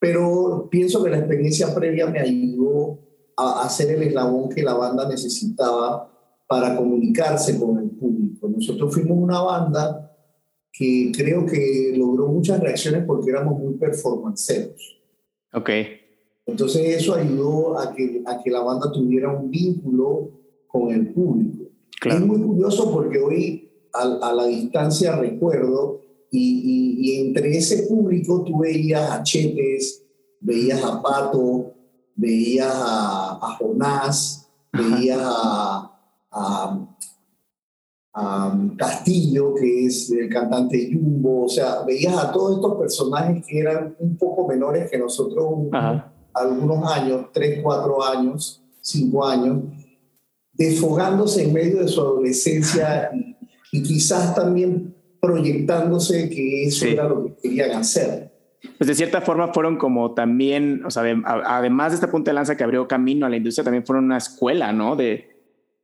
pero 0.00 0.68
pienso 0.70 1.04
que 1.04 1.10
la 1.10 1.18
experiencia 1.18 1.74
previa 1.74 2.06
me 2.06 2.20
ayudó 2.20 3.00
a 3.36 3.64
hacer 3.64 3.90
el 3.90 4.02
eslabón 4.02 4.48
que 4.48 4.62
la 4.62 4.74
banda 4.74 5.06
necesitaba 5.08 6.10
para 6.48 6.74
comunicarse 6.74 7.58
con 7.58 7.78
el 7.78 7.90
público. 7.90 8.48
Nosotros 8.48 8.94
fuimos 8.94 9.18
una 9.18 9.42
banda 9.42 10.07
que 10.78 11.10
creo 11.12 11.44
que 11.44 11.92
logró 11.96 12.28
muchas 12.28 12.60
reacciones 12.60 13.04
porque 13.04 13.30
éramos 13.30 13.58
muy 13.58 13.74
performanceros. 13.74 15.00
Ok. 15.52 15.70
Entonces 16.46 17.02
eso 17.02 17.14
ayudó 17.14 17.80
a 17.80 17.92
que, 17.92 18.22
a 18.24 18.40
que 18.40 18.50
la 18.50 18.60
banda 18.60 18.92
tuviera 18.92 19.28
un 19.36 19.50
vínculo 19.50 20.30
con 20.68 20.92
el 20.92 21.12
público. 21.12 21.64
Claro. 22.00 22.20
Es 22.20 22.26
muy 22.26 22.40
curioso 22.40 22.92
porque 22.92 23.18
hoy 23.18 23.70
a, 23.92 24.28
a 24.28 24.32
la 24.32 24.46
distancia 24.46 25.16
recuerdo 25.16 26.00
y, 26.30 26.38
y, 26.38 27.10
y, 27.10 27.20
entre 27.26 27.56
ese 27.56 27.88
público 27.88 28.44
tú 28.44 28.58
veías 28.58 29.10
a 29.10 29.22
Chetes, 29.24 30.04
veías 30.40 30.84
a 30.84 31.02
Pato, 31.02 31.72
veías 32.14 32.72
a, 32.72 33.38
a 33.42 33.56
Jonás, 33.58 34.48
veías 34.72 35.18
a, 35.20 36.00
a 36.30 36.96
Castillo, 38.76 39.54
que 39.54 39.86
es 39.86 40.10
el 40.10 40.28
cantante 40.28 40.90
Jumbo, 40.92 41.44
o 41.44 41.48
sea, 41.48 41.82
veías 41.86 42.16
a 42.16 42.32
todos 42.32 42.56
estos 42.56 42.76
personajes 42.76 43.44
que 43.46 43.60
eran 43.60 43.94
un 43.98 44.16
poco 44.16 44.46
menores 44.46 44.90
que 44.90 44.98
nosotros, 44.98 45.68
Ajá. 45.72 46.12
algunos 46.34 46.90
años, 46.90 47.26
tres, 47.32 47.60
cuatro 47.62 48.02
años, 48.02 48.62
cinco 48.80 49.24
años, 49.26 49.62
desfogándose 50.52 51.44
en 51.44 51.52
medio 51.52 51.80
de 51.80 51.88
su 51.88 52.00
adolescencia 52.00 53.10
y, 53.14 53.36
y 53.72 53.82
quizás 53.82 54.34
también 54.34 54.94
proyectándose 55.20 56.28
que 56.28 56.64
eso 56.64 56.84
sí. 56.84 56.92
era 56.92 57.08
lo 57.08 57.24
que 57.24 57.36
querían 57.42 57.72
hacer. 57.72 58.32
Pues 58.76 58.88
de 58.88 58.94
cierta 58.94 59.20
forma 59.20 59.52
fueron 59.52 59.76
como 59.76 60.14
también, 60.14 60.84
o 60.84 60.90
sea, 60.90 61.04
además 61.24 61.92
de 61.92 61.96
esta 61.96 62.10
punta 62.10 62.30
de 62.30 62.34
lanza 62.34 62.56
que 62.56 62.64
abrió 62.64 62.88
camino 62.88 63.26
a 63.26 63.28
la 63.28 63.36
industria, 63.36 63.64
también 63.64 63.86
fueron 63.86 64.06
una 64.06 64.16
escuela, 64.18 64.72
¿no? 64.72 64.96
De, 64.96 65.28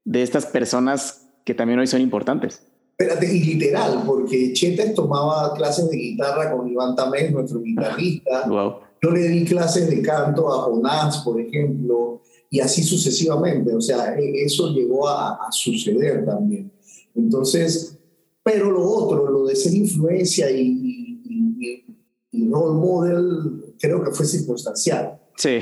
de 0.04 0.22
estas 0.22 0.46
personas 0.46 1.23
que 1.44 1.54
también 1.54 1.78
hoy 1.78 1.86
son 1.86 2.00
importantes. 2.00 2.62
Espérate, 2.96 3.34
y 3.34 3.40
literal, 3.42 4.04
porque 4.06 4.52
Chetes 4.52 4.94
tomaba 4.94 5.52
clases 5.54 5.90
de 5.90 5.96
guitarra 5.96 6.52
con 6.52 6.68
Iván 6.68 6.94
Tamés, 6.94 7.32
nuestro 7.32 7.60
guitarrista. 7.60 8.46
Wow. 8.48 8.74
Yo 9.02 9.10
le 9.10 9.28
di 9.28 9.44
clases 9.44 9.90
de 9.90 10.00
canto 10.00 10.52
a 10.52 10.62
Jonás, 10.62 11.18
por 11.18 11.40
ejemplo, 11.40 12.22
y 12.48 12.60
así 12.60 12.82
sucesivamente. 12.84 13.74
O 13.74 13.80
sea, 13.80 14.16
e, 14.16 14.44
eso 14.44 14.70
llegó 14.70 15.08
a, 15.08 15.46
a 15.46 15.52
suceder 15.52 16.24
también. 16.24 16.70
Entonces, 17.16 17.98
pero 18.44 18.70
lo 18.70 18.88
otro, 18.88 19.28
lo 19.28 19.46
de 19.46 19.56
ser 19.56 19.74
influencia 19.74 20.50
y, 20.50 20.60
y, 20.60 21.20
y, 21.24 21.84
y 22.30 22.48
role 22.48 22.78
model, 22.78 23.74
creo 23.80 24.04
que 24.04 24.12
fue 24.12 24.24
circunstancial. 24.24 25.18
Sí. 25.36 25.58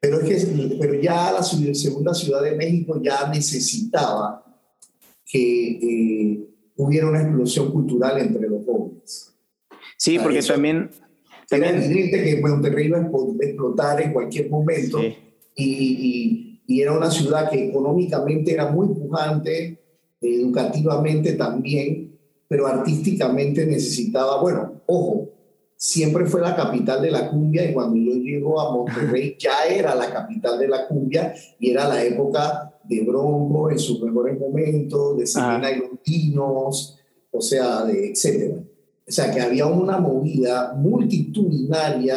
Pero, 0.00 0.20
es 0.20 0.44
que, 0.44 0.76
pero 0.80 0.94
ya 1.00 1.32
la 1.32 1.42
segunda 1.42 2.12
ciudad 2.12 2.42
de 2.42 2.56
México 2.56 3.00
ya 3.00 3.28
necesitaba 3.28 4.44
que 5.34 6.30
eh, 6.30 6.48
hubiera 6.76 7.08
una 7.08 7.22
explosión 7.22 7.72
cultural 7.72 8.20
entre 8.20 8.48
los 8.48 8.64
jóvenes. 8.64 9.34
Sí, 9.96 10.16
porque 10.16 10.40
también... 10.42 10.90
también 11.48 11.74
era 11.74 11.84
evidente 11.84 12.22
que 12.22 12.40
Monterrey 12.40 12.86
iba 12.86 12.98
a 12.98 13.10
explotar 13.42 14.00
en 14.00 14.12
cualquier 14.12 14.48
momento 14.48 15.00
y, 15.02 16.60
y, 16.66 16.80
era 16.80 16.92
una 16.92 17.10
ciudad 17.10 17.50
que 17.50 17.68
económicamente 17.68 18.52
era 18.52 18.70
muy 18.70 18.88
pujante, 18.88 19.78
educativamente 20.20 21.32
también, 21.32 22.16
pero 22.46 22.68
artísticamente 22.68 23.66
necesitaba, 23.66 24.40
bueno, 24.40 24.82
ojo, 24.86 25.30
siempre 25.76 26.26
fue 26.26 26.42
la 26.42 26.54
capital 26.54 27.02
de 27.02 27.10
la 27.10 27.28
cumbia 27.28 27.68
y 27.68 27.74
cuando 27.74 27.96
yo 27.96 28.14
llego 28.14 28.60
a 28.60 28.72
Monterrey 28.72 29.36
ya 29.40 29.64
era 29.68 29.96
la 29.96 30.12
capital 30.12 30.60
de 30.60 30.68
la 30.68 30.86
cumbia 30.86 31.34
y 31.58 31.70
era 31.70 31.88
la 31.88 32.04
época 32.04 32.73
de 32.88 33.02
Bronco 33.02 33.70
en 33.70 33.78
sus 33.78 34.00
mejores 34.02 34.38
momentos, 34.38 35.18
de 35.18 35.26
Selena 35.26 35.70
y 36.04 36.32
los 36.32 36.98
o 37.30 37.40
sea, 37.40 37.84
de 37.84 38.10
etcétera. 38.10 38.62
O 39.06 39.10
sea, 39.10 39.30
que 39.30 39.40
había 39.40 39.66
una 39.66 39.98
movida 39.98 40.72
multitudinaria 40.74 42.16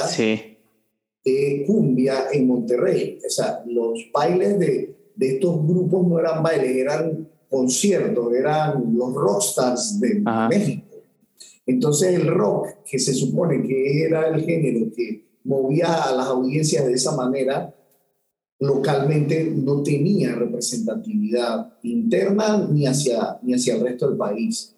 de 1.26 1.64
cumbia 1.66 2.28
en 2.32 2.48
Monterrey. 2.48 3.20
O 3.26 3.30
sea, 3.30 3.64
los 3.66 4.10
bailes 4.14 4.60
de, 4.60 4.96
de 5.16 5.28
estos 5.28 5.68
grupos 5.68 6.08
no 6.08 6.20
eran 6.20 6.42
bailes, 6.44 6.78
eran 6.78 7.28
conciertos, 7.50 8.34
eran 8.34 8.96
los 8.96 9.14
rockstars 9.14 10.00
de 10.00 10.24
México. 10.50 10.88
Entonces 11.66 12.16
el 12.16 12.28
rock, 12.28 12.68
que 12.86 13.00
se 13.00 13.14
supone 13.14 13.62
que 13.68 14.04
era 14.04 14.28
el 14.28 14.46
género 14.46 14.92
que 14.96 15.26
movía 15.44 16.04
a 16.04 16.14
las 16.14 16.28
audiencias 16.28 16.86
de 16.86 16.94
esa 16.94 17.16
manera, 17.16 17.74
localmente 18.60 19.52
no 19.56 19.84
tenía 19.84 20.36
representatividad 20.36 21.74
interna 21.84 22.68
ni 22.72 22.88
hacia, 22.88 23.40
ni 23.44 23.54
hacia 23.54 23.76
el 23.76 23.82
resto 23.82 24.08
del 24.08 24.18
país. 24.18 24.76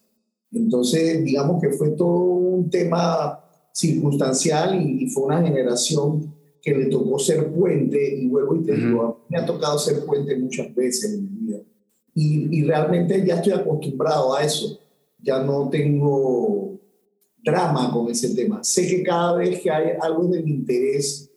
Entonces, 0.51 1.23
digamos 1.23 1.61
que 1.61 1.71
fue 1.71 1.91
todo 1.91 2.23
un 2.23 2.69
tema 2.69 3.39
circunstancial 3.71 4.81
y, 4.81 5.07
fue 5.07 5.23
una 5.25 5.41
generación 5.41 6.33
que 6.61 6.75
le 6.75 6.87
tocó 6.87 7.17
ser 7.17 7.51
puente, 7.53 8.17
y 8.17 8.27
vuelvo 8.27 8.57
y 8.57 8.63
te 8.63 8.75
digo, 8.75 9.25
me 9.29 9.37
ha 9.37 9.45
tocado 9.45 9.79
ser 9.79 10.05
puente 10.05 10.35
muchas 10.37 10.73
veces 10.75 11.13
en 11.13 11.23
mi 11.23 11.47
vida. 11.47 11.59
Y, 12.13 12.59
y 12.59 12.63
realmente 12.63 13.25
ya 13.25 13.35
estoy 13.35 13.53
acostumbrado 13.53 14.35
a 14.35 14.43
eso. 14.43 14.77
Ya 15.21 15.41
no 15.41 15.69
tengo 15.69 16.79
drama 17.41 17.91
con 17.93 18.09
ese 18.09 18.35
tema. 18.35 18.61
Sé 18.63 18.87
que 18.87 19.03
cada 19.03 19.35
vez 19.35 19.61
que 19.61 19.71
hay 19.71 19.91
algo 20.01 20.27
de 20.27 20.43
mi 20.43 20.51
interés 20.51 21.31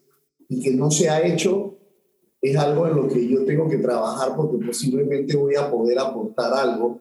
y 0.49 0.59
que 0.59 0.71
no 0.71 0.91
se 0.91 1.09
ha 1.09 1.25
hecho, 1.25 1.72
es 2.43 2.57
algo 2.57 2.85
en 2.87 2.97
lo 2.97 3.07
que 3.07 3.25
yo 3.25 3.45
tengo 3.45 3.69
que 3.69 3.77
trabajar 3.77 4.35
porque 4.35 4.63
posiblemente 4.65 5.37
voy 5.37 5.55
a 5.55 5.71
poder 5.71 5.97
aportar 5.97 6.53
algo 6.53 6.99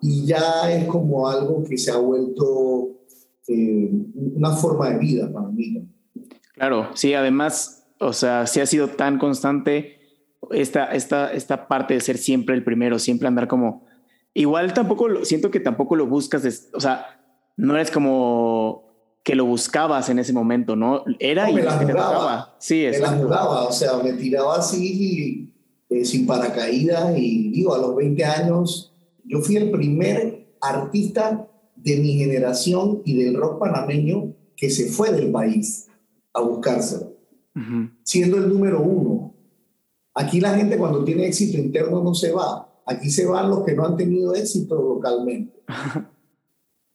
y 0.00 0.24
ya 0.24 0.72
es 0.72 0.86
como 0.86 1.28
algo 1.28 1.64
que 1.64 1.76
se 1.76 1.90
ha 1.90 1.96
vuelto 1.96 2.90
eh, 3.48 3.90
una 4.36 4.50
forma 4.52 4.90
de 4.90 4.98
vida 4.98 5.32
para 5.32 5.48
mí. 5.48 5.84
Claro, 6.54 6.90
sí, 6.94 7.12
además, 7.12 7.88
o 7.98 8.12
sea, 8.12 8.46
si 8.46 8.60
ha 8.60 8.66
sido 8.66 8.86
tan 8.86 9.18
constante 9.18 9.98
esta, 10.52 10.84
esta, 10.94 11.32
esta 11.32 11.66
parte 11.66 11.94
de 11.94 12.00
ser 12.00 12.16
siempre 12.16 12.54
el 12.54 12.62
primero, 12.62 13.00
siempre 13.00 13.26
andar 13.26 13.48
como... 13.48 13.86
Igual 14.32 14.74
tampoco, 14.74 15.24
siento 15.24 15.50
que 15.50 15.58
tampoco 15.58 15.96
lo 15.96 16.06
buscas, 16.06 16.70
o 16.72 16.80
sea, 16.80 17.20
no 17.56 17.74
eres 17.74 17.90
como 17.90 18.83
que 19.24 19.34
lo 19.34 19.46
buscabas 19.46 20.10
en 20.10 20.18
ese 20.18 20.34
momento, 20.34 20.76
¿no? 20.76 21.02
Era 21.18 21.50
y 21.50 21.54
me 21.54 21.62
la 21.62 21.78
jugaba. 21.78 22.56
Sí, 22.58 22.86
me 22.90 22.98
la 22.98 23.12
jugaba, 23.12 23.64
o 23.64 23.72
sea, 23.72 23.96
me 23.96 24.12
tiraba 24.12 24.56
así 24.56 25.50
eh, 25.88 26.04
sin 26.04 26.26
paracaídas 26.26 27.18
y 27.18 27.48
digo, 27.50 27.74
a 27.74 27.78
los 27.78 27.96
20 27.96 28.22
años, 28.22 28.92
yo 29.24 29.40
fui 29.40 29.56
el 29.56 29.70
primer 29.70 30.54
artista 30.60 31.48
de 31.74 31.96
mi 31.96 32.18
generación 32.18 33.00
y 33.06 33.22
del 33.22 33.34
rock 33.34 33.60
panameño 33.60 34.34
que 34.56 34.68
se 34.68 34.90
fue 34.90 35.10
del 35.10 35.32
país 35.32 35.88
a 36.34 36.42
buscárselo, 36.42 37.14
siendo 38.02 38.36
el 38.36 38.48
número 38.50 38.82
uno. 38.82 39.34
Aquí 40.14 40.38
la 40.38 40.54
gente 40.54 40.76
cuando 40.76 41.02
tiene 41.02 41.26
éxito 41.26 41.56
interno 41.56 42.02
no 42.02 42.14
se 42.14 42.30
va, 42.30 42.68
aquí 42.84 43.10
se 43.10 43.24
van 43.24 43.48
los 43.48 43.64
que 43.64 43.74
no 43.74 43.86
han 43.86 43.96
tenido 43.96 44.34
éxito 44.34 44.76
localmente. 44.76 45.62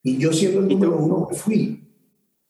Y 0.01 0.17
yo 0.17 0.31
siendo 0.31 0.61
el 0.61 0.69
número 0.69 0.97
uno 0.97 1.27
fui. 1.33 1.78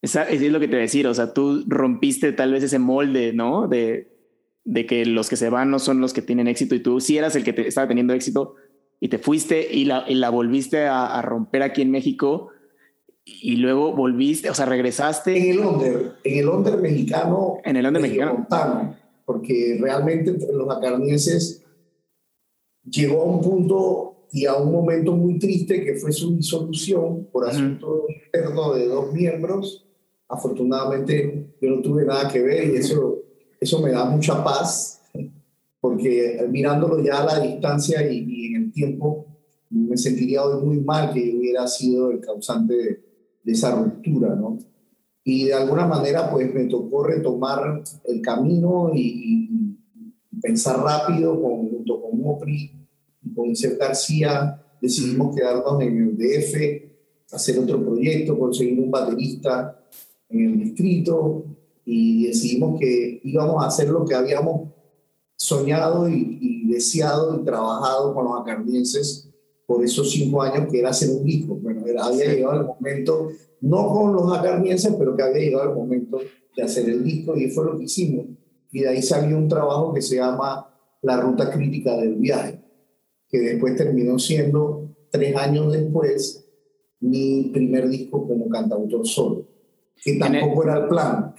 Esa, 0.02 0.24
es 0.24 0.42
lo 0.42 0.60
que 0.60 0.68
te 0.68 0.76
voy 0.76 0.80
a 0.80 0.84
decir, 0.84 1.08
o 1.08 1.14
sea, 1.14 1.34
tú 1.34 1.64
rompiste 1.68 2.32
tal 2.32 2.54
vez 2.54 2.64
ese 2.64 2.80
molde, 2.80 3.34
¿no? 3.34 3.68
De, 3.68 4.20
de 4.64 4.86
que 4.86 5.06
los 5.06 5.30
que 5.30 5.36
se 5.36 5.50
van 5.50 5.72
no 5.72 5.80
son 5.80 6.00
los 6.00 6.14
que 6.14 6.22
tienen 6.22 6.48
éxito 6.48 6.76
y 6.76 6.80
tú 6.80 7.02
sí 7.02 7.18
eras 7.18 7.36
el 7.36 7.44
que 7.44 7.54
te, 7.54 7.68
estaba 7.68 7.88
teniendo 7.88 8.14
éxito 8.14 8.56
y 9.00 9.10
te 9.10 9.18
fuiste 9.18 9.74
y 9.74 9.86
la, 9.86 10.06
y 10.08 10.16
la 10.16 10.30
volviste 10.30 10.86
a, 10.86 11.22
romper 11.22 11.64
aquí 11.64 11.82
en 11.82 11.92
México 11.92 12.50
y 13.26 13.58
luego 13.58 13.96
volviste, 13.96 14.50
o 14.50 14.54
sea, 14.54 14.66
regresaste. 14.66 15.38
En 15.38 15.50
el 15.52 15.60
under, 15.60 16.14
en 16.24 16.40
el 16.40 16.50
under 16.50 16.78
mexicano. 16.78 17.58
En 17.64 17.78
el 17.78 17.86
under 17.86 18.02
mexicano. 18.02 18.48
porque 19.26 19.78
realmente 19.80 20.36
los 20.54 20.76
acarnienses 20.76 21.66
llegó 22.84 23.22
a 23.22 23.26
un 23.26 23.42
punto 23.42 24.28
y 24.32 24.46
a 24.46 24.56
un 24.56 24.72
momento 24.72 25.14
muy 25.14 25.40
triste 25.40 25.84
que 25.84 25.96
fue 25.96 26.12
su 26.12 26.36
disolución 26.36 27.28
por 27.32 27.48
asunto 27.48 28.06
interno 28.08 28.74
de 28.74 28.88
dos 28.88 29.12
miembros. 29.14 29.89
Afortunadamente 30.30 31.56
yo 31.60 31.70
no 31.72 31.82
tuve 31.82 32.06
nada 32.06 32.32
que 32.32 32.40
ver 32.40 32.70
y 32.70 32.78
eso, 32.78 33.20
eso 33.60 33.82
me 33.82 33.92
da 33.92 34.06
mucha 34.06 34.44
paz, 34.44 35.02
porque 35.82 36.46
mirándolo 36.50 37.04
ya 37.04 37.22
a 37.22 37.26
la 37.26 37.40
distancia 37.40 38.10
y, 38.10 38.46
en 38.46 38.64
el 38.64 38.72
tiempo, 38.72 39.26
me 39.70 39.98
sentiría 39.98 40.44
hoy 40.44 40.64
muy 40.64 40.80
mal 40.80 41.12
que 41.14 41.36
hubiera 41.36 41.68
sido 41.68 42.12
el 42.12 42.20
causante 42.20 42.74
de, 42.74 43.10
esa 43.46 43.74
ruptura, 43.74 44.36
¿no? 44.36 44.60
Y 45.24 45.46
de 45.46 45.54
alguna 45.56 45.88
manera, 45.88 46.30
pues 46.30 46.54
me 46.54 46.66
tocó 46.66 47.04
retomar 47.04 47.82
el 48.06 48.22
camino 48.22 48.92
y, 48.94 49.50
pensar 50.42 50.80
rápido 50.80 51.36
junto 51.36 52.02
con 52.02 52.22
Mopri 52.22 52.72
con 53.36 53.50
Isaac 53.50 53.78
García 53.78 54.62
decidimos 54.82 55.36
quedarnos 55.36 55.82
en 55.82 55.98
el 55.98 56.18
DF, 56.18 57.34
hacer 57.34 57.60
otro 57.60 57.84
proyecto, 57.84 58.38
conseguir 58.38 58.80
un 58.80 58.92
baterista 58.92 59.80
en 60.30 60.46
el 60.46 60.60
distrito 60.60 61.46
y 61.86 62.28
decidimos 62.28 62.80
que 62.80 63.22
íbamos 63.24 63.64
a 63.64 63.68
hacer 63.68 63.90
lo 63.90 64.06
que 64.06 64.16
habíamos 64.16 64.70
soñado 65.36 66.08
y, 66.10 66.68
deseado 66.68 67.42
y 67.42 67.44
trabajado 67.44 68.14
con 68.14 68.26
los 68.26 68.40
acardienses 68.40 69.28
por 69.66 69.84
esos 69.84 70.12
cinco 70.12 70.42
años, 70.42 70.72
que 70.72 70.80
era 70.80 70.90
hacer 70.90 71.10
un 71.10 71.26
disco. 71.26 71.56
Bueno, 71.56 71.82
había 72.00 72.26
llegado 72.26 72.62
el 72.62 72.68
momento, 72.68 73.30
no 73.62 73.90
con 73.90 74.14
los 74.14 74.32
acardienses, 74.38 74.94
pero 74.98 75.16
que 75.16 75.24
había 75.24 75.42
llegado 75.42 75.70
el 75.72 75.76
momento 75.76 76.20
de 76.56 76.64
hacer 76.64 76.88
el 76.90 77.04
disco 77.04 77.36
y 77.36 77.50
fue 77.50 77.66
lo 77.66 77.78
que 77.78 77.86
hicimos. 77.86 78.28
Y 78.72 78.82
de 78.82 78.90
ahí 78.90 79.02
salió 79.02 79.36
un 79.36 79.48
trabajo 79.48 79.94
que 79.94 80.02
se 80.02 80.18
llama 80.18 80.70
La 81.02 81.20
Ruta 81.20 81.52
Crítica 81.52 81.98
del 81.98 82.16
Viaje 82.16 82.62
que 83.30 83.40
después 83.40 83.76
terminó 83.76 84.18
siendo, 84.18 84.90
tres 85.12 85.36
años 85.36 85.72
después, 85.72 86.46
mi 87.00 87.52
primer 87.54 87.88
disco 87.88 88.28
como 88.28 88.50
cantautor 88.50 89.08
solo, 89.08 89.48
que 90.04 90.16
tampoco 90.16 90.64
era 90.64 90.78
el 90.78 90.88
plan. 90.88 91.36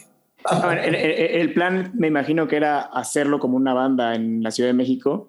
el, 0.85 1.53
plan 1.53 1.92
me 1.94 2.07
imagino 2.07 2.49
que 2.49 2.57
era 2.57 2.81
hacerlo 2.81 3.38
como 3.38 3.57
una 3.57 3.75
banda 3.75 4.14
en 4.14 4.42
la 4.42 4.51
Ciudad 4.51 4.70
de 4.70 4.75
México. 4.75 5.29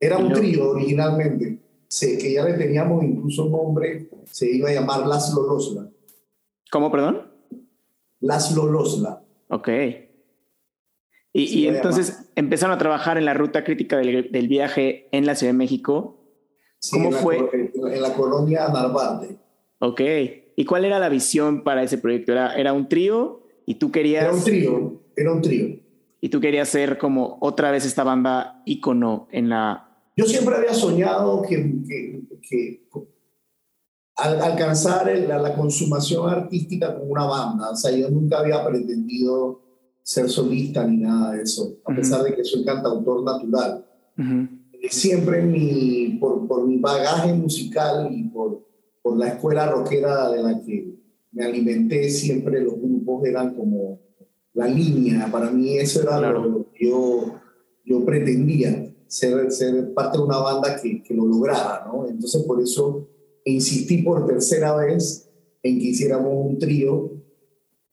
Era 0.00 0.18
un 0.18 0.32
trío 0.32 0.70
originalmente, 0.70 1.60
que 2.00 2.32
ya 2.32 2.44
le 2.44 2.54
teníamos 2.54 3.04
incluso 3.04 3.46
un 3.46 3.52
nombre, 3.52 4.08
se 4.26 4.50
iba 4.50 4.68
a 4.68 4.72
llamar 4.72 5.06
Las 5.06 5.32
Lolosla. 5.34 5.88
¿Cómo, 6.70 6.90
perdón? 6.90 7.30
Las 8.20 8.54
Lolosla. 8.54 9.22
Ok. 9.48 9.68
Y, 11.36 11.66
entonces 11.66 12.30
empezaron 12.36 12.76
a 12.76 12.78
trabajar 12.78 13.18
en 13.18 13.24
la 13.24 13.34
ruta 13.34 13.64
crítica 13.64 13.96
del, 13.96 14.48
viaje 14.48 15.08
en 15.10 15.26
la 15.26 15.34
Ciudad 15.34 15.52
de 15.52 15.58
México. 15.58 16.20
¿Cómo 16.92 17.10
fue? 17.10 17.38
en 17.64 18.02
la 18.02 18.12
colonia 18.14 18.68
Narvarte. 18.68 19.36
Ok. 19.80 20.00
¿Y 20.56 20.64
cuál 20.64 20.84
era 20.84 20.98
la 20.98 21.08
visión 21.08 21.64
para 21.64 21.82
ese 21.82 21.98
proyecto? 21.98 22.32
¿Era, 22.32 22.54
era 22.54 22.72
un 22.72 22.88
trío 22.88 23.42
y 23.66 23.76
tú 23.76 23.90
querías... 23.90 24.24
Era 24.24 24.34
un 24.34 24.44
trío, 24.44 25.02
era 25.16 25.32
un 25.32 25.42
trío. 25.42 25.80
Y 26.20 26.28
tú 26.28 26.40
querías 26.40 26.68
ser 26.68 26.98
como 26.98 27.38
otra 27.40 27.70
vez 27.70 27.84
esta 27.84 28.04
banda 28.04 28.62
ícono 28.64 29.28
en 29.30 29.48
la... 29.48 29.90
Yo 30.16 30.24
siempre 30.26 30.54
había 30.54 30.72
soñado 30.72 31.42
que, 31.42 31.82
que, 32.48 32.88
al 34.16 34.40
alcanzar 34.40 35.06
la, 35.18 35.38
la 35.38 35.54
consumación 35.54 36.28
artística 36.28 36.94
con 36.94 37.10
una 37.10 37.24
banda. 37.24 37.70
O 37.70 37.76
sea, 37.76 37.90
yo 37.90 38.08
nunca 38.10 38.38
había 38.38 38.64
pretendido 38.64 39.64
ser 40.04 40.28
solista 40.28 40.86
ni 40.86 40.98
nada 40.98 41.32
de 41.32 41.42
eso, 41.42 41.78
a 41.84 41.94
pesar 41.94 42.22
de 42.22 42.34
que 42.34 42.44
soy 42.44 42.62
cantautor 42.64 43.24
natural. 43.24 43.84
Siempre 44.90 45.42
mi, 45.42 46.18
por, 46.20 46.46
por, 46.46 46.66
mi 46.66 46.76
bagaje 46.76 47.32
musical 47.32 48.08
y 48.12 48.24
por, 48.24 48.63
por 49.04 49.18
la 49.18 49.28
escuela 49.28 49.70
rockera 49.70 50.30
de 50.30 50.42
la 50.42 50.62
que 50.62 50.98
me 51.32 51.44
alimenté, 51.44 52.08
siempre 52.08 52.62
los 52.62 52.80
grupos 52.80 53.26
eran 53.26 53.54
como 53.54 54.00
la 54.54 54.66
línea. 54.66 55.28
Para 55.30 55.50
mí 55.50 55.76
eso 55.76 56.00
era 56.00 56.18
lo, 56.32 56.72
que 56.72 56.86
yo, 56.86 57.34
yo 57.84 58.02
pretendía, 58.02 58.90
ser, 59.06 59.52
ser 59.52 59.92
parte 59.92 60.16
de 60.16 60.24
una 60.24 60.38
banda 60.38 60.80
que, 60.80 61.02
que 61.02 61.12
lo 61.12 61.26
lograra. 61.26 61.84
¿no? 61.86 62.08
Entonces 62.08 62.42
por 62.44 62.62
eso 62.62 63.06
insistí 63.44 63.98
por 63.98 64.26
tercera 64.26 64.74
vez 64.74 65.30
en 65.62 65.78
que 65.78 65.88
hiciéramos 65.88 66.32
un 66.32 66.58
trío 66.58 67.12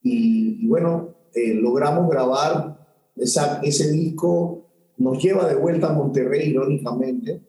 Y, 0.02 0.66
bueno, 0.66 1.14
eh, 1.34 1.52
logramos 1.52 2.08
grabar 2.08 2.88
esa, 3.16 3.60
ese 3.62 3.92
disco, 3.92 4.66
nos 4.96 5.22
lleva 5.22 5.46
de 5.46 5.56
vuelta 5.56 5.90
a 5.90 5.92
Monterrey, 5.92 6.48
irónicamente. 6.48 7.42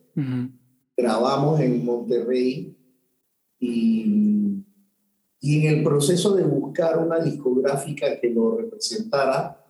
Grabamos 0.97 1.61
en 1.61 1.85
Monterrey 1.85 2.77
y, 3.65 4.65
y 5.39 5.65
en 5.65 5.77
el 5.77 5.83
proceso 5.83 6.35
de 6.35 6.43
buscar 6.43 6.97
una 6.97 7.19
discográfica 7.19 8.19
que 8.19 8.29
lo 8.29 8.57
representara, 8.57 9.63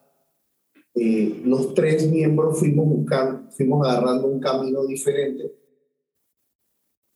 eh, 0.96 1.42
los 1.44 1.74
tres 1.74 2.10
miembros 2.10 2.60
fuimos, 2.60 2.88
buscando, 2.88 3.52
fuimos 3.52 3.88
agarrando 3.88 4.28
un 4.28 4.40
camino 4.40 4.86
diferente. 4.86 5.52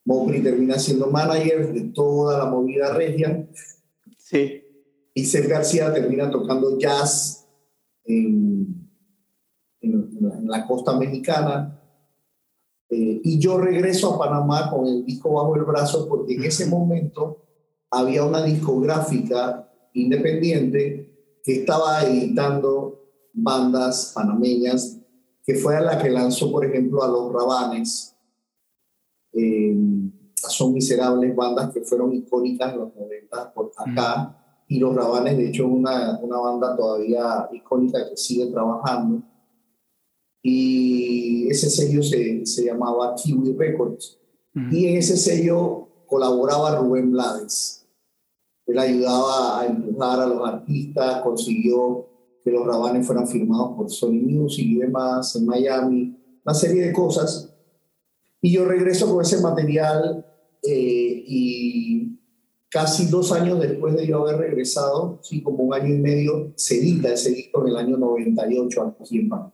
Mopri 0.05 0.41
termina 0.41 0.79
siendo 0.79 1.07
manager 1.07 1.73
de 1.73 1.81
toda 1.89 2.37
la 2.37 2.45
movida 2.45 2.93
regia. 2.93 3.47
Sí. 4.17 4.63
Y 5.13 5.25
Seth 5.25 5.47
García 5.47 5.93
termina 5.93 6.29
tocando 6.29 6.77
jazz 6.77 7.47
en, 8.05 8.89
en, 9.81 10.47
la 10.47 10.65
costa 10.65 10.97
mexicana. 10.97 11.76
Eh, 12.89 13.21
y 13.23 13.39
yo 13.39 13.57
regreso 13.57 14.13
a 14.13 14.19
Panamá 14.19 14.69
con 14.69 14.87
el 14.87 15.05
disco 15.05 15.33
bajo 15.33 15.55
el 15.55 15.63
brazo 15.63 16.07
porque 16.07 16.35
en 16.35 16.45
ese 16.45 16.67
momento 16.67 17.43
había 17.91 18.23
una 18.23 18.43
discográfica 18.43 19.69
independiente 19.93 21.39
que 21.43 21.61
estaba 21.61 22.03
editando 22.03 23.03
bandas 23.33 24.11
panameñas, 24.15 24.99
que 25.45 25.55
fue 25.55 25.77
a 25.77 25.81
la 25.81 26.01
que 26.01 26.09
lanzó, 26.09 26.51
por 26.51 26.65
ejemplo, 26.65 27.03
a 27.03 27.07
Los 27.07 27.31
Rabanes. 27.31 28.15
Eh, 29.33 29.77
son 30.35 30.73
miserables 30.73 31.35
bandas 31.35 31.71
que 31.71 31.81
fueron 31.81 32.13
icónicas 32.13 32.73
en 32.73 32.79
los 32.79 32.95
90 32.95 33.53
por 33.53 33.71
acá. 33.77 34.63
Y 34.67 34.79
Los 34.79 34.95
Rabanes, 34.95 35.37
de 35.37 35.47
hecho, 35.47 35.67
una, 35.67 36.19
una 36.19 36.37
banda 36.37 36.75
todavía 36.75 37.47
icónica 37.53 38.09
que 38.09 38.17
sigue 38.17 38.47
trabajando. 38.47 39.21
Y 40.41 41.47
ese 41.49 41.69
sello 41.69 42.01
se, 42.03 42.45
se 42.45 42.65
llamaba 42.65 43.15
Kiwi 43.15 43.53
Records. 43.53 44.17
Y 44.71 44.87
en 44.87 44.97
ese 44.97 45.17
sello 45.17 45.87
colaboraba 46.07 46.79
Rubén 46.79 47.11
Blades. 47.11 47.85
Él 48.65 48.79
ayudaba 48.79 49.61
a 49.61 49.65
empujar 49.67 50.19
a 50.19 50.25
los 50.25 50.47
artistas, 50.47 51.21
consiguió 51.21 52.07
que 52.43 52.51
los 52.51 52.65
rabanes 52.65 53.05
fueran 53.05 53.27
firmados 53.27 53.75
por 53.75 53.89
Sony 53.89 54.21
Music 54.23 54.65
y 54.65 54.77
demás 54.77 55.35
en 55.35 55.45
Miami, 55.45 56.17
una 56.43 56.53
serie 56.53 56.87
de 56.87 56.93
cosas. 56.93 57.53
Y 58.41 58.53
yo 58.53 58.65
regreso 58.65 59.13
con 59.13 59.21
ese 59.21 59.41
material 59.41 60.25
eh, 60.63 61.23
y 61.27 62.19
casi 62.69 63.07
dos 63.07 63.31
años 63.31 63.59
después 63.59 63.95
de 63.95 64.07
yo 64.07 64.19
haber 64.19 64.37
regresado, 64.37 65.19
sí, 65.21 65.41
como 65.41 65.63
un 65.63 65.73
año 65.73 65.93
y 65.93 65.99
medio, 65.99 66.53
se 66.55 66.77
edita 66.77 67.13
ese 67.13 67.31
disco 67.31 67.61
en 67.61 67.69
el 67.69 67.77
año 67.77 67.97
98 67.97 68.95
aquí 69.01 69.19
en 69.19 69.29
Panamá. 69.29 69.51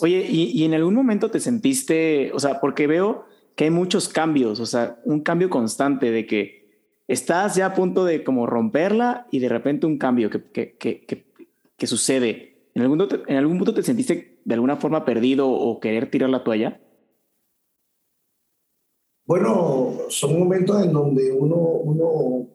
Oye, 0.00 0.26
¿y, 0.28 0.50
¿y 0.52 0.64
en 0.64 0.74
algún 0.74 0.94
momento 0.94 1.30
te 1.30 1.40
sentiste, 1.40 2.30
o 2.32 2.38
sea, 2.38 2.60
porque 2.60 2.86
veo 2.86 3.26
que 3.54 3.64
hay 3.64 3.70
muchos 3.70 4.08
cambios, 4.08 4.60
o 4.60 4.66
sea, 4.66 4.98
un 5.04 5.20
cambio 5.20 5.50
constante 5.50 6.10
de 6.10 6.26
que 6.26 6.60
estás 7.08 7.56
ya 7.56 7.66
a 7.66 7.74
punto 7.74 8.04
de 8.04 8.24
como 8.24 8.46
romperla 8.46 9.26
y 9.30 9.40
de 9.40 9.48
repente 9.48 9.86
un 9.86 9.98
cambio 9.98 10.30
que, 10.30 10.42
que, 10.50 10.76
que, 10.78 11.26
que 11.76 11.86
sucede. 11.86 12.68
¿En 12.74 12.82
algún, 12.82 13.06
¿En 13.26 13.36
algún 13.36 13.58
punto 13.58 13.74
te 13.74 13.82
sentiste 13.82 14.38
de 14.44 14.54
alguna 14.54 14.76
forma 14.76 15.04
perdido 15.04 15.50
o 15.50 15.80
querer 15.80 16.10
tirar 16.10 16.30
la 16.30 16.44
toalla? 16.44 16.80
Bueno, 19.26 19.92
son 20.08 20.38
momentos 20.38 20.84
en 20.84 20.92
donde 20.92 21.32
uno, 21.32 21.56
uno 21.56 22.48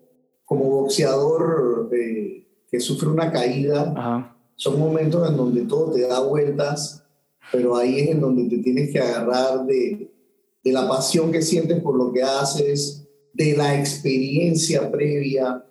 como 0.43 0.69
boxeador 0.69 1.89
eh, 1.93 2.47
que 2.69 2.79
sufre 2.79 3.09
una 3.09 3.31
caída, 3.31 4.35
son 4.55 4.79
momentos 4.79 5.29
en 5.29 5.37
donde 5.37 5.65
todo 5.65 5.91
te 5.91 6.01
da 6.07 6.19
vueltas, 6.21 7.04
pero 7.51 7.75
ahí 7.75 7.99
es 7.99 8.09
en 8.09 8.21
donde 8.21 8.49
te 8.49 8.61
tienes 8.61 8.91
que 8.91 8.99
agarrar 8.99 9.65
de, 9.65 10.11
de 10.63 10.71
la 10.71 10.87
pasión 10.87 11.31
que 11.31 11.41
sientes 11.41 11.81
por 11.81 11.95
lo 11.95 12.11
que 12.11 12.23
haces, 12.23 13.07
de 13.33 13.55
la 13.55 13.77
experiencia 13.77 14.89
previa 14.89 15.63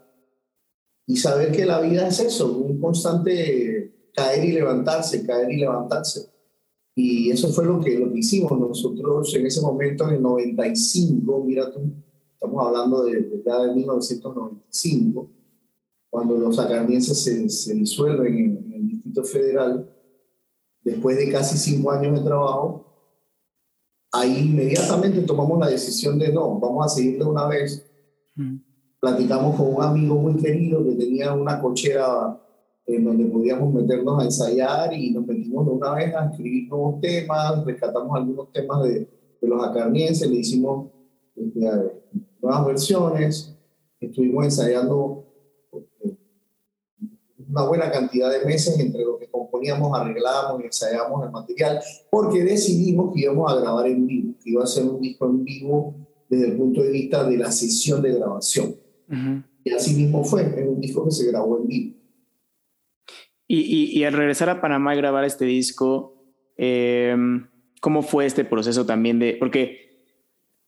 y 1.06 1.16
saber 1.16 1.52
que 1.52 1.66
la 1.66 1.80
vida 1.80 2.08
es 2.08 2.20
eso, 2.20 2.52
un 2.52 2.80
constante 2.80 4.10
caer 4.14 4.44
y 4.44 4.52
levantarse, 4.52 5.26
caer 5.26 5.50
y 5.50 5.56
levantarse. 5.58 6.28
Y 6.94 7.30
eso 7.30 7.48
fue 7.48 7.64
lo 7.64 7.80
que, 7.80 7.98
lo 7.98 8.12
que 8.12 8.20
hicimos 8.20 8.58
nosotros 8.58 9.34
en 9.34 9.46
ese 9.46 9.60
momento, 9.60 10.08
en 10.08 10.14
el 10.14 10.22
95, 10.22 11.44
mira 11.44 11.72
tú, 11.72 11.80
estamos 12.32 12.66
hablando 12.66 13.04
de, 13.04 13.42
ya 13.44 13.62
de 13.64 13.74
1995, 13.74 15.30
cuando 16.08 16.36
los 16.36 16.58
acarnienses 16.58 17.20
se, 17.20 17.48
se 17.48 17.74
disuelven 17.74 18.38
en, 18.38 18.72
el 18.72 18.88
Distrito 18.88 19.24
Federal, 19.24 19.90
después 20.84 21.16
de 21.16 21.32
casi 21.32 21.56
cinco 21.56 21.90
años 21.90 22.18
de 22.18 22.24
trabajo, 22.24 22.84
ahí 24.12 24.50
inmediatamente 24.50 25.22
tomamos 25.22 25.58
la 25.58 25.68
decisión 25.68 26.18
de 26.18 26.32
no, 26.32 26.58
vamos 26.60 26.86
a 26.86 26.88
seguir 26.88 27.18
de 27.18 27.24
una 27.24 27.48
vez. 27.48 27.84
Platicamos 29.00 29.56
con 29.56 29.74
un 29.74 29.82
amigo 29.82 30.14
muy 30.16 30.36
querido 30.36 30.84
que 30.84 30.94
tenía 30.94 31.32
una 31.32 31.60
cochera 31.60 32.40
en 32.86 33.04
donde 33.04 33.24
podíamos 33.24 33.72
meternos 33.72 34.20
a 34.20 34.24
ensayar 34.24 34.92
y 34.92 35.10
nos 35.10 35.26
metimos 35.26 35.66
de 35.66 35.72
una 35.72 35.94
vez 35.94 36.14
a 36.14 36.26
escribir 36.26 36.68
nuevos 36.68 37.00
temas, 37.00 37.64
rescatamos 37.64 38.14
algunos 38.14 38.52
temas 38.52 38.82
de, 38.84 39.08
de 39.40 39.48
los 39.48 39.66
acarnienses, 39.66 40.30
le 40.30 40.36
hicimos 40.36 40.90
este, 41.34 41.60
nuevas 42.40 42.66
versiones, 42.66 43.56
estuvimos 44.00 44.44
ensayando 44.44 45.23
una 47.54 47.66
buena 47.66 47.90
cantidad 47.90 48.30
de 48.30 48.44
meses 48.44 48.78
entre 48.80 49.04
lo 49.04 49.16
que 49.16 49.28
componíamos, 49.28 49.96
arreglábamos 49.98 50.60
y 50.60 50.66
ensayábamos 50.66 51.24
el 51.24 51.30
material, 51.30 51.80
porque 52.10 52.42
decidimos 52.42 53.14
que 53.14 53.22
íbamos 53.22 53.52
a 53.52 53.60
grabar 53.60 53.86
en 53.86 54.06
vivo, 54.06 54.34
que 54.42 54.50
iba 54.50 54.64
a 54.64 54.66
ser 54.66 54.84
un 54.84 55.00
disco 55.00 55.26
en 55.26 55.44
vivo 55.44 55.94
desde 56.28 56.48
el 56.48 56.56
punto 56.56 56.82
de 56.82 56.90
vista 56.90 57.22
de 57.22 57.36
la 57.36 57.52
sesión 57.52 58.02
de 58.02 58.14
grabación. 58.14 58.74
Y 59.62 59.70
así 59.70 59.94
mismo 59.94 60.24
fue, 60.24 60.42
es 60.42 60.66
un 60.66 60.80
disco 60.80 61.04
que 61.04 61.12
se 61.12 61.30
grabó 61.30 61.58
en 61.58 61.68
vivo. 61.68 61.96
Y, 63.46 64.02
al 64.02 64.14
regresar 64.14 64.48
a 64.48 64.60
Panamá 64.60 64.94
y 64.94 64.98
grabar 64.98 65.24
este 65.24 65.44
disco, 65.44 66.24
em, 66.56 67.46
¿cómo 67.80 68.02
fue 68.02 68.26
este 68.26 68.44
proceso 68.44 68.84
también 68.84 69.20
de, 69.20 69.36
porque 69.38 69.84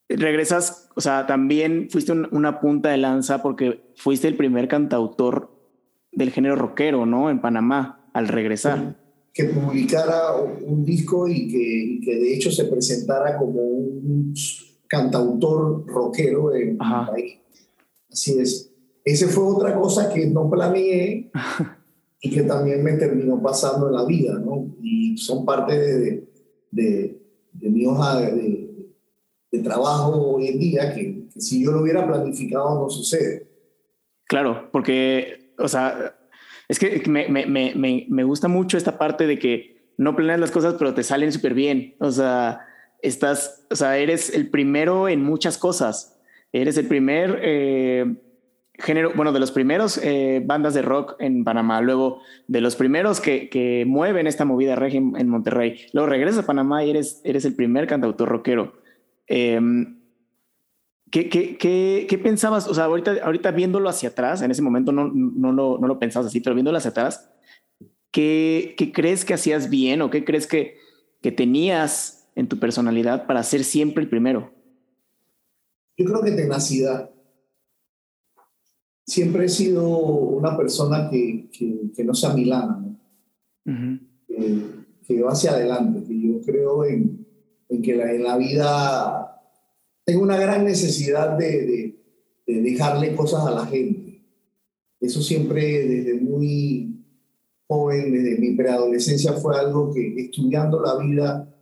regresas, 0.09 0.89
o 0.95 1.01
sea, 1.01 1.27
también 1.27 1.89
fuiste 1.91 2.13
una 2.13 2.61
punta 2.61 2.91
de 2.91 2.99
lanza 2.99 3.43
porque 3.43 3.93
fuiste 3.97 4.29
el 4.29 4.37
primer 4.37 4.69
cantautor 4.69 5.56
del 6.17 6.33
género 6.33 6.57
rockero, 6.57 7.07
¿no? 7.07 7.31
En 7.31 7.41
Panamá, 7.41 8.09
al 8.13 8.27
regresar. 8.27 8.97
Que 9.33 9.45
publicara 9.45 10.33
un 10.33 10.85
disco 10.85 11.29
y 11.29 11.47
que, 11.47 12.01
que 12.03 12.17
de 12.17 12.35
hecho 12.35 12.51
se 12.51 12.65
presentara 12.65 13.37
como 13.37 13.61
un 13.61 14.35
cantautor 14.89 15.87
rockero 15.87 16.55
en 16.55 16.71
el 16.71 16.77
país. 16.79 17.39
Así 18.11 18.39
es. 18.39 18.73
Esa 19.05 19.29
fue 19.29 19.45
otra 19.45 19.79
cosa 19.79 20.13
que 20.13 20.27
no 20.27 20.51
planeé 20.51 21.31
y 22.23 22.31
que 22.31 22.43
también 22.43 22.83
me 22.83 22.95
terminó 22.95 23.41
pasando 23.43 23.89
en 23.89 23.95
la 23.95 24.05
vida, 24.07 24.39
¿no? 24.39 24.75
Y 24.83 25.19
son 25.19 25.45
parte 25.45 25.79
de, 25.79 26.29
de, 26.71 27.23
de 27.53 27.71
mi 27.71 27.87
hoja 27.87 28.21
de, 28.21 28.33
de, 29.53 29.59
trabajo 29.63 30.35
hoy 30.35 30.49
en 30.49 30.59
día, 30.59 30.95
que, 30.95 31.29
si 31.37 31.65
yo 31.65 31.73
lo 31.73 31.83
hubiera 31.83 32.07
planificado 32.07 32.83
no 32.83 32.91
sucede. 32.91 33.49
Claro, 34.27 34.69
porque, 34.71 35.46
o 35.59 35.69
sea, 35.69 36.17
es 36.69 36.79
que 36.79 37.03
me, 37.09 37.29
me, 37.29 37.47
me, 37.47 38.07
me 38.09 38.25
gusta 38.25 38.49
mucho 38.49 38.77
esta 38.77 38.99
parte 38.99 39.27
de 39.27 39.39
que 39.39 39.77
no 39.99 40.17
planeas 40.17 40.41
las 40.41 40.51
cosas, 40.51 40.75
pero 40.79 40.95
te 40.95 41.03
salen 41.03 41.33
súper 41.33 41.55
bien. 41.55 41.95
O 41.99 42.11
sea, 42.11 42.67
estás, 43.03 43.67
o 43.71 43.77
sea, 43.77 43.99
eres 43.99 44.35
el 44.35 44.51
primero 44.51 45.09
en 45.09 45.23
muchas 45.23 45.59
cosas. 45.59 46.21
Eres 46.53 46.77
el 46.77 46.87
primer 46.87 47.39
eh, 47.43 48.17
género, 48.79 49.13
bueno, 49.15 49.33
de 49.33 49.41
los 49.41 49.53
primeros 49.53 49.99
eh, 50.03 50.43
bandas 50.45 50.75
de 50.75 50.83
rock 50.83 51.17
en 51.19 51.45
Panamá, 51.45 51.81
luego 51.81 52.21
de 52.47 52.61
los 52.61 52.77
primeros 52.77 53.21
que, 53.21 53.49
que 53.49 53.85
mueven 53.87 54.27
esta 54.27 54.45
movida 54.45 54.77
regia 54.77 54.99
en, 54.99 55.29
Monterrey, 55.29 55.87
luego 55.93 56.09
regresas 56.09 56.45
a 56.45 56.47
Panamá 56.47 56.85
y 56.85 56.91
eres, 56.91 57.21
eres 57.25 57.45
el 57.45 57.55
primer 57.55 57.87
cantautor 57.87 58.29
rockero. 58.29 58.75
Em, 59.27 59.96
¿qué, 61.17 61.31
qué, 61.31 61.57
qué, 61.57 62.07
qué, 62.07 62.19
pensabas? 62.19 62.69
O 62.69 62.75
sea, 62.75 62.85
ahorita, 62.85 63.17
ahorita 63.25 63.51
viéndolo 63.51 63.89
hacia 63.89 64.11
atrás, 64.11 64.43
en 64.43 64.51
ese 64.51 64.61
momento 64.61 64.93
no, 64.93 65.11
no, 65.11 65.51
lo, 65.51 65.79
no 65.79 65.87
lo 65.87 65.99
pensabas 65.99 66.27
así, 66.27 66.41
pero 66.41 66.55
viéndolo 66.55 66.77
hacia 66.77 66.91
atrás, 66.91 67.31
¿qué, 68.11 68.75
¿qué, 68.77 68.93
crees 68.93 69.25
que 69.25 69.33
hacías 69.33 69.71
bien 69.71 70.03
o 70.03 70.11
qué 70.11 70.27
crees 70.27 70.47
que, 70.47 70.77
que 71.23 71.33
tenías 71.33 72.29
en 72.35 72.49
tu 72.49 72.59
personalidad 72.59 73.27
para 73.27 73.43
ser 73.45 73.65
siempre 73.65 74.03
el 74.03 74.11
primero? 74.11 74.53
Yo 75.97 76.05
creo 76.05 76.21
que 76.21 76.33
tenacidad 76.33 77.11
siempre 79.07 79.47
he 79.47 79.49
sido 79.49 79.89
una 79.89 80.55
persona 80.55 81.09
que, 81.09 81.49
que, 81.51 82.05
no 82.05 82.13
se 82.13 82.27
amilana, 82.27 82.79
¿no? 83.65 84.01
que, 84.27 85.23
va 85.23 85.33
hacia 85.33 85.53
adelante, 85.53 86.05
que 86.07 86.21
yo 86.21 86.43
creo 86.43 86.85
en, 86.85 87.27
en 87.71 87.81
que 87.81 87.97
la, 87.97 88.13
en 88.13 88.23
la 88.23 88.37
vida 88.37 89.36
tengo 90.07 90.23
una 90.23 90.39
gran 90.39 90.65
necesidad 90.65 91.37
de, 91.37 91.97
de, 92.47 92.63
dejarle 92.63 93.17
cosas 93.17 93.45
a 93.45 93.51
la 93.51 93.67
gente. 93.67 94.25
Eso 95.01 95.21
siempre 95.21 95.85
desde 95.85 96.15
muy 96.15 97.05
joven, 97.67 98.13
desde 98.13 98.39
mi 98.39 98.55
preadolescencia, 98.55 99.33
fue 99.33 99.59
algo 99.59 99.93
que 99.93 100.15
estudiando 100.17 100.81
la 100.81 100.97
vida 100.97 101.53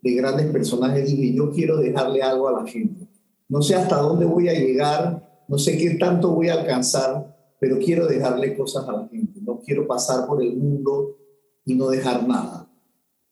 de 0.00 0.14
grandes 0.14 0.46
personajes 0.46 1.06
dije, 1.10 1.34
yo 1.34 1.50
quiero 1.50 1.76
dejarle 1.76 2.22
algo 2.22 2.48
a 2.48 2.62
la 2.62 2.66
gente. 2.66 3.06
No 3.50 3.60
sé 3.60 3.74
hasta 3.74 3.96
dónde 3.98 4.24
voy 4.24 4.48
a 4.48 4.54
llegar, 4.54 5.44
no 5.46 5.58
sé 5.58 5.76
qué 5.76 5.90
tanto 5.96 6.30
voy 6.30 6.48
a 6.48 6.54
alcanzar, 6.54 7.36
pero 7.60 7.78
quiero 7.78 8.06
dejarle 8.06 8.56
cosas 8.56 8.88
a 8.88 8.92
la 8.92 9.08
gente. 9.08 9.40
No 9.42 9.60
quiero 9.60 9.86
pasar 9.86 10.26
por 10.26 10.42
el 10.42 10.56
mundo 10.56 11.18
y 11.66 11.74
no 11.74 11.90
dejar 11.90 12.26
nada. 12.26 12.66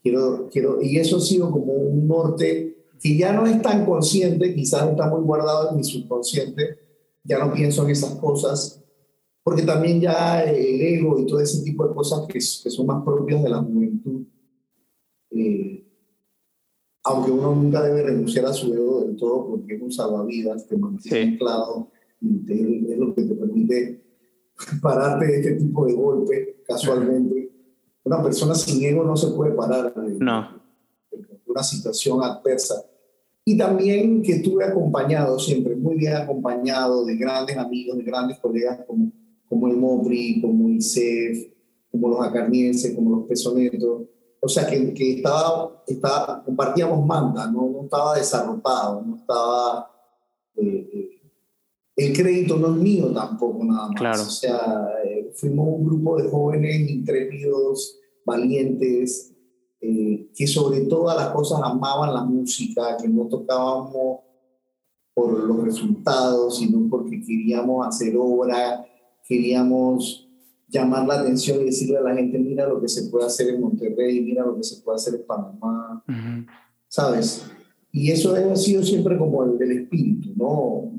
Quiero, 0.02 0.50
quiero, 0.52 0.82
y 0.82 0.98
eso 0.98 1.16
ha 1.16 1.20
sido 1.20 1.50
como 1.50 1.72
un 1.72 2.06
norte 2.06 2.67
que 3.00 3.16
ya 3.16 3.32
no 3.32 3.46
es 3.46 3.60
tan 3.62 3.84
consciente, 3.84 4.54
quizás 4.54 4.90
está 4.90 5.08
muy 5.08 5.22
guardado 5.22 5.70
en 5.70 5.76
mi 5.76 5.84
subconsciente, 5.84 6.78
ya 7.24 7.38
no 7.38 7.52
pienso 7.52 7.84
en 7.84 7.90
esas 7.90 8.14
cosas, 8.16 8.82
porque 9.42 9.62
también 9.62 10.00
ya 10.00 10.42
el 10.42 10.80
ego 10.80 11.18
y 11.18 11.26
todo 11.26 11.40
ese 11.40 11.62
tipo 11.62 11.86
de 11.86 11.94
cosas 11.94 12.26
que, 12.26 12.34
que 12.34 12.70
son 12.70 12.86
más 12.86 13.02
propias 13.04 13.42
de 13.42 13.48
la 13.48 13.58
juventud, 13.58 14.26
eh, 15.30 15.84
aunque 17.04 17.30
uno 17.30 17.54
nunca 17.54 17.82
debe 17.82 18.02
renunciar 18.02 18.46
a 18.46 18.52
su 18.52 18.72
ego 18.74 19.00
del 19.00 19.16
todo 19.16 19.48
porque 19.48 19.76
es 19.76 19.82
un 19.82 19.92
salvavidas, 19.92 20.66
te 20.66 20.76
mantiene 20.76 21.32
anclado 21.32 21.90
y 22.20 22.92
es 22.92 22.98
lo 22.98 23.14
que 23.14 23.22
te 23.22 23.34
permite 23.34 24.04
pararte 24.82 25.26
de 25.26 25.40
este 25.40 25.54
tipo 25.54 25.86
de 25.86 25.94
golpe 25.94 26.62
casualmente. 26.66 27.50
Una 28.04 28.22
persona 28.22 28.54
sin 28.54 28.84
ego 28.84 29.04
no 29.04 29.16
se 29.16 29.28
puede 29.28 29.52
parar 29.52 29.94
de, 29.94 30.18
no. 30.18 30.58
Una 31.48 31.62
situación 31.62 32.22
adversa. 32.22 32.84
Y 33.44 33.56
también 33.56 34.22
que 34.22 34.32
estuve 34.32 34.64
acompañado 34.64 35.38
siempre, 35.38 35.74
muy 35.74 35.96
bien 35.96 36.14
acompañado 36.14 37.04
de 37.06 37.16
grandes 37.16 37.56
amigos, 37.56 37.96
de 37.96 38.04
grandes 38.04 38.38
colegas 38.38 38.80
como, 38.86 39.10
como 39.48 39.68
el 39.68 39.76
Mopri, 39.76 40.40
como 40.40 40.68
el 40.68 40.82
CEF, 40.82 41.50
como 41.90 42.10
los 42.10 42.20
acarnienses, 42.20 42.94
como 42.94 43.16
los 43.16 43.26
pesonetos. 43.26 44.02
O 44.40 44.48
sea, 44.48 44.66
que, 44.66 44.92
que 44.92 45.14
estaba, 45.14 45.82
estaba, 45.86 46.44
compartíamos 46.44 47.04
manda, 47.06 47.50
no, 47.50 47.70
no 47.70 47.84
estaba 47.84 48.16
desarropado, 48.16 49.02
no 49.02 49.16
estaba... 49.16 49.90
Eh, 50.56 50.90
eh, 50.92 51.18
el 51.96 52.12
crédito 52.16 52.56
no 52.56 52.68
es 52.68 52.82
mío 52.82 53.10
tampoco, 53.12 53.64
nada 53.64 53.88
más. 53.88 53.96
Claro. 53.96 54.22
O 54.22 54.30
sea, 54.30 54.88
eh, 55.04 55.32
fuimos 55.34 55.66
un 55.68 55.84
grupo 55.86 56.20
de 56.20 56.28
jóvenes 56.28 56.88
intrépidos, 56.90 57.98
valientes, 58.24 59.34
eh, 59.80 60.30
que 60.34 60.46
sobre 60.46 60.80
todas 60.82 61.16
las 61.16 61.28
cosas 61.28 61.60
amaban 61.62 62.12
la 62.12 62.24
música, 62.24 62.96
que 63.00 63.08
no 63.08 63.26
tocábamos 63.26 64.20
por 65.14 65.44
los 65.44 65.64
resultados, 65.64 66.58
sino 66.58 66.88
porque 66.88 67.20
queríamos 67.20 67.86
hacer 67.86 68.16
obra, 68.16 68.84
queríamos 69.26 70.28
llamar 70.68 71.06
la 71.06 71.20
atención 71.20 71.60
y 71.60 71.66
decirle 71.66 71.98
a 71.98 72.02
la 72.02 72.14
gente, 72.14 72.38
mira 72.38 72.68
lo 72.68 72.80
que 72.80 72.88
se 72.88 73.08
puede 73.08 73.26
hacer 73.26 73.48
en 73.50 73.60
Monterrey, 73.60 74.20
mira 74.20 74.44
lo 74.44 74.56
que 74.56 74.62
se 74.62 74.82
puede 74.82 74.96
hacer 74.96 75.14
en 75.14 75.26
Panamá, 75.26 76.04
¿sabes? 76.88 77.46
Y 77.90 78.10
eso 78.10 78.34
ha 78.34 78.56
sido 78.56 78.82
siempre 78.82 79.16
como 79.16 79.44
el 79.44 79.58
del 79.58 79.72
espíritu, 79.72 80.30
¿no? 80.36 80.92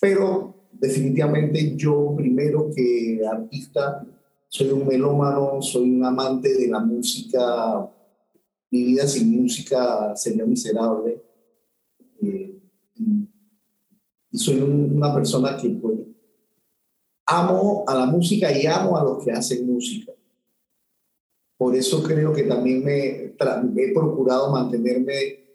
Pero 0.00 0.54
definitivamente 0.72 1.74
yo 1.76 2.14
primero 2.16 2.70
que 2.74 3.22
artista 3.26 4.06
soy 4.54 4.70
un 4.70 4.86
melómano, 4.86 5.60
soy 5.60 5.90
un 5.90 6.04
amante 6.04 6.54
de 6.54 6.68
la 6.68 6.78
música. 6.78 7.90
Mi 8.70 8.84
vida 8.84 9.04
sin 9.04 9.42
música 9.42 10.14
sería 10.14 10.44
miserable. 10.46 11.20
Eh, 12.22 12.62
y 14.30 14.38
soy 14.38 14.60
una 14.60 15.12
persona 15.12 15.56
que 15.56 15.70
pues, 15.70 15.98
amo 17.26 17.82
a 17.84 17.96
la 17.96 18.06
música 18.06 18.56
y 18.56 18.64
amo 18.66 18.96
a 18.96 19.02
los 19.02 19.24
que 19.24 19.32
hacen 19.32 19.66
música. 19.66 20.12
Por 21.58 21.74
eso 21.74 22.00
creo 22.04 22.32
que 22.32 22.44
también 22.44 22.84
me 22.84 23.34
he 23.34 23.92
procurado 23.92 24.52
mantenerme 24.52 25.48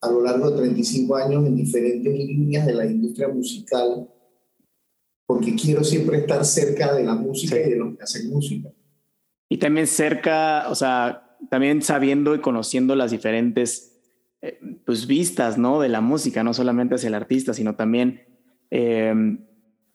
a 0.00 0.10
lo 0.10 0.22
largo 0.22 0.50
de 0.50 0.56
35 0.56 1.14
años 1.14 1.44
en 1.44 1.56
diferentes 1.56 2.10
líneas 2.10 2.64
de 2.64 2.72
la 2.72 2.86
industria 2.86 3.28
musical, 3.28 4.08
porque 5.26 5.54
quiero 5.54 5.82
siempre 5.84 6.18
estar 6.18 6.44
cerca 6.44 6.94
de 6.94 7.04
la 7.04 7.14
música 7.14 7.56
y 7.56 7.70
de 7.70 7.76
los 7.76 7.96
que 7.96 8.02
hacen 8.02 8.30
música. 8.30 8.70
Y 9.48 9.58
también 9.58 9.86
cerca, 9.86 10.66
o 10.68 10.74
sea, 10.74 11.36
también 11.50 11.82
sabiendo 11.82 12.34
y 12.34 12.40
conociendo 12.40 12.94
las 12.94 13.10
diferentes 13.10 14.00
eh, 14.42 14.58
pues, 14.84 15.06
vistas, 15.06 15.58
¿no? 15.58 15.80
De 15.80 15.88
la 15.88 16.00
música, 16.00 16.44
no 16.44 16.54
solamente 16.54 16.94
hacia 16.94 17.08
el 17.08 17.14
artista, 17.14 17.54
sino 17.54 17.74
también 17.74 18.22
eh, 18.70 19.14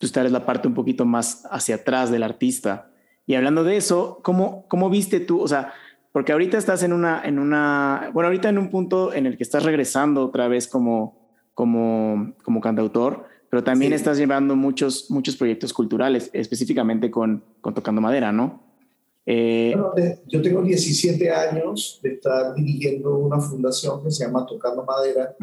pues 0.02 0.12
tal 0.12 0.24
vez 0.24 0.32
la 0.32 0.46
parte 0.46 0.68
un 0.68 0.74
poquito 0.74 1.06
más 1.06 1.48
hacia 1.52 1.76
atrás 1.76 2.12
del 2.12 2.24
artista. 2.24 2.92
Y 3.28 3.36
hablando 3.36 3.64
de 3.64 3.78
eso, 3.78 4.20
¿cómo, 4.24 4.66
cómo 4.68 4.90
viste 4.90 5.20
tú, 5.20 5.40
o 5.40 5.48
sea, 5.48 5.74
porque 6.12 6.32
ahorita 6.32 6.58
estás 6.58 6.82
en 6.84 6.92
una, 6.92 7.22
en 7.24 7.38
una, 7.38 8.10
bueno, 8.12 8.28
ahorita 8.28 8.50
en 8.50 8.58
un 8.58 8.70
punto 8.70 9.14
en 9.14 9.28
el 9.28 9.38
que 9.38 9.44
estás 9.44 9.64
regresando 9.64 10.26
otra 10.26 10.48
vez 10.48 10.68
como, 10.68 11.30
como, 11.54 12.34
como 12.44 12.60
cantautor, 12.62 13.28
pero 13.52 13.66
también 13.66 13.92
estás 13.92 14.18
llevando 14.18 14.56
muchos, 14.56 15.12
muchos 15.12 15.36
proyectos 15.36 15.74
culturales, 15.74 16.30
específicamente 16.32 17.12
con, 17.12 17.44
con 17.60 17.74
Tocando 17.74 18.00
Madera, 18.00 18.32
¿no? 18.32 18.64
Eh, 19.26 19.76
yo 20.26 20.42
tengo 20.42 20.62
17 20.62 21.30
años 21.30 22.00
de 22.02 22.14
estar 22.14 22.56
dirigiendo 22.56 23.18
una 23.18 23.42
fundación 23.42 24.02
que 24.02 24.10
se 24.10 24.26
llama 24.26 24.46
Tocando 24.46 24.86
Madera, 24.86 25.36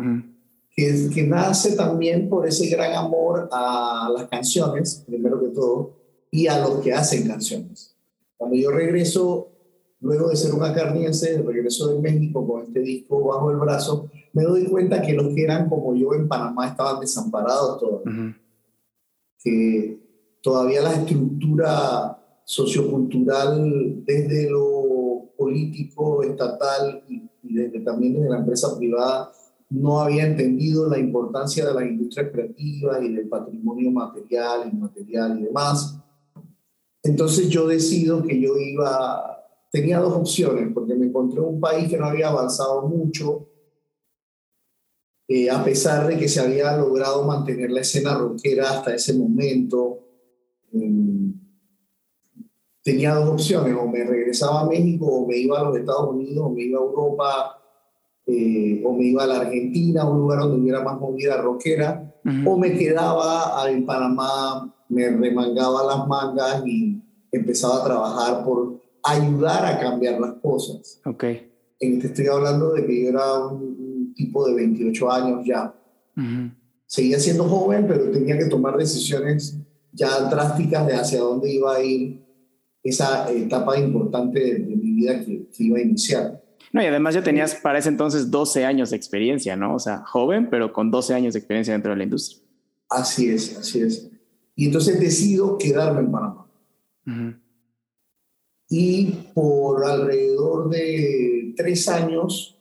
que, 0.75 1.11
que 1.15 1.23
nace 1.25 1.77
también 1.77 2.31
por 2.31 2.49
ese 2.49 2.67
gran 2.71 2.95
amor 2.95 3.47
a 3.53 4.11
las 4.17 4.27
canciones, 4.29 5.05
primero 5.07 5.39
que 5.39 5.49
todo, 5.49 5.93
y 6.31 6.47
a 6.47 6.61
los 6.61 6.81
que 6.81 6.95
hacen 6.95 7.29
canciones. 7.29 7.95
Cuando 8.39 8.57
yo 8.57 8.71
regreso 8.71 9.48
luego 10.01 10.29
de 10.29 10.37
ser 10.37 10.55
un 10.55 10.63
acarniense, 10.63 11.43
regreso 11.43 11.89
de 11.89 12.01
México 12.01 12.47
con 12.47 12.63
este 12.63 12.81
disco 12.81 13.25
bajo 13.25 13.51
el 13.51 13.57
brazo, 13.57 14.11
me 14.33 14.43
doy 14.45 14.67
cuenta 14.67 15.03
que 15.03 15.15
los 15.15 15.35
que 15.35 15.43
eran 15.43 15.69
como 15.69 15.95
yo 15.95 16.15
en 16.15 16.29
Panamá 16.29 16.69
estaban 16.69 17.01
desamparados 17.01 17.81
todavía. 17.81 18.37
Que 19.43 19.99
todavía 20.43 20.83
la 20.83 20.95
estructura 20.95 22.19
sociocultural 22.45 24.05
desde 24.05 24.51
lo 24.51 25.33
político, 25.37 26.23
estatal 26.23 27.03
y, 27.09 27.29
desde, 27.43 27.81
también 27.81 28.15
desde 28.15 28.31
la 28.31 28.39
empresa 28.39 28.77
privada 28.77 29.33
no 29.71 30.01
había 30.01 30.27
entendido 30.27 30.89
la 30.89 30.99
importancia 30.99 31.67
de 31.67 31.75
las 31.75 31.85
industrias 31.85 32.31
creativas 32.33 33.03
y 33.03 33.13
del 33.13 33.29
patrimonio 33.29 33.91
material, 33.91 34.71
inmaterial 34.73 35.39
y 35.39 35.45
demás. 35.45 35.99
Entonces 37.03 37.49
yo 37.49 37.67
decido 37.67 38.23
que 38.23 38.41
yo 38.41 38.57
iba 38.57 39.39
tenía 39.71 39.99
dos 39.99 40.15
opciones, 40.15 40.69
porque 40.73 40.95
me 40.95 41.07
encontré 41.07 41.41
un 41.41 41.61
país 41.61 41.89
que 41.89 41.99
no 41.99 42.07
había 42.07 42.29
avanzado 42.29 42.89
mucho, 42.89 43.49
eh, 45.29 45.51
a 45.51 45.63
pesar 45.63 46.07
de 46.07 46.17
que 46.17 46.29
se 46.29 46.41
había 46.41 46.77
logrado 46.77 47.23
mantener 47.25 47.71
la 47.71 47.83
escena 47.83 48.17
rockera 48.17 48.71
hasta 48.71 48.95
ese 48.95 49.13
momento. 49.13 49.99
Mm, 50.73 51.33
tenía 52.83 53.15
dos 53.15 53.29
opciones, 53.29 53.77
o 53.79 53.87
me 53.87 54.05
regresaba 54.05 54.63
a 54.63 54.67
México, 54.67 55.07
o 55.07 55.27
me 55.27 55.37
iba 55.37 55.61
a 55.61 55.65
los 55.65 55.77
Estados 55.77 56.09
Unidos, 56.09 56.47
o 56.47 56.51
me 56.51 56.63
iba 56.63 56.81
a 56.81 56.83
Europa, 56.83 57.61
eh, 58.27 58.83
o 58.85 58.93
me 58.95 59.05
iba 59.05 59.25
a 59.25 59.27
la 59.27 59.41
Argentina, 59.41 60.09
un 60.09 60.19
lugar 60.19 60.41
donde 60.41 60.61
hubiera 60.61 60.83
más 60.83 60.99
movida 60.99 61.37
rockera, 61.41 62.05
o 62.45 62.59
me 62.59 62.77
quedaba 62.77 63.67
en 63.71 63.87
Panamá, 63.87 64.75
me 64.89 65.09
remangaba 65.09 65.85
las 65.85 66.07
mangas 66.07 66.63
y 66.67 67.03
empezaba 67.33 67.81
a 67.81 67.85
trabajar 67.85 68.45
por 68.45 68.79
ayudar 69.11 69.65
a 69.65 69.79
cambiar 69.79 70.21
las 70.21 70.35
cosas. 70.35 71.01
Ok. 71.05 71.25
En, 71.81 72.01
te 72.01 72.09
estoy 72.09 72.27
hablando 72.27 72.73
de 72.73 72.87
que 72.87 73.03
yo 73.03 73.09
era 73.11 73.47
un, 73.47 74.13
tipo 74.15 74.47
de 74.49 74.55
28 74.55 75.13
años 75.13 75.47
ya. 75.47 75.73
Seguía 76.87 77.21
siendo 77.21 77.45
joven, 77.45 77.87
pero 77.87 78.11
tenía 78.11 78.37
que 78.37 78.47
tomar 78.47 78.77
decisiones 78.77 79.57
ya 79.93 80.29
drásticas 80.29 80.87
de 80.87 80.95
hacia 80.95 81.21
dónde 81.21 81.53
iba 81.53 81.77
a 81.77 81.83
ir 81.83 82.25
esa 82.83 83.31
etapa 83.31 83.79
importante 83.79 84.41
de, 84.41 84.59
mi 84.59 84.93
vida 84.93 85.25
que, 85.25 85.49
iba 85.59 85.79
a 85.79 85.83
iniciar. 85.83 86.43
No, 86.73 86.83
y 86.83 86.87
además 86.87 87.15
ya 87.15 87.23
tenías 87.23 87.55
para 87.55 87.79
ese 87.79 87.91
entonces 87.91 88.31
12 88.31 88.65
años 88.65 88.91
de 88.91 88.97
experiencia, 88.97 89.55
¿no? 89.55 89.77
O 89.77 89.79
sea, 89.79 90.05
joven, 90.05 90.49
pero 90.51 90.73
con 90.73 90.91
12 90.91 91.15
años 91.15 91.35
de 91.35 91.39
experiencia 91.39 91.73
dentro 91.73 91.93
de 91.93 91.99
la 91.99 92.05
industria. 92.05 92.43
Así 92.89 93.31
es, 93.31 93.57
así 93.57 93.81
es. 93.81 94.11
Y 94.57 94.67
entonces 94.67 94.99
decido 94.99 95.57
quedarme 95.59 96.01
en 96.01 96.11
Panamá 96.11 96.47
y 98.69 99.07
por 99.35 99.85
alrededor 99.85 100.69
de 100.69 101.55
tres 101.57 101.89
años 101.89 102.57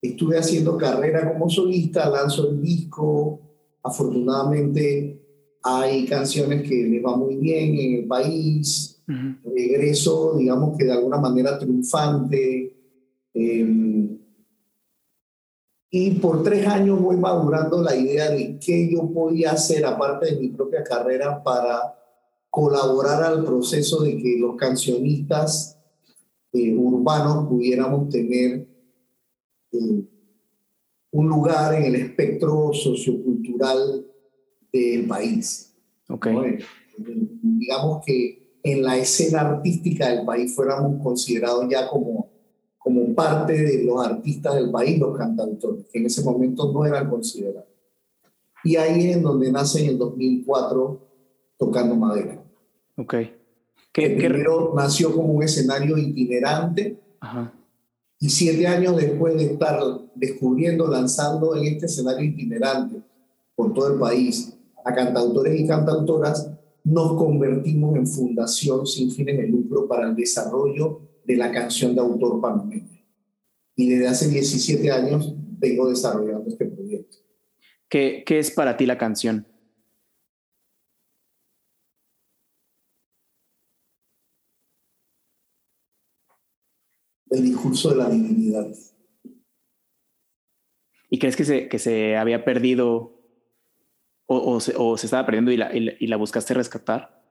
estuve 0.00 0.38
haciendo 0.38 0.76
carrera 0.76 1.32
como 1.32 1.50
solista, 1.50 2.08
lanzo 2.08 2.48
el 2.48 2.62
disco, 2.62 3.40
afortunadamente 3.82 5.20
hay 5.62 6.06
canciones 6.06 6.68
que 6.68 6.76
les 6.76 7.04
va 7.04 7.16
muy 7.16 7.36
bien 7.36 7.76
en 7.76 7.94
el 8.00 8.06
país, 8.06 9.02
regreso, 9.44 10.36
digamos 10.36 10.76
que 10.76 10.84
de 10.84 10.92
alguna 10.92 11.18
manera 11.18 11.58
triunfante. 11.58 12.72
Em, 13.34 14.18
y 15.90 16.10
por 16.12 16.42
tres 16.42 16.66
años 16.66 17.00
voy 17.00 17.16
madurando 17.16 17.82
la 17.82 17.96
idea 17.96 18.30
de 18.30 18.58
qué 18.58 18.90
yo 18.92 19.10
podía 19.12 19.52
hacer, 19.52 19.84
aparte 19.84 20.26
de 20.26 20.40
mi 20.40 20.48
propia 20.48 20.82
carrera, 20.82 21.42
para 21.42 21.94
colaborar 22.56 23.22
al 23.22 23.44
proceso 23.44 24.02
de 24.02 24.16
que 24.16 24.38
los 24.38 24.56
cancionistas 24.56 25.78
eh, 26.54 26.74
urbanos 26.74 27.48
pudiéramos 27.48 28.08
tener 28.08 28.66
eh, 29.72 30.04
un 31.10 31.28
lugar 31.28 31.74
en 31.74 31.84
el 31.84 31.96
espectro 31.96 32.72
sociocultural 32.72 34.06
del 34.72 35.06
país. 35.06 35.76
Okay. 36.08 36.60
Digamos 37.42 38.02
que 38.06 38.58
en 38.62 38.82
la 38.82 38.96
escena 38.96 39.42
artística 39.42 40.08
del 40.08 40.24
país 40.24 40.54
fuéramos 40.54 41.02
considerados 41.02 41.66
ya 41.70 41.90
como, 41.90 42.30
como 42.78 43.14
parte 43.14 43.52
de 43.52 43.84
los 43.84 44.02
artistas 44.02 44.54
del 44.54 44.70
país, 44.70 44.98
los 44.98 45.14
cantautores, 45.18 45.84
que 45.92 45.98
en 45.98 46.06
ese 46.06 46.24
momento 46.24 46.72
no 46.72 46.86
eran 46.86 47.10
considerados. 47.10 47.68
Y 48.64 48.76
ahí 48.76 49.10
es 49.10 49.16
en 49.18 49.22
donde 49.22 49.52
nace 49.52 49.84
en 49.84 49.90
el 49.90 49.98
2004 49.98 51.02
Tocando 51.58 51.94
Madera. 51.96 52.45
Ok. 52.96 53.14
¿Qué, 53.92 54.10
primero 54.10 54.74
nació 54.76 55.14
como 55.14 55.32
un 55.32 55.42
escenario 55.42 55.96
itinerante 55.96 56.98
Ajá. 57.20 57.52
y 58.20 58.28
siete 58.28 58.66
años 58.66 58.96
después 58.96 59.36
de 59.36 59.44
estar 59.44 59.80
descubriendo, 60.14 60.86
lanzando 60.86 61.56
en 61.56 61.64
este 61.64 61.86
escenario 61.86 62.24
itinerante 62.24 63.00
por 63.54 63.72
todo 63.72 63.94
el 63.94 63.98
país 63.98 64.54
a 64.84 64.94
cantautores 64.94 65.58
y 65.58 65.66
cantautoras, 65.66 66.50
nos 66.84 67.14
convertimos 67.14 67.96
en 67.96 68.06
fundación 68.06 68.86
sin 68.86 69.10
fines 69.10 69.38
de 69.38 69.48
lucro 69.48 69.88
para 69.88 70.08
el 70.08 70.14
desarrollo 70.14 71.00
de 71.24 71.36
la 71.36 71.50
canción 71.50 71.94
de 71.94 72.00
autor 72.00 72.40
panameña. 72.40 73.02
Y 73.74 73.88
desde 73.88 74.08
hace 74.08 74.28
17 74.28 74.90
años 74.90 75.34
vengo 75.58 75.88
desarrollando 75.88 76.48
este 76.48 76.66
proyecto. 76.66 77.16
¿Qué, 77.88 78.22
qué 78.26 78.38
es 78.38 78.50
para 78.50 78.76
ti 78.76 78.86
la 78.86 78.98
canción? 78.98 79.46
El 87.30 87.42
discurso 87.42 87.90
de 87.90 87.96
la 87.96 88.08
divinidad. 88.08 88.66
¿Y 91.08 91.18
crees 91.18 91.36
que 91.36 91.44
se, 91.44 91.68
que 91.68 91.78
se 91.78 92.16
había 92.16 92.44
perdido 92.44 93.16
o, 94.26 94.60
se, 94.60 94.72
estaba 95.04 95.24
perdiendo 95.24 95.52
y 95.52 95.56
la, 95.56 95.74
y 95.74 96.06
la, 96.06 96.16
buscaste 96.16 96.54
rescatar? 96.54 97.22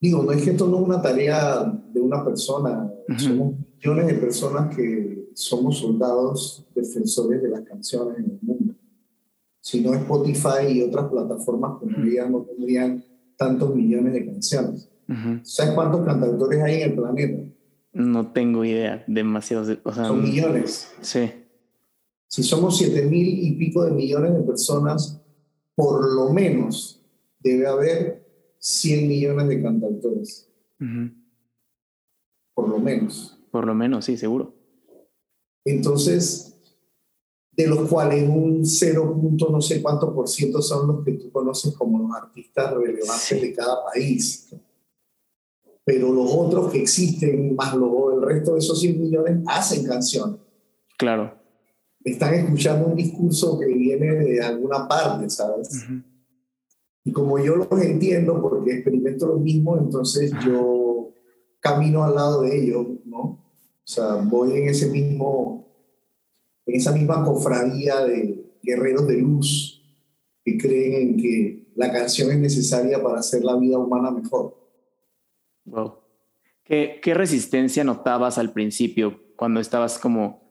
Digo, 0.00 0.24
no 0.24 0.32
es 0.32 0.42
que 0.42 0.50
esto 0.50 0.66
no 0.66 0.78
es 0.78 0.82
una 0.82 1.00
tarea 1.00 1.62
de 1.92 2.00
una 2.00 2.24
persona, 2.24 2.92
somos 3.16 3.54
millones 3.76 4.06
de 4.08 4.14
personas 4.14 4.74
que 4.74 5.30
somos 5.34 5.78
soldados 5.78 6.66
defensores 6.74 7.40
de 7.40 7.48
las 7.48 7.60
canciones 7.62 8.18
en 8.18 8.24
el 8.24 8.38
mundo. 8.42 8.74
Si 9.60 9.80
no 9.80 9.94
Spotify 9.94 10.66
y 10.70 10.82
otras 10.82 11.08
plataformas 11.08 11.80
uh 11.80 12.30
no 12.30 12.42
tendrían 12.42 13.04
tantos 13.36 13.74
millones 13.74 14.12
de 14.12 14.26
canciones. 14.26 14.90
¿Sabes 15.44 15.74
cuántos 15.74 16.04
cantautores 16.04 16.60
hay 16.62 16.82
en 16.82 16.90
el 16.90 16.96
planeta? 16.96 17.51
No 17.92 18.32
tengo 18.32 18.64
idea, 18.64 19.04
demasiados. 19.06 19.78
Son 19.94 20.22
millones. 20.22 20.92
Sí. 21.00 21.30
Si 22.26 22.42
somos 22.42 22.78
siete 22.78 23.02
mil 23.02 23.26
y 23.26 23.52
pico 23.52 23.84
de 23.84 23.90
millones 23.90 24.32
de 24.34 24.42
personas, 24.42 25.20
por 25.74 26.10
lo 26.14 26.32
menos 26.32 27.02
debe 27.38 27.66
haber 27.66 28.22
100 28.58 29.08
millones 29.08 29.48
de 29.48 29.62
cantautores. 29.62 30.48
Por 32.54 32.68
lo 32.68 32.78
menos. 32.78 33.38
Por 33.50 33.66
lo 33.66 33.74
menos, 33.74 34.04
sí, 34.04 34.16
seguro. 34.16 34.54
Entonces, 35.64 36.52
de 37.52 37.66
los 37.66 37.88
cuales 37.88 38.28
un 38.28 38.64
0. 38.64 39.20
no 39.50 39.60
sé 39.60 39.82
cuánto 39.82 40.14
por 40.14 40.28
ciento 40.28 40.62
son 40.62 40.86
los 40.86 41.04
que 41.04 41.12
tú 41.12 41.30
conoces 41.30 41.74
como 41.74 41.98
los 41.98 42.16
artistas 42.16 42.72
relevantes 42.72 43.42
de 43.42 43.52
cada 43.52 43.84
país. 43.84 44.54
Pero 45.84 46.12
los 46.12 46.32
otros 46.32 46.72
que 46.72 46.80
existen, 46.80 47.54
más 47.56 47.74
luego 47.74 48.12
el 48.12 48.22
resto 48.22 48.52
de 48.52 48.60
esos 48.60 48.80
100 48.80 49.00
millones, 49.00 49.38
hacen 49.46 49.84
canciones. 49.84 50.38
Claro 50.96 51.42
están 52.04 52.34
escuchando 52.34 52.88
un 52.88 52.96
discurso 52.96 53.58
que 53.58 53.66
viene 53.66 54.06
de 54.14 54.40
alguna 54.42 54.88
parte, 54.88 55.28
¿sabes? 55.30 55.86
Y 57.04 57.12
como 57.12 57.38
yo 57.38 57.56
los 57.56 57.82
entiendo, 57.82 58.40
porque 58.40 58.74
experimento 58.74 59.26
lo 59.26 59.38
mismo, 59.38 59.78
entonces 59.78 60.32
yo 60.44 61.12
camino 61.60 62.04
al 62.04 62.14
lado 62.14 62.42
de 62.42 62.62
ellos, 62.62 62.86
¿no? 63.04 63.18
O 63.18 63.84
sea, 63.84 64.16
voy 64.16 64.56
en 64.56 64.68
ese 64.68 64.88
mismo, 64.90 65.66
en 66.66 66.76
esa 66.76 66.92
misma 66.92 67.24
cofradía 67.24 68.04
de 68.04 68.58
guerreros 68.62 69.06
de 69.08 69.18
luz 69.18 69.80
que 70.44 70.56
creen 70.58 70.94
en 70.94 71.16
que 71.16 71.72
la 71.74 71.92
canción 71.92 72.30
es 72.30 72.38
necesaria 72.38 73.02
para 73.02 73.20
hacer 73.20 73.44
la 73.44 73.56
vida 73.56 73.78
humana 73.78 74.10
mejor. 74.10 74.56
Wow. 75.64 75.98
¿Qué, 76.64 77.00
qué 77.02 77.14
resistencia 77.14 77.84
notabas 77.84 78.38
al 78.38 78.52
principio 78.52 79.20
cuando 79.36 79.60
estabas 79.60 79.98
como 79.98 80.42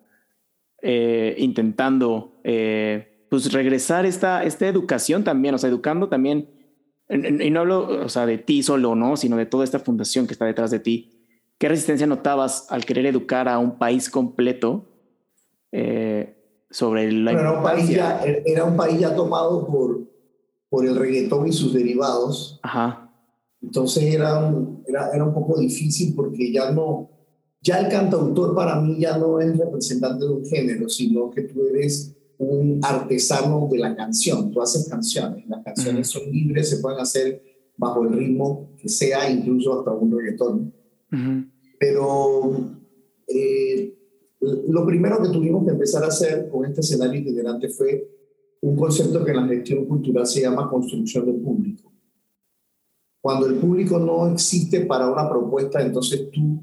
eh, 0.82 1.36
intentando 1.38 2.42
eh, 2.44 3.26
pues 3.30 3.54
regresar 3.54 4.06
esta, 4.06 4.44
esta 4.44 4.68
educación 4.68 5.24
también, 5.24 5.56
o 5.56 5.58
sea, 5.58 5.70
educando 5.70 6.10
también, 6.10 6.50
y 7.08 7.50
no 7.50 7.60
hablo 7.60 8.06
o 8.06 8.10
sea, 8.10 8.26
de 8.26 8.38
ti 8.38 8.64
solo, 8.64 8.96
¿no? 8.96 9.16
sino 9.18 9.38
de 9.38 9.46
toda 9.46 9.64
esta 9.64 9.80
fundación 9.80 10.28
que 10.28 10.34
está 10.34 10.46
detrás 10.46 10.72
de 10.72 10.80
ti. 10.80 11.28
¿Qué 11.58 11.70
resistencia 11.70 12.08
notabas 12.08 12.66
al 12.70 12.86
querer 12.86 13.06
educar 13.06 13.48
a 13.48 13.60
un 13.60 13.78
país 13.78 14.10
completo 14.10 14.88
eh, 15.72 16.36
sobre 16.70 17.12
la 17.12 17.32
era 17.32 17.52
un, 17.52 17.64
país 17.64 17.88
ya, 17.90 18.22
era 18.46 18.64
un 18.64 18.76
país 18.76 19.00
ya 19.00 19.16
tomado 19.16 19.68
por, 19.68 20.02
por 20.70 20.86
el 20.86 20.96
reggaetón 20.96 21.48
y 21.48 21.54
sus 21.54 21.74
derivados. 21.74 22.60
Ajá. 22.64 23.01
Entonces 23.62 24.04
era 24.04 24.54
era, 24.88 25.12
era 25.14 25.24
un 25.24 25.34
poco 25.34 25.60
difícil 25.60 26.14
porque 26.16 26.52
ya 26.52 26.72
no, 26.72 27.10
ya 27.62 27.80
el 27.80 27.90
cantautor 27.90 28.56
para 28.56 28.80
mí 28.82 29.00
ya 29.00 29.18
no 29.18 29.40
es 29.40 29.58
representante 29.58 30.26
de 30.26 30.32
un 30.32 30.46
género, 30.46 30.90
sino 30.90 31.30
que 31.30 31.44
tú 31.44 31.68
eres 31.68 32.16
un 32.38 32.80
artesano 32.84 33.70
de 33.72 33.78
la 33.78 33.96
canción. 33.96 34.52
Tú 34.52 34.62
haces 34.62 34.90
canciones, 34.90 35.48
las 35.48 35.64
canciones 35.64 36.08
son 36.08 36.24
libres, 36.32 36.70
se 36.70 36.78
pueden 36.78 37.00
hacer 37.00 37.44
bajo 37.78 38.04
el 38.04 38.14
ritmo 38.14 38.72
que 38.78 38.90
sea, 38.90 39.30
incluso 39.30 39.80
hasta 39.80 39.92
un 39.92 40.12
reggaetón. 40.12 40.74
Pero 41.80 42.78
eh, 43.28 43.96
lo 44.40 44.86
primero 44.86 45.22
que 45.22 45.30
tuvimos 45.30 45.66
que 45.66 45.72
empezar 45.72 46.04
a 46.04 46.08
hacer 46.08 46.50
con 46.50 46.66
este 46.66 46.82
escenario 46.82 47.22
itinerante 47.22 47.70
fue 47.70 48.10
un 48.62 48.76
concepto 48.76 49.24
que 49.24 49.32
en 49.32 49.38
la 49.38 49.48
gestión 49.48 49.86
cultural 49.86 50.26
se 50.26 50.42
llama 50.42 50.70
construcción 50.70 51.26
del 51.26 51.36
público. 51.36 51.91
Cuando 53.22 53.46
el 53.46 53.56
público 53.56 54.00
no 54.00 54.28
existe 54.28 54.82
para 54.86 55.08
una 55.08 55.30
propuesta, 55.30 55.82
entonces 55.82 56.30
tú 56.32 56.62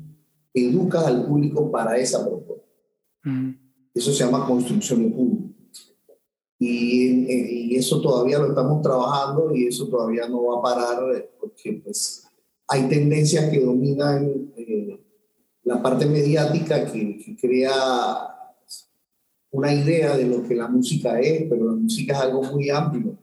educas 0.52 1.06
al 1.06 1.26
público 1.26 1.70
para 1.70 1.96
esa 1.96 2.26
propuesta. 2.26 2.66
Eso 3.94 4.12
se 4.12 4.24
llama 4.24 4.46
construcción 4.46 5.04
de 5.04 5.10
público. 5.10 5.48
Y, 6.58 7.70
y, 7.72 7.76
eso 7.76 8.00
todavía 8.00 8.38
lo 8.40 8.48
estamos 8.48 8.82
trabajando 8.82 9.54
y 9.54 9.68
eso 9.68 9.86
todavía 9.86 10.28
no 10.28 10.44
va 10.44 10.58
a 10.58 10.62
parar 10.62 11.30
porque 11.38 11.80
pues, 11.84 12.26
hay 12.66 12.88
tendencias 12.88 13.48
que 13.48 13.60
dominan 13.60 14.52
eh, 14.56 15.00
la 15.62 15.80
parte 15.80 16.06
mediática 16.06 16.90
que, 16.90 17.36
crea 17.40 17.74
una 19.50 19.72
idea 19.72 20.16
de 20.16 20.26
lo 20.26 20.42
que 20.42 20.54
la 20.54 20.68
música 20.68 21.20
es, 21.20 21.44
pero 21.48 21.66
la 21.66 21.72
música 21.72 22.14
es 22.14 22.18
algo 22.20 22.42
muy 22.42 22.68
amplio. 22.70 23.16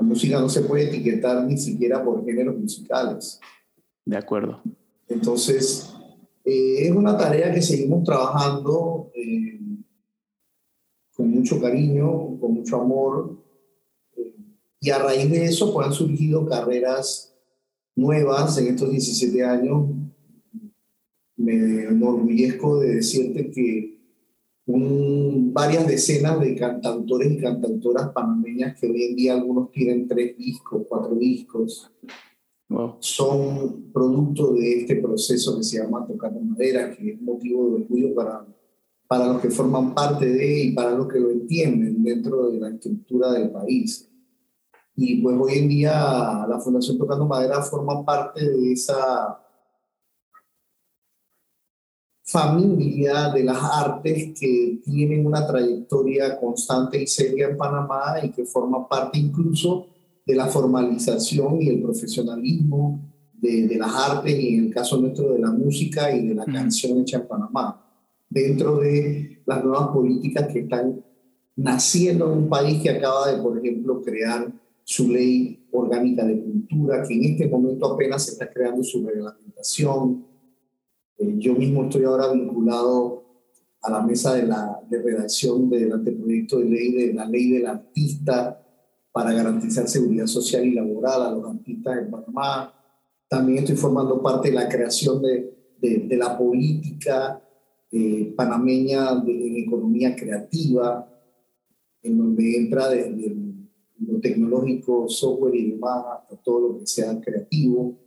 La 0.00 0.06
música 0.06 0.40
no 0.40 0.48
se 0.48 0.62
puede 0.62 0.84
etiquetar 0.84 1.44
ni 1.44 1.58
siquiera 1.58 2.02
por 2.02 2.24
géneros 2.24 2.56
musicales. 2.56 3.38
De 4.06 4.16
acuerdo. 4.16 4.62
Entonces, 5.06 5.92
eh, 6.42 6.86
es 6.86 6.90
una 6.90 7.18
tarea 7.18 7.52
que 7.52 7.60
seguimos 7.60 8.02
trabajando 8.04 9.10
eh, 9.14 9.60
con 11.14 11.30
mucho 11.30 11.60
cariño, 11.60 12.40
con 12.40 12.54
mucho 12.54 12.80
amor, 12.80 13.44
eh, 14.16 14.34
y 14.80 14.88
a 14.88 15.00
raíz 15.00 15.30
de 15.30 15.44
eso 15.44 15.70
pues, 15.70 15.88
han 15.88 15.92
surgido 15.92 16.46
carreras 16.46 17.36
nuevas 17.94 18.56
en 18.56 18.68
estos 18.68 18.90
17 18.90 19.44
años. 19.44 19.90
Me 21.36 21.84
enorgullezco 21.84 22.80
de 22.80 22.94
decirte 22.94 23.50
que 23.50 23.99
un, 24.72 25.52
varias 25.52 25.86
decenas 25.86 26.40
de 26.40 26.54
cantautores 26.56 27.32
y 27.32 27.38
cantautoras 27.38 28.10
panameñas 28.10 28.78
que 28.78 28.88
hoy 28.88 29.04
en 29.04 29.16
día 29.16 29.34
algunos 29.34 29.70
tienen 29.70 30.06
tres 30.06 30.36
discos, 30.36 30.82
cuatro 30.88 31.14
discos, 31.14 31.90
son 33.00 33.90
producto 33.92 34.52
de 34.52 34.82
este 34.82 34.96
proceso 34.96 35.56
que 35.56 35.64
se 35.64 35.78
llama 35.78 36.06
Tocar 36.06 36.32
Madera, 36.40 36.94
que 36.94 37.12
es 37.12 37.20
motivo 37.20 37.68
de 37.68 37.74
orgullo 37.82 38.14
para, 38.14 38.46
para 39.08 39.26
los 39.26 39.42
que 39.42 39.50
forman 39.50 39.92
parte 39.92 40.26
de 40.26 40.64
y 40.64 40.72
para 40.72 40.92
los 40.92 41.08
que 41.08 41.18
lo 41.18 41.30
entienden 41.30 42.02
dentro 42.02 42.50
de 42.50 42.60
la 42.60 42.68
estructura 42.70 43.32
del 43.32 43.50
país. 43.50 44.08
Y 44.94 45.20
pues 45.20 45.36
hoy 45.40 45.58
en 45.58 45.68
día 45.68 46.46
la 46.48 46.60
Fundación 46.62 46.96
Tocando 46.96 47.26
Madera 47.26 47.62
forma 47.62 48.04
parte 48.04 48.48
de 48.48 48.72
esa 48.72 49.40
familia 52.30 53.30
de 53.30 53.42
las 53.42 53.58
artes 53.60 54.38
que 54.38 54.80
tienen 54.84 55.26
una 55.26 55.44
trayectoria 55.46 56.38
constante 56.38 57.02
y 57.02 57.06
seria 57.06 57.48
en 57.48 57.56
Panamá 57.56 58.14
y 58.22 58.30
que 58.30 58.44
forma 58.44 58.88
parte 58.88 59.18
incluso 59.18 59.88
de 60.24 60.36
la 60.36 60.46
formalización 60.46 61.60
y 61.60 61.68
el 61.68 61.82
profesionalismo 61.82 63.00
de, 63.32 63.66
de, 63.66 63.76
las 63.76 63.92
artes 63.94 64.38
y 64.38 64.54
en 64.54 64.66
el 64.66 64.74
caso 64.74 65.00
nuestro 65.00 65.32
de 65.32 65.40
la 65.40 65.50
música 65.50 66.14
y 66.14 66.28
de 66.28 66.34
la 66.34 66.44
canción 66.44 67.00
hecha 67.00 67.18
en 67.18 67.26
Panamá, 67.26 67.84
dentro 68.28 68.76
de 68.76 69.42
las 69.44 69.64
nuevas 69.64 69.88
políticas 69.88 70.46
que 70.52 70.60
están 70.60 71.02
naciendo 71.56 72.32
en 72.32 72.38
un 72.38 72.48
país 72.48 72.80
que 72.80 72.90
acaba 72.90 73.32
de, 73.32 73.42
por 73.42 73.58
ejemplo, 73.58 74.02
crear 74.02 74.52
su 74.84 75.10
ley 75.10 75.66
orgánica 75.72 76.24
de 76.24 76.40
cultura, 76.40 77.02
que 77.06 77.14
en 77.14 77.24
este 77.24 77.48
momento 77.48 77.92
apenas 77.92 78.24
se 78.24 78.32
está 78.32 78.48
creando 78.50 78.84
su 78.84 79.04
reglamentación. 79.04 80.29
Eh, 81.20 81.34
yo 81.36 81.54
mismo 81.54 81.84
estoy 81.84 82.04
ahora 82.04 82.32
vinculado 82.32 83.24
a 83.82 83.90
la 83.90 84.02
mesa 84.02 84.34
de, 84.34 84.46
la, 84.46 84.80
de 84.88 85.02
redacción 85.02 85.68
del 85.68 85.92
anteproyecto 85.92 86.58
de 86.58 86.64
ley 86.64 86.92
de 86.92 87.14
la 87.14 87.26
ley 87.26 87.50
del 87.50 87.66
artista 87.66 88.60
para 89.12 89.32
garantizar 89.32 89.86
seguridad 89.86 90.26
social 90.26 90.64
y 90.64 90.74
laboral 90.74 91.22
a 91.22 91.30
los 91.32 91.50
artistas 91.50 91.98
en 91.98 92.10
Panamá. 92.10 92.74
También 93.28 93.58
estoy 93.58 93.76
formando 93.76 94.22
parte 94.22 94.48
de 94.48 94.54
la 94.54 94.68
creación 94.68 95.20
de, 95.20 95.54
de, 95.80 96.16
la 96.16 96.38
política 96.38 97.42
eh, 97.90 98.32
panameña 98.36 99.16
de, 99.16 99.60
economía 99.60 100.14
creativa, 100.14 101.06
en 102.02 102.16
donde 102.16 102.56
entra 102.56 102.88
desde 102.88 103.36
lo 103.98 104.20
tecnológico, 104.20 105.08
software 105.08 105.54
y 105.54 105.72
demás, 105.72 106.04
hasta 106.12 106.36
todo 106.36 106.68
lo 106.68 106.78
que 106.78 106.86
sea 106.86 107.20
creativo. 107.20 107.98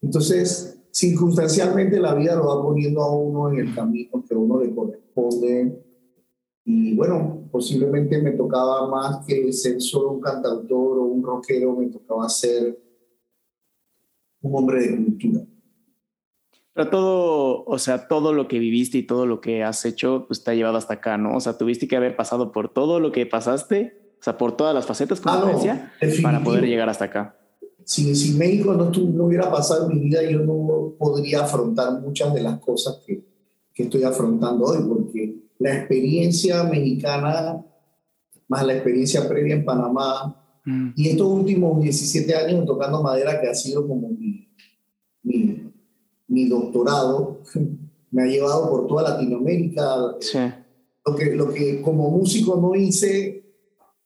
Entonces, 0.00 0.81
circunstancialmente 0.92 1.98
la 1.98 2.14
vida 2.14 2.36
lo 2.36 2.46
va 2.46 2.62
poniendo 2.62 3.02
a 3.02 3.10
uno 3.10 3.50
en 3.50 3.66
el 3.66 3.74
camino 3.74 4.22
que 4.28 4.34
a 4.34 4.38
uno 4.38 4.60
le 4.60 4.74
corresponde. 4.74 5.82
Y 6.64 6.94
bueno, 6.94 7.48
posiblemente 7.50 8.20
me 8.22 8.32
tocaba 8.32 8.88
más 8.88 9.24
que 9.26 9.52
ser 9.52 9.80
solo 9.80 10.12
un 10.12 10.20
cantautor 10.20 10.98
o 10.98 11.04
un 11.04 11.22
rockero, 11.24 11.74
me 11.74 11.88
tocaba 11.88 12.28
ser 12.28 12.78
un 14.42 14.54
hombre 14.54 14.82
de 14.82 14.96
cultura. 14.96 15.40
Pero 16.74 16.88
todo, 16.88 17.64
o 17.64 17.78
sea, 17.78 18.06
todo 18.06 18.32
lo 18.32 18.48
que 18.48 18.58
viviste 18.58 18.98
y 18.98 19.02
todo 19.02 19.26
lo 19.26 19.40
que 19.40 19.62
has 19.62 19.84
hecho, 19.84 20.24
pues 20.26 20.44
te 20.44 20.52
ha 20.52 20.54
llevado 20.54 20.78
hasta 20.78 20.94
acá, 20.94 21.18
¿no? 21.18 21.36
O 21.36 21.40
sea, 21.40 21.58
tuviste 21.58 21.88
que 21.88 21.96
haber 21.96 22.16
pasado 22.16 22.52
por 22.52 22.72
todo 22.72 23.00
lo 23.00 23.12
que 23.12 23.26
pasaste, 23.26 24.14
o 24.20 24.22
sea, 24.22 24.38
por 24.38 24.56
todas 24.56 24.74
las 24.74 24.86
facetas, 24.86 25.20
como 25.20 25.36
ah, 25.36 25.52
decía, 25.52 25.92
para 26.22 26.42
poder 26.42 26.64
llegar 26.64 26.88
hasta 26.88 27.06
acá. 27.06 27.41
Si, 27.84 28.14
si 28.14 28.34
México 28.34 28.74
no, 28.74 28.90
no 28.90 29.24
hubiera 29.24 29.50
pasado 29.50 29.90
en 29.90 29.98
mi 29.98 30.04
vida, 30.04 30.22
yo 30.28 30.40
no 30.40 30.94
podría 30.98 31.44
afrontar 31.44 32.00
muchas 32.00 32.32
de 32.34 32.42
las 32.42 32.58
cosas 32.60 33.00
que, 33.06 33.24
que 33.74 33.84
estoy 33.84 34.04
afrontando 34.04 34.66
hoy, 34.66 34.78
porque 34.88 35.36
la 35.58 35.76
experiencia 35.76 36.64
mexicana, 36.64 37.64
más 38.48 38.66
la 38.66 38.74
experiencia 38.74 39.28
previa 39.28 39.54
en 39.54 39.64
Panamá, 39.64 40.60
mm. 40.64 40.90
y 40.96 41.08
estos 41.08 41.28
últimos 41.28 41.82
17 41.82 42.34
años 42.34 42.66
tocando 42.66 43.02
madera, 43.02 43.40
que 43.40 43.48
ha 43.48 43.54
sido 43.54 43.86
como 43.86 44.08
mi, 44.08 44.48
mi 45.22 45.72
mi 46.32 46.48
doctorado 46.48 47.40
me 48.10 48.22
ha 48.22 48.26
llevado 48.26 48.68
por 48.68 48.86
toda 48.86 49.10
Latinoamérica. 49.10 49.96
Lo, 51.04 51.16
que, 51.16 51.34
lo 51.34 51.52
que 51.52 51.82
como 51.82 52.10
músico 52.10 52.56
no 52.56 52.74
hice, 52.74 53.41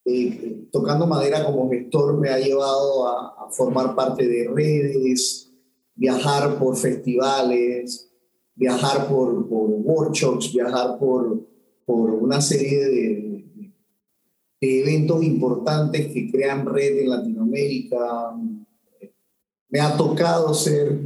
eh, 0.09 0.69
tocando 0.71 1.05
madera 1.05 1.45
como 1.45 1.69
gestor, 1.69 2.17
me 2.21 2.29
ha 2.29 2.39
llevado 2.39 3.09
a, 3.09 3.51
formar 3.51 3.95
parte 3.95 4.27
de 4.27 4.49
redes, 4.49 5.53
viajar 5.95 6.59
por 6.59 6.77
festivales, 6.77 8.09
viajar 8.55 9.09
por, 9.09 9.49
por 9.49 9.69
workshops, 9.71 10.53
viajar 10.53 10.99
por, 10.99 11.47
por 11.85 12.11
una 12.11 12.41
serie 12.41 12.85
de, 12.85 13.71
de 14.61 14.81
eventos 14.81 15.23
importantes 15.23 16.13
que 16.13 16.31
crean 16.31 16.67
red 16.67 16.99
en 16.99 17.11
Latinoamérica. 17.11 18.33
Me 19.69 19.81
ha 19.81 19.97
tocado 19.97 20.55
ser 20.55 21.01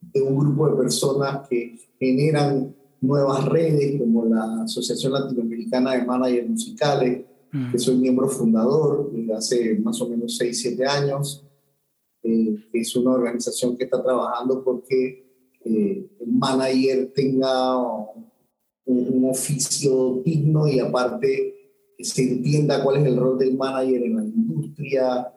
de 0.00 0.22
un 0.22 0.38
grupo 0.38 0.68
de 0.68 0.76
personas 0.76 1.48
que 1.48 1.78
generan 1.98 2.74
nuevas 3.00 3.44
redes 3.44 4.00
como 4.00 4.24
la 4.24 4.62
Asociación 4.62 5.12
Latinoamericana 5.12 5.92
de 5.92 6.04
Managers 6.04 6.48
Musicales, 6.48 7.24
que 7.72 7.78
soy 7.78 7.96
miembro 7.96 8.28
fundador 8.28 9.10
desde 9.12 9.34
hace 9.34 9.78
más 9.78 10.00
o 10.00 10.08
menos 10.08 10.36
6, 10.36 10.60
7 10.60 10.86
años, 10.86 11.46
eh, 12.22 12.56
es 12.72 12.96
una 12.96 13.12
organización 13.12 13.76
que 13.76 13.84
está 13.84 14.02
trabajando 14.02 14.62
porque 14.62 15.24
eh, 15.64 16.10
el 16.20 16.32
manager 16.32 17.12
tenga 17.14 17.76
un, 17.78 18.28
un, 18.84 19.30
oficio 19.30 20.22
digno 20.24 20.68
y 20.68 20.78
aparte 20.78 21.54
se 21.98 22.22
entienda 22.22 22.82
cuál 22.82 22.98
es 22.98 23.06
el 23.06 23.16
rol 23.16 23.38
del 23.38 23.56
manager 23.56 24.02
en 24.02 24.16
la 24.16 24.24
industria, 24.24 25.32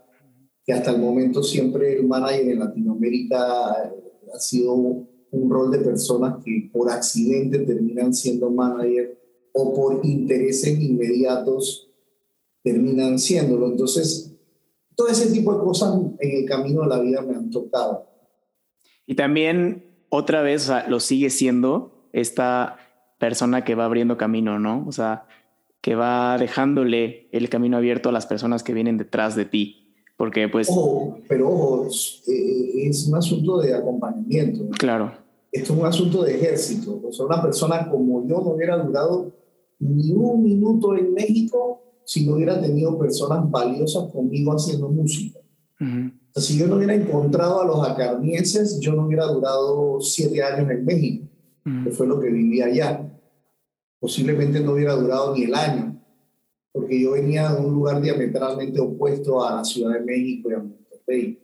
que 0.65 0.73
hasta 0.73 0.91
el 0.91 0.99
momento 0.99 1.41
siempre 1.41 1.97
el 1.97 2.07
manager 2.07 2.49
en 2.49 2.59
Latinoamérica 2.59 3.71
ha 3.71 4.39
sido 4.39 4.73
un 4.73 5.49
rol 5.49 5.71
de 5.71 5.79
personas 5.79 6.43
que 6.43 6.69
por 6.71 6.89
accidente 6.91 7.59
terminan 7.59 8.13
siendo 8.13 8.49
manager 8.49 9.17
o 9.53 9.73
por 9.73 10.05
intereses 10.05 10.79
inmediatos 10.79 11.88
terminan 12.63 13.19
siéndolo. 13.19 13.67
Entonces, 13.67 14.35
todo 14.95 15.07
ese 15.07 15.31
tipo 15.31 15.53
de 15.53 15.63
cosas 15.63 15.95
en 16.19 16.37
el 16.37 16.45
camino 16.45 16.81
de 16.81 16.87
la 16.87 16.99
vida 16.99 17.21
me 17.21 17.35
han 17.35 17.49
tocado. 17.49 18.05
Y 19.05 19.15
también 19.15 19.85
otra 20.09 20.41
vez 20.41 20.69
lo 20.87 20.99
sigue 20.99 21.29
siendo 21.29 22.09
esta 22.13 22.77
persona 23.19 23.63
que 23.63 23.75
va 23.75 23.85
abriendo 23.85 24.17
camino, 24.17 24.59
¿no? 24.59 24.85
O 24.87 24.91
sea, 24.91 25.25
que 25.81 25.95
va 25.95 26.37
dejándole 26.37 27.29
el 27.31 27.49
camino 27.49 27.77
abierto 27.77 28.09
a 28.09 28.11
las 28.11 28.25
personas 28.25 28.63
que 28.63 28.73
vienen 28.73 28.97
detrás 28.97 29.35
de 29.35 29.45
ti. 29.45 29.93
Porque 30.17 30.49
pues... 30.49 30.67
pero 31.29 31.49
ojo, 31.49 31.87
eh, 32.27 32.87
es, 32.89 33.07
un 33.07 33.15
asunto 33.15 33.59
de 33.61 33.73
acompañamiento. 33.73 34.67
Claro. 34.77 35.13
Esto 35.51 35.73
es 35.73 35.79
un 35.79 35.85
asunto 35.85 36.23
de 36.23 36.35
ejército. 36.35 37.01
O 37.07 37.13
sea, 37.13 37.25
una 37.25 37.41
persona 37.41 37.89
como 37.89 38.27
yo 38.27 38.41
no 38.41 38.49
hubiera 38.49 38.77
durado 38.77 39.31
ni 39.79 40.11
un 40.11 40.43
minuto 40.43 40.95
en 40.97 41.13
México 41.13 41.88
si 42.09 42.25
no 42.25 42.33
hubiera 42.33 42.59
tenido 42.59 42.97
personas 42.97 43.47
valiosas 43.51 44.11
conmigo 44.11 44.51
haciendo 44.51 44.89
música. 44.89 45.39
si 46.35 46.57
yo 46.57 46.65
no 46.65 46.77
hubiera 46.77 46.95
encontrado 46.95 47.61
a 47.61 47.67
los 47.67 47.87
acarnienses, 47.87 48.79
yo 48.79 48.93
no 48.93 49.05
hubiera 49.05 49.27
durado 49.27 50.01
siete 50.01 50.41
años 50.41 50.71
en 50.71 50.85
México, 50.85 51.27
que 51.83 51.91
fue 51.91 52.07
lo 52.07 52.19
que 52.19 52.31
viví 52.31 52.63
allá. 52.63 53.07
Posiblemente 53.99 54.59
no 54.59 54.71
hubiera 54.71 54.95
durado 54.95 55.35
ni 55.35 55.43
el 55.43 55.53
año 55.53 56.01
porque 56.71 56.99
yo 56.99 57.11
venía 57.11 57.53
de 57.53 57.63
un 57.63 57.75
lugar 57.75 58.01
diametralmente 58.01 58.79
opuesto 58.79 59.45
a 59.45 59.57
la 59.57 59.63
Ciudad 59.63 59.93
de 59.93 60.01
México 60.01 60.49
y 60.49 60.53
a 60.55 60.57
Monterrey. 60.57 61.39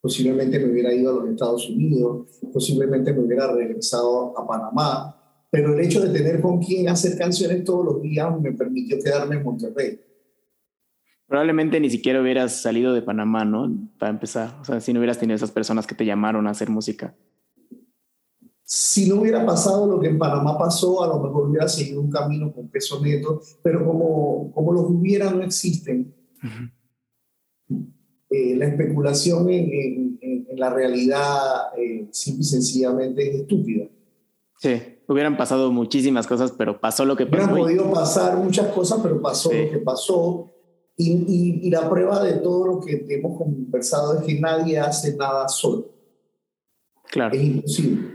Posiblemente 0.00 0.60
me 0.60 0.70
hubiera 0.70 0.94
ido 0.94 1.10
a 1.10 1.14
los 1.14 1.30
Estados 1.30 1.68
Unidos, 1.68 2.28
posiblemente 2.52 3.12
me 3.12 3.24
hubiera 3.24 3.52
regresado 3.52 4.38
a 4.38 4.46
Panamá, 4.46 5.19
pero 5.50 5.74
el 5.74 5.84
hecho 5.84 6.00
de 6.00 6.16
tener 6.16 6.40
con 6.40 6.60
quien 6.60 6.88
hacer 6.88 7.18
canciones 7.18 7.64
todos 7.64 7.84
los 7.84 8.02
días 8.02 8.40
me 8.40 8.52
permitió 8.52 8.98
quedarme 9.02 9.36
en 9.36 9.42
Monterrey. 9.42 10.00
Probablemente 11.26 11.78
ni 11.78 11.90
siquiera 11.90 12.20
hubieras 12.20 12.60
salido 12.60 12.92
de 12.92 13.02
Panamá, 13.02 13.44
¿no? 13.44 13.90
Para 13.98 14.10
empezar, 14.10 14.56
o 14.60 14.64
sea, 14.64 14.80
si 14.80 14.92
no 14.92 15.00
hubieras 15.00 15.18
tenido 15.18 15.36
esas 15.36 15.50
personas 15.50 15.86
que 15.86 15.94
te 15.94 16.04
llamaron 16.04 16.46
a 16.46 16.50
hacer 16.50 16.70
música 16.70 17.14
si 18.72 19.08
no 19.08 19.20
hubiera 19.20 19.44
pasado 19.44 19.84
lo 19.84 19.98
que 19.98 20.06
en 20.06 20.16
Panamá 20.16 20.56
pasó, 20.56 21.02
a 21.02 21.08
lo 21.08 21.18
mejor 21.18 21.48
hubiera 21.48 21.66
seguido 21.66 22.00
un 22.00 22.08
camino 22.08 22.52
con 22.52 22.68
peso 22.68 23.00
neto, 23.00 23.42
pero 23.64 23.84
como, 23.84 24.52
como 24.52 24.72
los 24.72 24.84
hubiera 24.88 25.28
no 25.32 25.42
existen, 25.42 26.14
eh, 28.30 28.54
la 28.54 28.66
especulación 28.66 29.50
en, 29.50 30.18
en, 30.22 30.46
la 30.56 30.70
realidad 30.70 31.76
eh, 31.76 32.06
simple 32.12 32.42
y 32.42 32.44
sencillamente 32.44 33.28
es 33.28 33.40
estúpida. 33.40 33.88
Sí, 34.58 34.80
hubieran 35.12 35.36
pasado 35.36 35.72
muchísimas 35.72 36.26
cosas, 36.26 36.52
pero 36.52 36.80
pasó 36.80 37.04
lo 37.04 37.16
que 37.16 37.26
pasó. 37.26 37.44
Hubieran 37.44 37.58
podido 37.58 37.92
pasar 37.92 38.36
muchas 38.36 38.68
cosas, 38.68 39.00
pero 39.02 39.20
pasó 39.20 39.52
lo 39.52 39.70
que 39.70 39.78
pasó. 39.78 40.50
Y, 40.96 41.10
y, 41.12 41.66
y 41.66 41.70
la 41.70 41.88
prueba 41.88 42.22
de 42.22 42.34
todo 42.34 42.66
lo 42.66 42.80
que 42.80 43.06
hemos 43.08 43.38
conversado 43.38 44.18
es 44.18 44.24
que 44.24 44.38
nadie 44.38 44.78
hace 44.78 45.16
nada 45.16 45.48
solo. 45.48 45.88
Claro. 47.10 47.34
Es 47.34 47.42
imposible. 47.42 48.14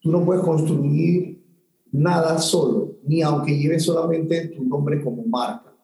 Tú 0.00 0.12
no 0.12 0.24
puedes 0.24 0.44
construir 0.44 1.44
nada 1.90 2.38
solo, 2.38 2.98
ni 3.04 3.22
aunque 3.22 3.56
lleve 3.56 3.80
solamente 3.80 4.48
tu 4.48 4.64
nombre 4.64 5.02
como 5.02 5.24
marca. 5.24 5.74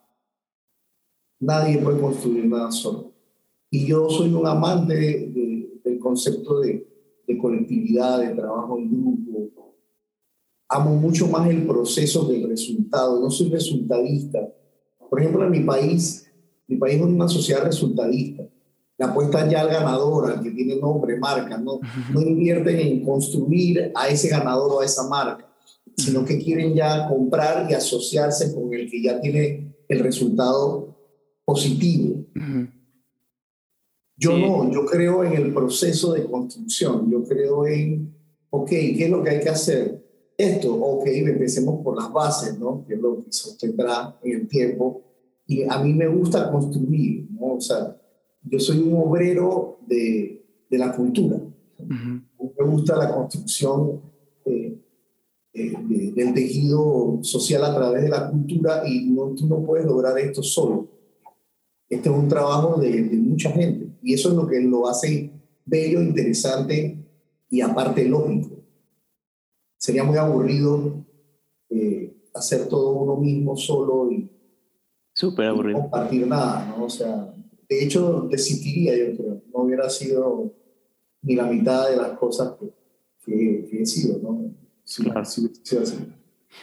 Nadie 1.40 1.78
puede 1.78 2.00
construir 2.00 2.46
nada 2.46 2.70
solo. 2.70 3.12
Y 3.70 3.86
yo 3.86 4.08
soy 4.10 4.32
un 4.32 4.46
amante 4.46 4.94
del 5.82 5.98
concepto 5.98 6.60
de, 6.60 6.86
de 7.26 7.38
colectividad, 7.38 8.20
de 8.20 8.34
trabajo 8.34 8.78
en 8.78 8.90
grupo. 8.90 9.32
Amo 10.74 10.94
mucho 10.96 11.28
más 11.28 11.48
el 11.48 11.66
proceso 11.66 12.28
que 12.28 12.36
el 12.36 12.48
resultado. 12.48 13.20
No 13.20 13.30
soy 13.30 13.50
resultadista. 13.50 14.40
Por 15.10 15.20
ejemplo, 15.20 15.44
en 15.44 15.50
mi 15.50 15.60
país, 15.60 16.26
mi 16.66 16.76
país 16.76 16.96
es 16.96 17.02
una 17.02 17.28
sociedad 17.28 17.64
resultadista 17.64 18.44
apuestan 19.02 19.50
ya 19.50 19.60
al 19.60 19.68
ganador, 19.68 20.30
al 20.30 20.42
que 20.42 20.50
tiene 20.50 20.76
nombre, 20.76 21.18
marca, 21.18 21.58
no, 21.58 21.80
no 22.12 22.20
invierten 22.20 22.78
en 22.78 23.04
construir 23.04 23.92
a 23.94 24.08
ese 24.08 24.28
ganador 24.28 24.72
o 24.72 24.80
a 24.80 24.84
esa 24.84 25.08
marca, 25.08 25.46
sino 25.96 26.24
que 26.24 26.38
quieren 26.38 26.74
ya 26.74 27.08
comprar 27.08 27.70
y 27.70 27.74
asociarse 27.74 28.54
con 28.54 28.72
el 28.72 28.90
que 28.90 29.02
ya 29.02 29.20
tiene 29.20 29.74
el 29.88 30.00
resultado 30.00 30.96
positivo. 31.44 32.24
Yo 34.16 34.38
no, 34.38 34.70
yo 34.72 34.86
creo 34.86 35.24
en 35.24 35.32
el 35.32 35.52
proceso 35.52 36.12
de 36.12 36.24
construcción, 36.24 37.10
yo 37.10 37.24
creo 37.24 37.66
en, 37.66 38.14
ok, 38.50 38.68
¿qué 38.68 39.04
es 39.04 39.10
lo 39.10 39.22
que 39.22 39.30
hay 39.30 39.40
que 39.40 39.48
hacer? 39.48 40.01
Esto, 40.36 40.74
ok, 40.74 41.06
empecemos 41.06 41.82
por 41.82 41.96
las 41.96 42.12
bases, 42.12 42.58
¿no? 42.58 42.84
Que 42.86 42.94
es 42.94 43.00
lo 43.00 43.24
que 43.24 43.32
sostendrá 43.32 44.18
en 44.22 44.40
el 44.40 44.48
tiempo. 44.48 45.02
Y 45.46 45.62
a 45.64 45.78
mí 45.78 45.92
me 45.92 46.08
gusta 46.08 46.50
construir, 46.50 47.28
¿no? 47.30 47.54
O 47.54 47.60
sea, 47.60 47.96
yo 48.44 48.58
soy 48.58 48.78
un 48.78 48.94
obrero 48.94 49.78
de, 49.86 50.44
de 50.68 50.78
la 50.78 50.94
cultura. 50.94 51.40
Me 51.78 52.64
gusta 52.64 52.96
la 52.96 53.12
construcción 53.12 54.00
eh, 54.44 54.78
eh, 55.52 55.72
del 56.14 56.32
tejido 56.32 57.18
social 57.22 57.64
a 57.64 57.74
través 57.74 58.02
de 58.02 58.08
la 58.08 58.30
cultura 58.30 58.82
y 58.88 59.10
no, 59.10 59.34
tú 59.34 59.46
no 59.46 59.62
puedes 59.62 59.84
lograr 59.84 60.18
esto 60.18 60.42
solo. 60.42 60.88
Este 61.88 62.08
es 62.08 62.14
un 62.14 62.28
trabajo 62.28 62.80
de, 62.80 62.90
de 62.90 63.16
mucha 63.16 63.50
gente 63.50 63.90
y 64.02 64.14
eso 64.14 64.30
es 64.30 64.34
lo 64.34 64.46
que 64.46 64.60
lo 64.60 64.88
hace 64.88 65.30
bello, 65.64 66.00
interesante 66.00 66.98
y 67.50 67.60
aparte 67.60 68.04
lógico. 68.06 68.61
Sería 69.82 70.04
muy 70.04 70.16
aburrido 70.16 71.04
eh, 71.68 72.14
hacer 72.34 72.68
todo 72.68 72.92
uno 72.92 73.16
mismo 73.16 73.56
solo 73.56 74.12
y, 74.12 74.30
Súper 75.12 75.48
aburrido. 75.48 75.80
compartir 75.80 76.24
nada, 76.24 76.66
¿no? 76.68 76.84
O 76.84 76.88
sea, 76.88 77.34
de 77.68 77.82
hecho, 77.82 78.28
desistiría, 78.30 78.96
yo 78.96 79.16
creo. 79.16 79.42
No 79.52 79.62
hubiera 79.64 79.90
sido 79.90 80.54
ni 81.22 81.34
la 81.34 81.46
mitad 81.46 81.90
de 81.90 81.96
las 81.96 82.16
cosas 82.16 82.54
que, 83.26 83.66
que, 83.68 83.82
he 83.82 83.84
sido, 83.84 84.20
¿no? 84.22 84.54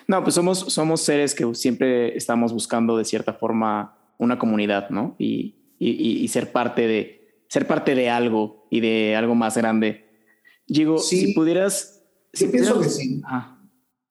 No, 0.07 0.23
pues 0.23 0.35
somos, 0.35 0.59
somos 0.59 1.01
seres 1.01 1.35
que 1.35 1.53
siempre 1.55 2.15
estamos 2.15 2.53
buscando 2.53 2.95
de 2.95 3.03
cierta 3.03 3.33
forma 3.33 3.97
una 4.17 4.39
comunidad, 4.39 4.91
¿no? 4.91 5.17
Y, 5.19 5.55
y, 5.77 5.89
y 6.23 6.27
ser 6.29 6.53
parte 6.53 6.87
de 6.87 7.43
ser 7.49 7.67
parte 7.67 7.95
de 7.95 8.09
algo 8.09 8.65
y 8.69 8.79
de 8.79 9.17
algo 9.17 9.35
más 9.35 9.57
grande. 9.57 10.05
Digo, 10.67 10.99
si 10.99 11.33
pudieras... 11.33 11.98
Si 12.33 12.47
pienso 12.47 12.79
que 12.79 12.89
sí. 12.89 13.21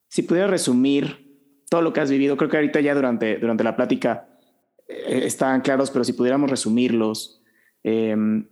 si 0.09 0.23
pudieras 0.23 0.51
resumir 0.51 1.29
todo 1.71 1.83
lo 1.83 1.93
que 1.93 2.01
has 2.01 2.11
vivido, 2.11 2.37
creo 2.37 2.51
que 2.51 2.57
ahorita 2.57 2.81
ya 2.81 2.95
durante, 2.95 3.39
durante 3.39 3.65
la 3.65 3.77
plática 3.77 4.29
eh, 4.89 5.23
están 5.25 5.61
claros, 5.61 5.91
pero 5.91 6.05
si 6.05 6.15
pudiéramos 6.15 6.51
resumirlos, 6.51 7.43
em, 7.83 8.49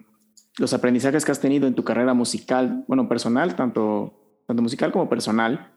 los 0.58 0.72
aprendizajes 0.72 1.24
que 1.24 1.32
has 1.32 1.40
tenido 1.40 1.66
en 1.66 1.74
tu 1.74 1.84
carrera 1.84 2.14
musical, 2.14 2.84
bueno, 2.86 3.08
personal, 3.08 3.56
tanto, 3.56 4.42
tanto 4.46 4.62
musical 4.62 4.92
como 4.92 5.08
personal, 5.08 5.72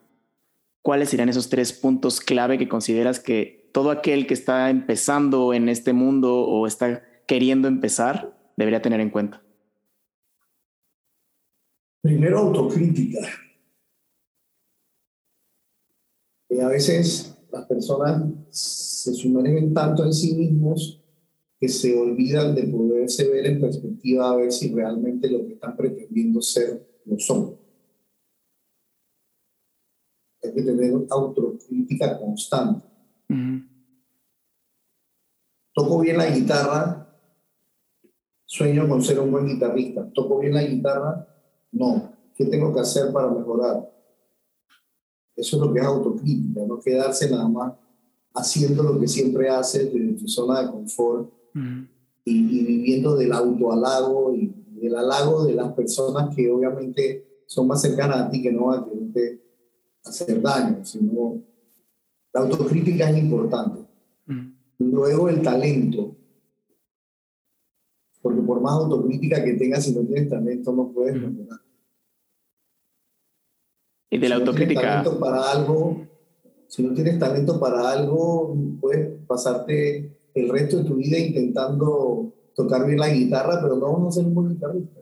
¿cuáles 0.81 1.09
serían 1.09 1.29
esos 1.29 1.49
tres 1.49 1.73
puntos 1.73 2.21
clave 2.21 2.57
que 2.57 2.69
consideras 2.69 3.19
que 3.19 3.69
todo 3.73 3.91
aquel 3.91 4.27
que 4.27 4.33
está 4.33 4.69
empezando 4.69 5.53
en 5.53 5.69
este 5.69 5.93
mundo 5.93 6.35
o 6.35 6.65
está 6.67 7.03
queriendo 7.27 7.67
empezar 7.67 8.37
debería 8.57 8.81
tener 8.81 8.99
en 8.99 9.09
cuenta? 9.09 9.41
Primero, 12.01 12.39
autocrítica. 12.39 13.19
Y 16.49 16.59
a 16.59 16.67
veces 16.67 17.37
las 17.51 17.65
personas 17.67 18.23
se 18.49 19.13
sumergen 19.13 19.73
tanto 19.73 20.03
en 20.03 20.13
sí 20.13 20.35
mismos 20.35 20.99
que 21.59 21.67
se 21.67 21.97
olvidan 21.97 22.55
de 22.55 22.63
poderse 22.63 23.29
ver 23.29 23.45
en 23.45 23.61
perspectiva 23.61 24.31
a 24.31 24.35
ver 24.35 24.51
si 24.51 24.73
realmente 24.73 25.29
lo 25.29 25.45
que 25.45 25.53
están 25.53 25.75
pretendiendo 25.75 26.41
ser 26.41 27.01
lo 27.05 27.19
son. 27.19 27.57
Hay 30.41 30.53
que 30.53 30.61
tener 30.61 30.93
autocrítica 31.09 32.17
constante. 32.17 32.87
Toco 35.73 35.99
bien 35.99 36.17
la 36.17 36.29
guitarra, 36.29 37.09
sueño 38.45 38.87
con 38.87 39.01
ser 39.03 39.19
un 39.19 39.31
buen 39.31 39.45
guitarrista. 39.45 40.09
Toco 40.13 40.39
bien 40.39 40.53
la 40.53 40.63
guitarra, 40.63 41.27
no. 41.71 42.13
¿Qué 42.35 42.45
tengo 42.45 42.73
que 42.73 42.79
hacer 42.79 43.11
para 43.11 43.29
mejorar? 43.29 43.98
Eso 45.39 45.55
es 45.55 45.61
lo 45.61 45.73
que 45.73 45.79
es 45.79 45.85
autocrítica, 45.85 46.65
no 46.67 46.79
quedarse 46.79 47.29
nada 47.29 47.47
más 47.47 47.73
haciendo 48.33 48.83
lo 48.83 48.99
que 48.99 49.07
siempre 49.07 49.49
haces 49.49 49.93
desde 49.93 50.13
tu 50.13 50.27
zona 50.27 50.61
de 50.61 50.71
confort 50.71 51.31
y, 52.25 52.63
viviendo 52.65 53.15
del 53.15 53.31
autohalago 53.31 54.35
y 54.35 54.53
del 54.81 54.95
halago 54.95 55.45
de 55.45 55.55
las 55.55 55.73
personas 55.73 56.35
que 56.35 56.51
obviamente 56.51 57.43
son 57.45 57.67
más 57.67 57.81
cercanas 57.81 58.17
a 58.17 58.29
ti 58.29 58.41
que 58.41 58.51
no 58.51 58.71
a 58.71 58.85
quererte 58.85 59.41
hacer 60.03 60.41
daño, 60.41 60.83
sino 60.83 61.41
la 62.33 62.41
autocrítica 62.41 63.09
es 63.09 63.17
importante. 63.17 63.79
Luego 64.77 65.29
el 65.29 65.41
talento, 65.41 66.15
porque 68.21 68.41
por 68.41 68.61
más 68.61 68.73
autocrítica 68.73 69.43
que 69.43 69.53
tengas, 69.53 69.85
si 69.85 69.93
no 69.93 70.01
tienes 70.01 70.29
talento 70.29 70.73
no 70.73 70.91
puedes 70.91 71.15
mejorar. 71.15 71.59
Y 74.09 74.17
de 74.17 74.29
la 74.29 74.35
si 74.35 74.41
autocrítica. 74.41 74.81
No 74.81 75.03
tienes 75.03 75.03
talento 75.03 75.19
para 75.19 75.51
algo, 75.51 76.07
si 76.69 76.83
no 76.83 76.93
tienes 76.93 77.19
talento 77.19 77.59
para 77.59 77.91
algo, 77.91 78.55
puedes 78.79 79.25
pasarte 79.25 80.15
el 80.35 80.49
resto 80.49 80.77
de 80.77 80.83
tu 80.83 80.95
vida 80.95 81.17
intentando 81.17 82.31
tocar 82.55 82.85
bien 82.85 82.99
la 82.99 83.09
guitarra, 83.09 83.59
pero 83.61 83.75
no 83.75 83.91
vamos 83.91 84.09
a 84.09 84.19
ser 84.19 84.27
un 84.27 84.35
buen 84.35 84.49
guitarrista. 84.49 85.01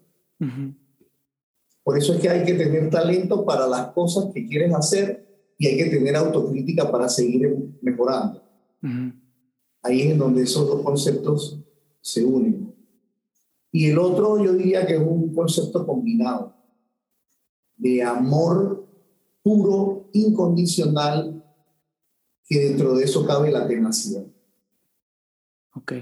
Por 1.83 1.97
eso 1.97 2.13
es 2.13 2.21
que 2.21 2.29
hay 2.29 2.45
que 2.45 2.53
tener 2.53 2.89
talento 2.89 3.45
para 3.45 3.67
las 3.67 3.87
cosas 3.87 4.31
que 4.33 4.47
quieres 4.47 4.73
hacer 4.73 5.27
y 5.57 5.67
hay 5.67 5.77
que 5.77 5.85
tener 5.89 6.15
autocrítica 6.15 6.89
para 6.89 7.09
seguir 7.09 7.53
mejorando. 7.81 8.41
Ahí 9.81 10.03
es 10.03 10.17
donde 10.17 10.43
esos 10.43 10.67
dos 10.67 10.81
conceptos 10.83 11.59
se 11.99 12.23
unen. 12.23 12.73
Y 13.73 13.89
el 13.89 13.99
otro 13.99 14.41
yo 14.41 14.53
diría 14.53 14.85
que 14.85 14.93
es 14.93 15.01
un 15.01 15.33
concepto 15.33 15.85
combinado 15.85 16.55
de 17.75 18.01
amor 18.01 18.86
puro, 19.47 20.09
incondicional, 20.11 21.41
que 22.43 22.59
dentro 22.59 22.95
de 22.95 23.05
eso 23.05 23.25
cabe 23.25 23.49
la 23.49 23.65
tenacidad. 23.65 24.25
Ok. 25.73 25.93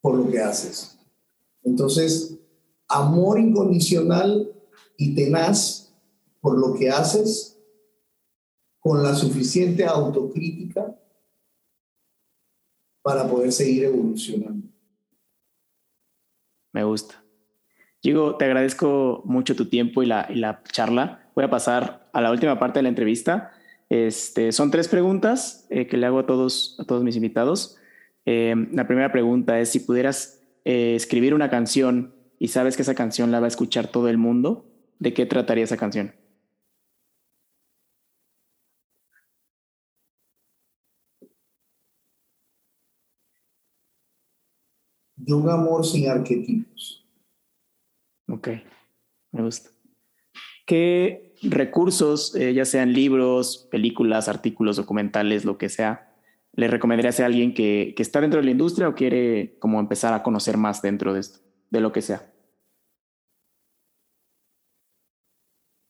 Por 0.00 0.16
lo 0.16 0.30
que 0.30 0.38
haces. 0.38 0.98
Entonces, 1.62 2.38
amor 2.88 3.38
incondicional 3.38 4.50
y 4.96 5.14
tenaz 5.14 5.94
por 6.40 6.58
lo 6.58 6.72
que 6.72 6.88
haces, 6.88 7.60
con 8.80 9.02
la 9.02 9.14
suficiente 9.14 9.84
autocrítica 9.84 10.98
para 13.02 13.28
poder 13.28 13.52
seguir 13.52 13.84
evolucionando. 13.84 14.66
Me 16.72 16.82
gusta. 16.82 17.22
Diego, 18.02 18.36
te 18.36 18.46
agradezco 18.46 19.20
mucho 19.26 19.54
tu 19.54 19.68
tiempo 19.68 20.02
y 20.02 20.06
la, 20.06 20.26
y 20.30 20.36
la 20.36 20.62
charla. 20.64 21.30
Voy 21.34 21.44
a 21.44 21.50
pasar 21.50 22.03
a 22.14 22.20
la 22.20 22.30
última 22.30 22.58
parte 22.58 22.78
de 22.78 22.84
la 22.84 22.88
entrevista. 22.88 23.52
Este, 23.90 24.52
son 24.52 24.70
tres 24.70 24.88
preguntas 24.88 25.66
eh, 25.68 25.86
que 25.86 25.96
le 25.96 26.06
hago 26.06 26.20
a 26.20 26.26
todos, 26.26 26.76
a 26.78 26.84
todos 26.84 27.02
mis 27.02 27.16
invitados. 27.16 27.76
Eh, 28.24 28.54
la 28.72 28.86
primera 28.86 29.12
pregunta 29.12 29.60
es 29.60 29.70
si 29.70 29.80
pudieras 29.80 30.40
eh, 30.64 30.94
escribir 30.94 31.34
una 31.34 31.50
canción 31.50 32.14
y 32.38 32.48
sabes 32.48 32.76
que 32.76 32.82
esa 32.82 32.94
canción 32.94 33.30
la 33.30 33.40
va 33.40 33.46
a 33.46 33.48
escuchar 33.48 33.88
todo 33.88 34.08
el 34.08 34.16
mundo, 34.16 34.64
¿de 34.98 35.12
qué 35.12 35.26
trataría 35.26 35.64
esa 35.64 35.76
canción? 35.76 36.14
De 45.16 45.34
un 45.34 45.48
amor 45.48 45.84
sin 45.84 46.08
arquetipos. 46.08 47.06
Ok, 48.28 48.48
me 49.32 49.42
gusta. 49.42 49.70
¿Qué 50.66 51.33
recursos, 51.50 52.34
eh, 52.36 52.54
ya 52.54 52.64
sean 52.64 52.92
libros, 52.92 53.68
películas, 53.70 54.28
artículos, 54.28 54.76
documentales, 54.76 55.44
lo 55.44 55.58
que 55.58 55.68
sea, 55.68 56.14
le 56.52 56.68
recomendarías 56.68 57.20
a 57.20 57.26
alguien 57.26 57.54
que, 57.54 57.94
que, 57.96 58.02
está 58.02 58.20
dentro 58.20 58.40
de 58.40 58.46
la 58.46 58.52
industria 58.52 58.88
o 58.88 58.94
quiere 58.94 59.56
como 59.58 59.80
empezar 59.80 60.14
a 60.14 60.22
conocer 60.22 60.56
más 60.56 60.82
dentro 60.82 61.12
de 61.12 61.20
esto, 61.20 61.40
de 61.70 61.80
lo 61.80 61.92
que 61.92 62.02
sea? 62.02 62.32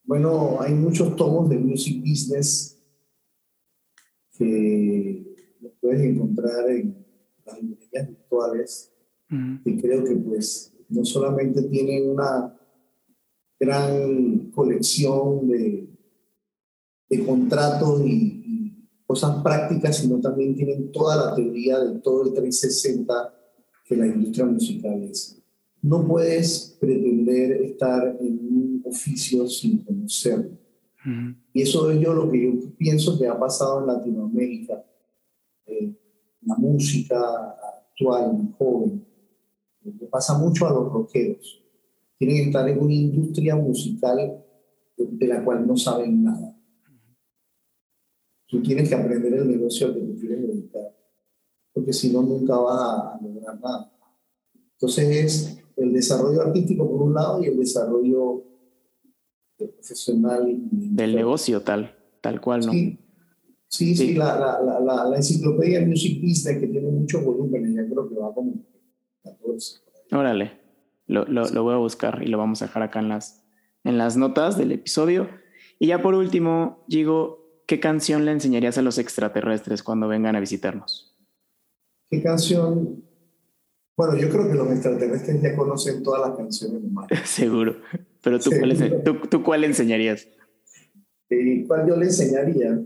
Bueno, 0.04 0.60
hay 0.60 0.74
muchos 0.74 1.16
tomos 1.16 1.48
de 1.48 1.56
music 1.56 2.00
business 2.00 2.78
que 4.36 5.24
puedes 5.80 6.00
encontrar 6.00 6.70
en 6.70 7.04
las 7.44 7.62
librerías 7.62 8.08
virtuales 8.08 8.92
uh 9.30 9.34
-huh. 9.34 9.60
y 9.64 9.80
creo 9.80 10.04
que 10.04 10.16
pues 10.16 10.74
no 10.88 11.04
solamente 11.04 11.62
tienen 11.64 12.10
una 12.10 12.54
gran 13.64 14.50
colección 14.50 15.48
de, 15.48 15.88
de 17.08 17.24
contratos 17.24 18.02
y, 18.04 18.10
y, 18.10 18.88
cosas 19.06 19.42
prácticas, 19.42 19.98
sino 19.98 20.18
también 20.18 20.54
tienen 20.54 20.90
toda 20.90 21.16
la 21.16 21.34
teoría 21.34 21.78
de 21.78 22.00
todo 22.00 22.24
el 22.24 22.32
360 22.32 23.34
que 23.84 23.96
la 23.96 24.06
industria 24.06 24.46
musical 24.46 25.02
es. 25.02 25.40
No 25.82 26.06
puedes 26.06 26.76
pretender 26.80 27.52
estar 27.62 28.16
en 28.18 28.38
un 28.40 28.82
oficio 28.86 29.46
sin 29.46 29.84
conocerlo. 29.84 30.56
Uh 31.04 31.08
-huh. 31.08 31.36
Y 31.52 31.62
eso 31.62 31.90
es 31.90 32.00
yo 32.00 32.14
lo 32.14 32.30
que 32.30 32.42
yo 32.42 32.70
pienso 32.78 33.18
que 33.18 33.28
ha 33.28 33.38
pasado 33.38 33.80
en 33.80 33.86
Latinoamérica. 33.88 34.82
Eh, 35.66 35.94
la 36.42 36.56
música 36.56 37.18
actual, 37.94 38.54
joven, 38.58 39.04
Le 39.84 40.06
pasa 40.06 40.38
mucho 40.38 40.66
a 40.66 40.70
los 40.70 40.90
rockeros. 40.90 41.63
Tienen 42.18 42.36
que 42.36 42.42
estar 42.44 42.68
en 42.68 42.78
una 42.78 42.94
industria 42.94 43.56
musical 43.56 44.44
de 44.96 45.26
la 45.26 45.44
cual 45.44 45.66
no 45.66 45.76
saben 45.76 46.22
nada. 46.22 46.56
Tú 48.46 48.62
tienes 48.62 48.88
que 48.88 48.94
aprender 48.94 49.34
el 49.34 49.48
negocio 49.48 49.88
al 49.88 49.94
que 49.94 50.00
te 50.00 50.14
quieres 50.14 50.42
dedicar, 50.42 50.96
porque 51.72 51.92
si 51.92 52.12
no, 52.12 52.22
nunca 52.22 52.56
vas 52.56 52.78
a 52.78 53.20
lograr 53.20 53.60
nada. 53.60 53.92
Entonces 54.72 55.08
es 55.08 55.64
el 55.76 55.92
desarrollo 55.92 56.42
artístico 56.42 56.88
por 56.88 57.02
un 57.02 57.14
lado 57.14 57.42
y 57.42 57.46
el 57.46 57.58
desarrollo 57.58 58.44
profesional. 59.56 60.56
Del 60.70 61.16
negocio 61.16 61.62
tal, 61.62 61.96
tal 62.20 62.40
cual, 62.40 62.66
¿no? 62.66 62.72
Sí, 62.72 62.98
sí, 63.66 63.96
sí, 63.96 64.14
la, 64.14 64.38
la, 64.38 64.80
la, 64.80 65.08
la, 65.08 65.16
enciclopedia 65.16 65.84
Music 65.84 66.20
Business 66.20 66.58
que 66.60 66.68
tiene 66.68 66.90
muchos 66.90 67.24
volúmenes, 67.24 67.74
ya 67.74 67.90
creo 67.90 68.08
que 68.08 68.14
va 68.14 68.32
como 68.32 68.54
14. 69.22 69.80
Órale, 70.12 70.63
lo, 71.06 71.24
lo, 71.26 71.48
lo 71.48 71.62
voy 71.62 71.74
a 71.74 71.78
buscar 71.78 72.22
y 72.22 72.26
lo 72.26 72.38
vamos 72.38 72.62
a 72.62 72.66
dejar 72.66 72.82
acá 72.82 73.00
en 73.00 73.08
las, 73.08 73.44
en 73.84 73.98
las 73.98 74.16
notas 74.16 74.56
del 74.56 74.72
episodio. 74.72 75.28
Y 75.78 75.88
ya 75.88 76.02
por 76.02 76.14
último, 76.14 76.84
digo, 76.88 77.62
¿qué 77.66 77.80
canción 77.80 78.24
le 78.24 78.32
enseñarías 78.32 78.78
a 78.78 78.82
los 78.82 78.98
extraterrestres 78.98 79.82
cuando 79.82 80.08
vengan 80.08 80.36
a 80.36 80.40
visitarnos? 80.40 81.16
¿Qué 82.10 82.22
canción? 82.22 83.02
Bueno, 83.96 84.16
yo 84.16 84.28
creo 84.28 84.48
que 84.48 84.54
los 84.54 84.70
extraterrestres 84.70 85.40
ya 85.40 85.54
conocen 85.56 86.02
todas 86.02 86.28
las 86.28 86.36
canciones 86.36 86.82
humanas. 86.82 87.10
Seguro. 87.28 87.76
Pero 88.22 88.38
tú, 88.38 88.50
Cuál, 88.58 89.02
tú, 89.04 89.14
tú 89.28 89.42
cuál 89.42 89.60
le 89.60 89.66
enseñarías? 89.68 90.26
Eh, 91.30 91.64
¿Cuál 91.66 91.86
yo 91.88 91.96
le 91.96 92.06
enseñaría? 92.06 92.82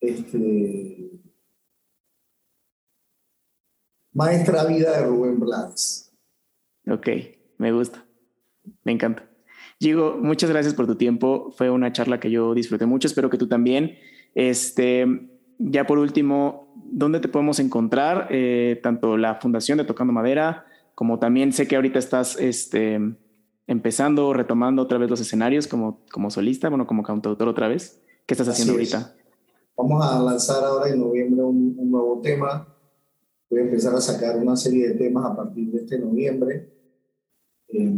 Este, 0.00 1.10
Maestra 4.12 4.64
Vida 4.64 4.98
de 4.98 5.06
Rubén 5.06 5.38
Blades. 5.38 6.05
Ok, 6.88 7.08
me 7.58 7.72
gusta. 7.72 8.04
Me 8.84 8.92
encanta. 8.92 9.28
Diego, 9.78 10.18
muchas 10.20 10.50
gracias 10.50 10.74
por 10.74 10.86
tu 10.86 10.96
tiempo. 10.96 11.52
Fue 11.56 11.70
una 11.70 11.92
charla 11.92 12.20
que 12.20 12.30
yo 12.30 12.54
disfruté 12.54 12.86
mucho. 12.86 13.06
Espero 13.06 13.28
que 13.28 13.38
tú 13.38 13.48
también. 13.48 13.96
Este, 14.34 15.06
ya 15.58 15.86
por 15.86 15.98
último, 15.98 16.72
¿dónde 16.90 17.20
te 17.20 17.28
podemos 17.28 17.58
encontrar? 17.58 18.28
Eh, 18.30 18.80
tanto 18.82 19.16
la 19.16 19.36
Fundación 19.36 19.78
de 19.78 19.84
Tocando 19.84 20.12
Madera, 20.12 20.66
como 20.94 21.18
también 21.18 21.52
sé 21.52 21.68
que 21.68 21.76
ahorita 21.76 21.98
estás 21.98 22.38
este, 22.40 22.98
empezando, 23.66 24.32
retomando 24.32 24.82
otra 24.82 24.98
vez 24.98 25.10
los 25.10 25.20
escenarios 25.20 25.66
como, 25.66 26.00
como 26.10 26.30
solista, 26.30 26.68
bueno, 26.68 26.86
como 26.86 27.02
cantautor 27.02 27.48
otra 27.48 27.68
vez. 27.68 28.02
¿Qué 28.24 28.34
estás 28.34 28.48
haciendo 28.48 28.74
ahorita? 28.74 29.14
Vamos 29.76 30.04
a 30.04 30.20
lanzar 30.22 30.64
ahora 30.64 30.88
en 30.90 31.00
noviembre 31.00 31.42
un, 31.42 31.76
un, 31.78 31.90
nuevo 31.90 32.20
tema. 32.22 32.66
Voy 33.50 33.60
a 33.60 33.62
empezar 33.64 33.94
a 33.94 34.00
sacar 34.00 34.36
una 34.38 34.56
serie 34.56 34.88
de 34.88 34.94
temas 34.94 35.24
a 35.26 35.36
partir 35.36 35.70
de 35.70 35.78
este 35.78 35.98
noviembre. 35.98 36.75
Eh, 37.68 37.92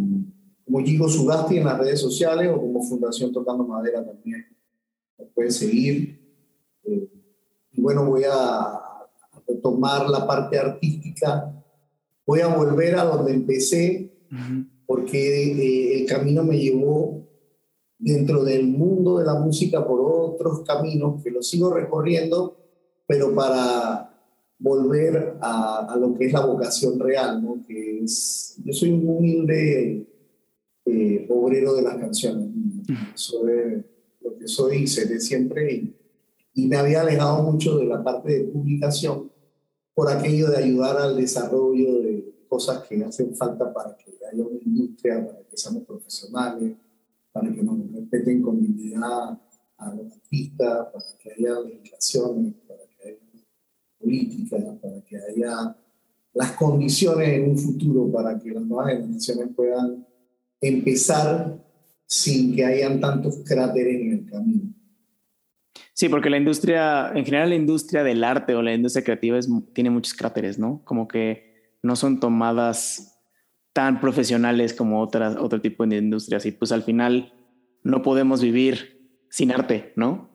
como 0.65 0.85
Gigo 0.85 1.09
Sugasti 1.09 1.57
en 1.57 1.65
las 1.65 1.79
redes 1.79 2.01
sociales 2.01 2.51
o 2.55 2.61
como 2.61 2.83
Fundación 2.83 3.33
Tocando 3.33 3.65
Madera 3.65 4.05
también. 4.05 4.47
Me 5.19 5.25
pueden 5.27 5.53
seguir. 5.53 6.21
Eh, 6.85 7.09
y 7.73 7.81
bueno, 7.81 8.05
voy 8.05 8.25
a 8.31 9.07
retomar 9.47 10.09
la 10.09 10.27
parte 10.27 10.59
artística. 10.59 11.55
Voy 12.27 12.41
a 12.41 12.55
volver 12.55 12.97
a 12.97 13.05
donde 13.05 13.33
empecé, 13.33 14.13
porque 14.85 15.53
eh, 15.53 16.01
el 16.01 16.07
camino 16.07 16.45
me 16.45 16.59
llevó 16.59 17.27
dentro 17.99 18.45
del 18.45 18.67
mundo 18.67 19.19
de 19.19 19.25
la 19.25 19.35
música 19.35 19.87
por 19.87 20.01
otros 20.01 20.61
caminos 20.61 21.23
que 21.23 21.31
lo 21.31 21.43
sigo 21.43 21.73
recorriendo, 21.73 22.59
pero 23.07 23.35
para 23.35 24.18
volver 24.59 25.39
a, 25.41 25.87
a 25.93 25.97
lo 25.97 26.15
que 26.15 26.27
es 26.27 26.33
la 26.33 26.45
vocación 26.45 26.99
real, 26.99 27.43
¿no? 27.43 27.63
que 27.67 28.01
es, 28.01 28.57
yo 28.65 28.73
soy 28.73 28.91
un 28.91 29.09
humilde 29.09 30.07
eh, 30.85 31.27
obrero 31.29 31.75
de 31.75 31.83
las 31.83 31.97
canciones. 31.97 32.49
Soy 33.15 33.85
lo 34.23 34.37
que 34.39 34.49
soy 34.49 34.79
y 34.79 34.87
seré 34.87 35.21
siempre. 35.21 35.73
Y, 35.73 35.97
y, 36.55 36.67
me 36.67 36.77
había 36.77 37.03
alejado 37.03 37.43
mucho 37.43 37.77
de 37.77 37.85
la 37.85 38.03
parte 38.03 38.33
de 38.33 38.45
publicación 38.45 39.31
por 39.95 40.11
aquello 40.11 40.51
de 40.51 40.65
ayudar 40.65 40.97
al 40.97 41.17
desarrollo 41.17 42.01
de 42.01 42.35
cosas 42.49 42.85
que 42.89 43.05
hacen 43.05 43.37
falta 43.37 43.73
para 43.73 43.97
que 43.97 44.13
haya 44.33 44.43
una 44.43 44.59
industria, 44.65 45.27
para 45.27 45.41
que 45.41 45.57
seamos 45.57 45.85
profesionales, 45.85 46.75
para 47.33 47.53
que 47.53 47.63
nos 47.63 47.93
respeten 47.93 48.41
con 48.41 48.61
dignidad 48.61 49.39
a 49.77 49.95
los 49.95 50.13
artistas, 50.13 50.89
para 50.93 51.19
que 51.19 51.33
haya 51.33 51.61
legislaciones, 51.61 52.55
política, 53.99 54.57
para 54.81 55.01
que 55.05 55.17
haya 55.17 55.77
las 56.35 56.53
condiciones 56.53 57.29
en 57.29 57.51
un 57.51 57.59
futuro 57.59 58.13
para 58.13 58.39
que 58.39 58.51
las 58.51 58.63
nuevas 58.63 58.93
generaciones 58.93 59.49
puedan 59.57 60.07
empezar 60.61 61.65
sin 62.07 62.55
que 62.55 62.65
hayan 62.65 63.01
tantos 63.01 63.43
cráteres 63.45 64.01
en 64.01 64.13
el 64.13 64.31
camino. 64.31 64.75
Sí, 65.93 66.09
porque 66.09 66.31
la 66.31 66.37
industria, 66.37 67.11
en 67.13 67.25
general 67.25 67.49
la 67.49 67.57
industria 67.57 68.05
del 68.05 68.23
arte 68.23 68.55
o 68.55 68.63
la 68.63 68.73
industria 68.73 69.05
creativa 69.05 69.37
es, 69.37 69.49
tiene 69.75 69.91
muchos 69.91 70.15
cráteres, 70.15 70.59
¿no? 70.59 70.83
Como 70.85 71.09
que 71.09 71.75
no 71.83 71.97
son 71.97 72.21
tomadas 72.21 73.19
tan 73.73 74.01
profesionales 74.01 74.75
como 74.75 75.03
otras, 75.03 75.37
otro 75.37 75.61
tipo 75.61 75.87
de 75.87 75.97
industrias 75.97 76.47
y 76.47 76.53
pues 76.53 76.73
al 76.73 76.83
final 76.83 77.33
no 77.83 78.03
podemos 78.03 78.41
vivir 78.43 79.27
sin 79.31 79.51
arte, 79.51 79.93
¿no? 79.97 80.31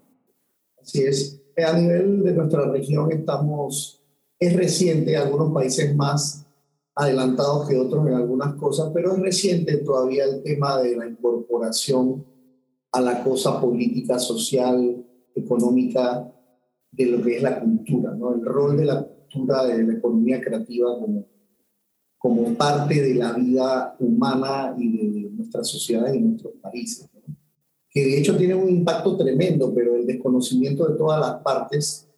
Así 0.82 1.04
es. 1.04 1.43
A 1.58 1.78
nivel 1.78 2.24
de 2.24 2.34
nuestra 2.34 2.66
región 2.72 3.12
estamos, 3.12 4.02
es 4.40 4.56
reciente, 4.56 5.16
algunos 5.16 5.54
países 5.54 5.96
más 5.96 6.46
adelantados 6.96 7.68
que 7.68 7.78
otros 7.78 8.08
en 8.08 8.14
algunas 8.14 8.56
cosas, 8.56 8.92
pero 8.94 9.14
es 9.14 9.20
reciente 9.20 9.78
todavía 9.78 10.26
el 10.26 10.44
tema 10.44 10.82
de 10.82 10.96
la 10.96 11.08
incorporación 11.08 12.26
a 12.92 13.02
la 13.02 13.24
cosa 13.24 13.60
política, 13.60 14.20
social, 14.20 15.04
económica 15.36 16.32
de 16.92 17.06
lo 17.08 17.22
que 17.24 17.38
es 17.38 17.44
la 17.44 17.60
cultura, 17.60 18.14
¿no? 18.16 18.36
el 18.36 18.46
rol 18.46 18.78
de 18.78 18.86
la 18.86 19.04
cultura, 19.04 19.66
de 19.66 19.84
la 19.84 19.94
economía 19.94 20.40
creativa 20.40 21.00
como, 21.00 21.26
como 22.20 22.54
parte 22.54 23.02
de 23.02 23.16
la 23.16 23.34
vida 23.34 23.96
humana 24.00 24.76
y 24.78 25.24
de 25.24 25.30
nuestras 25.32 25.68
sociedades 25.68 26.16
y 26.16 26.20
nuestros 26.20 26.54
países, 26.62 27.10
que 27.94 28.04
de 28.04 28.20
hecho 28.20 28.36
tiene 28.36 28.56
un 28.56 28.70
impacto 28.70 29.16
tremendo, 29.16 29.74
pero 29.74 29.96
el 29.96 30.08
desconocimiento 30.08 30.88
de 30.88 30.98
todas 30.98 31.20
las 31.20 31.42
partes 31.44 32.10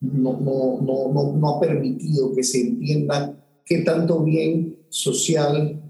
no, 0.00 0.38
no, 0.40 0.80
no, 0.82 1.32
no 1.32 1.48
ha 1.48 1.60
permitido 1.60 2.34
que 2.34 2.42
se 2.42 2.60
entienda 2.60 3.34
qué 3.64 3.78
tanto 3.78 4.22
bien 4.22 4.76
social, 4.88 5.80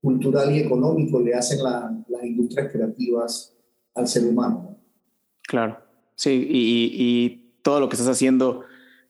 cultural 0.00 0.54
y 0.54 0.60
económico 0.60 1.20
le 1.20 1.34
hacen 1.34 1.62
las 1.62 2.24
industrias 2.24 2.72
creativas 2.72 3.54
al 3.94 4.08
ser 4.08 4.26
humano. 4.26 4.78
Claro, 5.42 5.78
sí, 6.14 6.46
y, 6.48 7.40
todo 7.62 7.80
lo 7.80 7.88
que 7.88 7.94
estás 7.94 8.10
haciendo, 8.10 8.60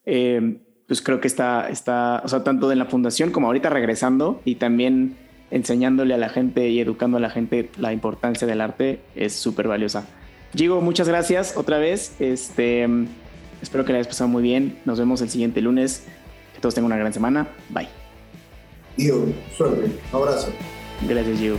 eh, 0.06 0.60
pues 0.86 1.02
creo 1.02 1.20
que 1.20 1.26
está, 1.26 1.68
está, 1.70 2.22
o 2.24 2.28
sea, 2.28 2.44
tanto 2.44 2.70
en 2.70 2.78
la 2.78 2.86
fundación 2.86 3.32
como 3.32 3.48
ahorita 3.48 3.68
regresando 3.68 4.40
y 4.44 4.54
también 4.54 5.16
enseñándole 5.54 6.14
a 6.14 6.18
la 6.18 6.28
gente 6.28 6.68
y 6.68 6.80
educando 6.80 7.16
a 7.16 7.20
la 7.20 7.30
gente 7.30 7.70
la 7.78 7.92
importancia 7.92 8.44
del 8.46 8.60
arte 8.60 8.98
es 9.14 9.34
súper 9.34 9.68
valiosa. 9.68 10.04
Gigo, 10.54 10.80
muchas 10.80 11.08
gracias 11.08 11.56
otra 11.56 11.78
vez. 11.78 12.16
Este, 12.18 12.88
espero 13.62 13.84
que 13.84 13.92
la 13.92 13.98
hayas 13.98 14.08
pasado 14.08 14.28
muy 14.28 14.42
bien. 14.42 14.80
Nos 14.84 14.98
vemos 14.98 15.22
el 15.22 15.30
siguiente 15.30 15.60
lunes. 15.60 16.02
Que 16.54 16.60
todos 16.60 16.74
tengan 16.74 16.86
una 16.86 16.96
gran 16.96 17.12
semana. 17.12 17.46
Bye. 17.70 17.88
Gio, 18.96 19.26
suerte. 19.56 19.92
Un 20.12 20.20
abrazo. 20.20 20.48
Gracias, 21.08 21.38
Gio. 21.38 21.56